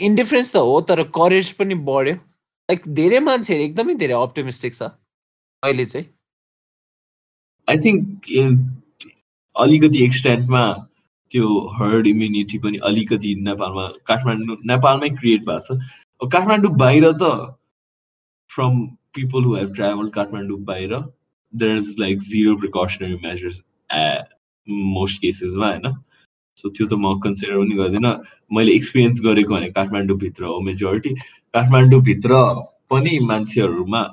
इन्डिफरेन्स 0.00 0.52
त 0.52 0.56
हो 0.56 0.80
तर 0.90 1.02
करेज 1.14 1.52
पनि 1.60 1.78
बढ्यो 1.86 2.14
लाइक 2.68 2.88
धेरै 2.94 3.20
मान्छेहरू 3.28 3.64
एकदमै 3.64 3.94
धेरै 4.02 4.18
अप्टिमिस्टिक 4.20 4.74
छ 4.74 4.90
अहिले 5.62 5.86
चाहिँ 5.86 6.06
आई 7.68 7.78
थिङ्क 7.84 8.28
अलिकति 9.56 10.02
एक्सटेन्टमा 10.04 10.62
त्यो 11.32 11.46
हर्ड 11.76 12.06
इम्युनिटी 12.06 12.58
पनि 12.64 12.78
अलिकति 12.90 13.34
नेपालमा 13.46 13.86
काठमाडौँ 14.06 14.56
नेपालमै 14.70 15.08
क्रिएट 15.20 15.44
भएको 15.48 15.76
छ। 15.76 16.28
काठमाडौँ 16.34 16.70
बाहिर 16.82 17.04
त 17.22 17.30
from 18.50 18.72
people 19.14 19.44
who 19.44 19.54
have 19.56 19.72
travel 19.74 20.08
Kathmandu 20.18 20.58
बाहिर 20.70 20.94
there 21.52 21.76
is 21.78 21.94
like 22.00 22.20
zero 22.28 22.54
precautionary 22.62 23.16
measures 23.24 23.62
most 24.96 25.20
केसेसमा 25.22 25.70
होइन? 25.70 25.86
सो 26.58 26.68
त्यो 26.68 26.86
त 26.86 26.92
म 26.98 27.18
कन्सिडर 27.24 27.58
पनि 27.58 27.74
गर्दिनँ। 27.82 28.14
मैले 28.54 28.72
एक्सपिरियन्स 28.74 29.20
गरेको 29.26 29.54
भने 29.54 29.70
काठमाडौँभित्र 29.80 30.44
हो 30.44 30.60
मेजोरिटी 30.70 31.14
काठमाडौँभित्र 31.14 32.44
पनि 32.90 33.18
मान्छेहरूमा 33.32 34.06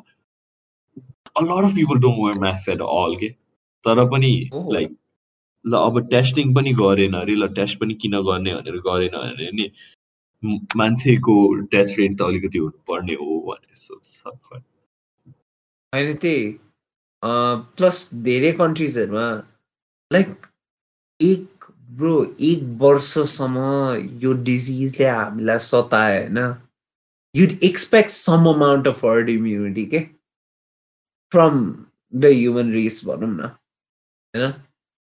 a 1.36 1.42
lot 1.42 1.64
of 1.64 1.74
people 1.76 1.98
don't 1.98 2.20
wear 2.24 2.36
masks 2.42 2.68
at 2.68 2.82
all 2.82 3.16
के 3.22 3.30
तर 3.86 4.06
पनि. 4.12 4.34
लाइक 4.54 4.98
ल 5.66 5.74
अब 5.78 6.00
टेस्टिङ 6.12 6.54
पनि 6.56 6.74
गरेन 6.80 7.14
अरे 7.22 7.36
ल 7.36 7.48
टेस्ट 7.56 7.80
पनि 7.80 7.94
किन 8.02 8.20
गर्ने 8.30 8.54
भनेर 8.56 8.78
गरेन 8.88 9.16
भने 9.18 9.50
नि 9.60 9.66
मान्छेको 10.76 11.36
डेथ 11.72 11.98
रेट 12.00 12.18
त 12.18 12.22
अलिकति 12.22 12.58
हुनुपर्ने 12.60 13.14
हो 13.22 13.40
भनेर 13.48 13.76
सोच्छ। 13.76 14.10
अहिले 15.94 16.14
त्यही 16.26 16.44
प्लस 17.78 18.10
धेरै 18.24 18.52
कन्ट्रिजहरूमा 18.60 19.28
लाइक 20.12 20.46
एक 21.20 21.72
ब्रो 22.00 22.16
एक 22.50 22.62
वर्षसम्म 22.82 23.58
यो 24.24 24.34
डिजिजले 24.44 25.08
हामीलाई 25.08 25.60
सतायो 25.70 26.20
होइन 26.20 26.40
you'd 27.36 27.52
expect 27.64 28.10
some 28.12 28.50
amount 28.50 28.88
of 28.88 29.06
herd 29.06 29.30
immunity 29.30 29.86
के 29.94 30.00
फ्रम 31.32 31.60
द 32.14 32.34
ह्युमन 32.34 32.72
रेस 32.74 33.02
भनौँ 33.06 33.30
न 33.30 33.50
होइन 34.35 34.53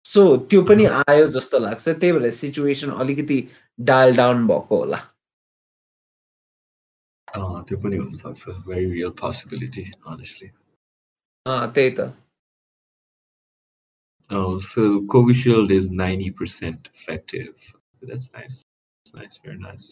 सो 0.04 0.22
त्यो 0.50 0.62
पनि 0.68 0.84
आयो 1.02 1.26
जस्तो 1.36 1.58
लाग्छ 1.58 1.88
त्यही 1.90 2.12
भएर 2.12 2.30
सिचुएसन 2.40 2.90
अलिकति 3.04 3.38
डायल 3.78 4.16
डाउन 4.16 4.46
भएको 4.46 4.76
होला 4.78 4.96
अँ, 7.28 7.62
त्यो 7.68 7.76
पनि 7.84 7.96
हुनसक्छ 7.96 8.48
भेरी 8.66 8.90
रियल 8.92 9.10
पोसिबिलिटी 9.20 9.82
अनेस्टली 10.06 10.48
अँ, 11.46 11.72
त्यही 11.74 11.90
त 11.98 12.12
so 14.64 14.82
Covishield 15.12 15.70
is 15.72 15.90
ninety 15.92 16.30
percent 16.38 16.88
effective 16.94 17.54
that's 18.02 18.30
nice 18.34 18.62
nice 19.14 19.40
very 19.44 19.58
nice 19.58 19.88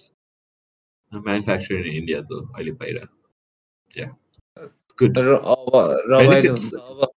manufacture 1.13 1.75
in 1.77 1.93
India 1.95 2.21
त 2.23 2.41
अहिले 2.55 2.73
बाहिर 2.81 2.97
गुड 4.99 5.19
र 5.19 5.35
अब 5.35 5.75
रमाइलो 6.11 6.55
Benefits. 6.55 7.16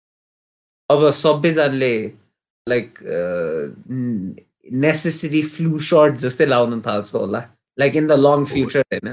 अब 0.91 1.11
सबैजनाले 1.12 1.95
लाइक 2.66 2.99
नेसेसरी 4.84 5.43
फ्लु 5.55 5.78
सर्ट 5.86 6.14
जस्तै 6.24 6.47
लाउन 6.47 6.80
थाल्छ 6.86 7.14
होला। 7.14 7.43
Like 7.78 7.97
in 7.97 8.07
the 8.07 8.12
long 8.18 8.45
future 8.45 8.84
होइन? 8.93 9.09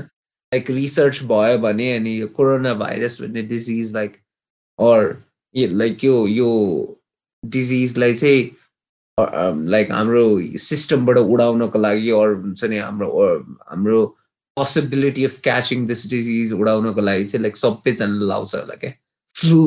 लाइक 0.51 0.69
रिसर्च 0.71 1.23
भयो 1.31 1.57
भने 1.59 1.95
अनि 1.95 2.19
यो 2.19 2.27
कोरोना 2.35 2.73
भाइरस 2.81 3.21
भन्ने 3.21 3.41
डिजिज 3.53 3.93
लाइक 3.95 4.13
अर 4.79 5.15
लाइक 5.55 6.03
यो 6.03 6.15
यो 6.27 6.51
डिजिजलाई 7.43 8.13
चाहिँ 8.13 8.41
लाइक 9.69 9.91
हाम्रो 9.91 10.23
सिस्टमबाट 10.59 11.17
उडाउनको 11.17 11.79
लागि 11.79 12.09
अरू 12.11 12.35
हुन्छ 12.41 12.63
नि 12.65 12.77
हाम्रो 12.77 13.09
हाम्रो 13.69 14.05
possibility 14.57 15.25
of 15.25 15.39
catching 15.43 15.85
this 15.87 16.07
disease 16.09 16.53
उडाउनको 16.53 17.01
लागि 17.01 17.25
चाहिँ 17.25 17.41
लाइक 17.43 17.57
सबैजनाले 17.57 18.25
लाउँछ 18.25 18.55
होला 18.55 18.75
क्या। 18.81 18.91
फ्लु 19.35 19.61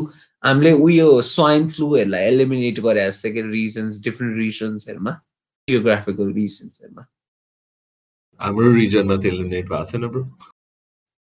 हामीले 0.44 0.72
उयो 0.86 1.08
स्वाइन 1.28 1.68
फ्लूहरूलाई 1.68 2.22
एलिमिनेट 2.32 2.80
गरे 2.80 3.06
जस्तै 3.06 3.30
कि 3.32 3.42
रिजन्स 3.42 4.02
डिफ्रेन्ट 4.04 4.36
रिजन्सहरूमा 4.38 5.12
जियोग्राफिकल 5.68 6.28
रिजन्सहरूमा 6.32 7.02
हाम्रो 8.40 8.68
रिजनमा 8.74 9.16
त्यो 9.22 9.30
एलिमिनेट 9.32 9.64
भएको 9.68 9.84
छैन 9.90 10.04
ब्रो 10.14 10.22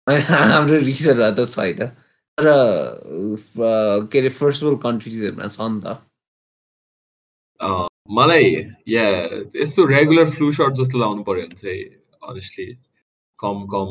हाम्रो 0.08 0.78
रिजनहरू 0.90 1.36
त 1.36 1.50
छैन। 1.56 1.80
तर 2.38 2.48
के 4.12 4.20
अरे 4.20 4.30
फर्स्ट 4.36 4.64
वर्ल्ड 4.64 4.82
कन्ट्रिजहरूमा 4.84 5.48
छ 5.48 5.60
नि 5.72 5.80
त। 5.86 5.88
मलाई 8.18 8.46
या 8.90 9.06
यस्तो 9.62 9.86
रेगुलर 9.86 10.30
फ्लु 10.38 10.52
सर्ट 10.60 10.74
जस्तो 10.82 10.96
लाउनु 11.00 11.24
पर्यो 11.24 11.46
भने 11.48 11.58
चाहिँ 11.64 11.84
अनेस्टली 12.30 12.68
कम 13.40 13.58
कम 13.74 13.90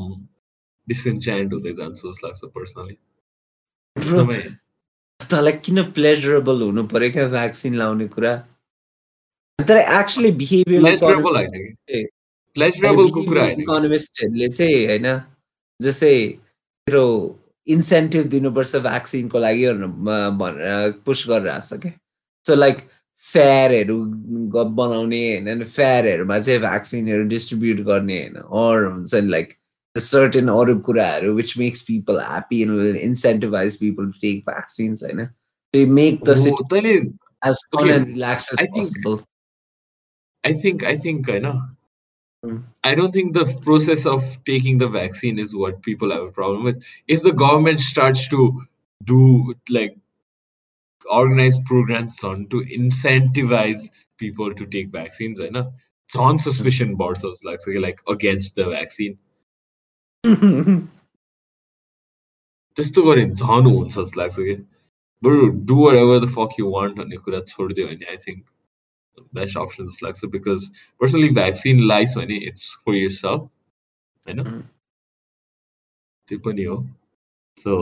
डिसइन्च्यान्ट 0.88 1.52
हुँदै 1.52 1.72
जान्छ 1.82 1.98
जस्तो 1.98 2.26
लाग्छ 2.26 2.40
पर्सनली 2.54 2.96
तँलाई 5.30 5.52
किन 5.64 5.82
प्लेजरेबल 5.92 6.62
हुनु 6.62 6.82
पर्यो 6.92 7.10
क्या 7.12 7.26
भ्याक्सिन 7.28 7.74
लाउने 7.78 8.06
कुरा? 8.08 8.32
तर 9.58 9.76
एक्चुली 9.76 10.30
होइन 10.30 10.86
इकोनोमिस्टहरूले 13.60 14.48
चाहिँ 14.48 14.86
होइन 14.86 15.06
जस्तै 15.80 16.14
तेरो 16.86 17.04
इन्सेन्टिभ 17.66 18.24
दिनुपर्छ 18.34 18.76
भ्याक्सिनको 18.86 19.38
लागि 19.38 19.64
भनेर 20.40 20.92
पुस 21.06 21.20
गरिरहेको 21.28 21.66
छ 21.68 21.80
क्या। 21.82 21.92
सो 22.44 22.54
लाइक 22.54 22.76
फेयरहरू 23.22 23.96
बनाउने 24.80 25.22
होइन 25.28 25.64
फेयरहरूमा 25.64 26.38
चाहिँ 26.38 26.60
भ्याक्सिनहरू 26.60 27.24
डिस्ट्रिब्युट 27.34 27.78
गर्ने 27.90 28.18
होइन 28.22 28.36
अर 28.36 28.76
हुन्छ 28.86 29.14
नि 29.14 29.30
like 29.30 29.48
a 29.98 30.00
certain 30.00 30.46
Orukuraru, 30.46 31.34
which 31.34 31.58
makes 31.58 31.82
people 31.82 32.18
happy 32.18 32.62
and 32.62 32.72
will 32.72 32.94
incentivize 32.94 33.78
people 33.78 34.10
to 34.10 34.20
take 34.20 34.44
vaccines. 34.44 35.04
I 35.04 35.12
know. 35.12 35.28
They 35.72 35.84
make 35.84 36.22
the 36.22 36.36
situation 36.36 37.18
as 37.42 37.60
fun 37.72 37.84
okay. 37.84 37.96
and 37.96 38.06
relaxed 38.06 38.52
as 38.52 38.60
I 38.60 38.66
possible. 38.74 39.16
Think, 39.16 39.28
I 40.44 40.52
think, 40.52 40.84
I 40.84 40.96
think, 40.96 41.28
I 41.28 41.38
know. 41.38 41.62
Hmm. 42.44 42.58
I 42.84 42.94
don't 42.94 43.12
think 43.12 43.34
the 43.34 43.46
process 43.62 44.06
of 44.06 44.22
taking 44.44 44.78
the 44.78 44.88
vaccine 44.88 45.38
is 45.38 45.54
what 45.54 45.82
people 45.82 46.12
have 46.12 46.22
a 46.22 46.30
problem 46.30 46.64
with. 46.64 46.82
If 47.08 47.22
the 47.22 47.32
government 47.32 47.80
starts 47.80 48.28
to 48.28 48.62
do 49.04 49.54
like 49.68 49.96
organize 51.10 51.58
programs 51.66 52.22
on 52.22 52.46
to 52.48 52.64
incentivize 52.78 53.90
people 54.18 54.54
to 54.54 54.66
take 54.66 54.90
vaccines, 54.90 55.40
I 55.40 55.48
know 55.48 55.72
it's 56.06 56.16
on 56.16 56.38
suspicion 56.38 56.94
boards 56.94 57.24
like, 57.44 57.60
like 57.66 57.98
against 58.08 58.54
the 58.54 58.70
vaccine. 58.70 59.18
त्यस्तो 62.77 63.01
गऱ्यो 63.03 63.25
भने 63.25 63.25
झन् 63.33 63.67
हुन्छ 63.67 63.93
जस्तो 63.95 64.19
लाग्छ 64.19 64.35
कि 64.37 64.55
बरु 65.23 65.47
do 65.71 65.75
whatever 65.95 66.19
the 66.25 66.29
fuck 66.37 66.59
you 66.59 66.69
want 66.75 66.97
भन्ने 66.97 67.17
कुरा 67.25 67.39
छोडिदियो 67.53 67.87
भने 67.87 68.05
आई 68.11 68.17
थिङ्क 68.27 68.39
बेस्ट 69.39 69.57
अप्सन 69.63 69.85
जस्तो 69.87 70.05
लाग्छ 70.05 70.31
बिकज 70.37 70.69
पर्सनली 71.01 71.29
भ्याक्सिन 71.39 71.83
लाइस 71.93 72.15
भने 72.17 72.37
इट्स 72.51 72.69
फर 72.85 72.95
यर 72.95 73.11
सेल्फ 73.17 73.41
होइन 74.27 74.39
त्यो 76.27 76.39
पनि 76.47 76.63
हो 76.71 76.77
so 77.57 77.75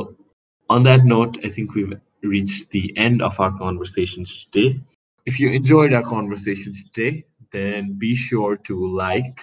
on 0.69 0.83
that 0.83 1.03
note, 1.03 1.37
I 1.43 1.49
think 1.49 1.75
we've 1.75 1.99
reached 2.23 2.69
the 2.69 2.95
end 2.97 3.21
of 3.21 3.39
our 3.39 3.51
conversations 3.57 4.45
today. 4.45 4.79
If 5.27 5.39
you 5.39 5.49
enjoyed 5.49 5.93
our 5.93 6.03
conversations 6.03 6.85
today, 6.85 7.25
then 7.51 7.97
be 7.97 8.15
sure 8.15 8.55
to 8.69 8.75
like, 8.87 9.41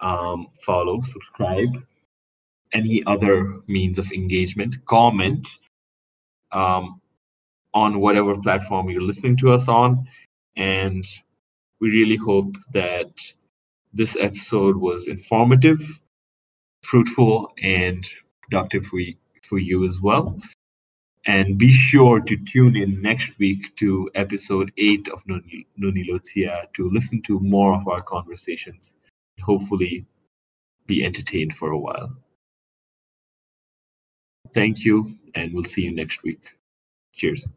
um, 0.00 0.46
follow, 0.64 1.00
subscribe, 1.00 1.82
any 2.73 3.03
other 3.05 3.59
means 3.67 3.99
of 3.99 4.11
engagement, 4.11 4.85
comment, 4.85 5.47
um, 6.51 7.01
on 7.73 7.99
whatever 7.99 8.39
platform 8.39 8.89
you're 8.89 9.01
listening 9.01 9.37
to 9.37 9.51
us 9.51 9.67
on. 9.67 10.07
And 10.55 11.05
we 11.79 11.89
really 11.89 12.15
hope 12.15 12.55
that 12.73 13.11
this 13.93 14.17
episode 14.19 14.77
was 14.77 15.07
informative, 15.07 15.81
fruitful, 16.83 17.53
and 17.61 18.07
productive 18.41 18.85
for 18.85 18.99
you, 18.99 19.15
for 19.43 19.59
you 19.59 19.85
as 19.85 19.99
well. 20.01 20.39
And 21.27 21.57
be 21.57 21.71
sure 21.71 22.19
to 22.19 22.37
tune 22.37 22.75
in 22.75 23.01
next 23.01 23.39
week 23.39 23.75
to 23.77 24.09
episode 24.13 24.71
8 24.77 25.09
of 25.09 25.23
Nunilotia 25.25 26.71
to 26.73 26.89
listen 26.89 27.21
to 27.23 27.39
more 27.39 27.73
of 27.73 27.87
our 27.87 28.01
conversations. 28.03 28.93
And 29.37 29.45
hopefully, 29.45 30.05
be 30.85 31.03
entertained 31.03 31.55
for 31.55 31.71
a 31.71 31.79
while. 31.79 32.15
Thank 34.55 34.85
you, 34.85 35.13
and 35.35 35.53
we'll 35.53 35.65
see 35.65 35.81
you 35.83 35.93
next 35.93 36.23
week. 36.23 36.39
Cheers. 37.13 37.49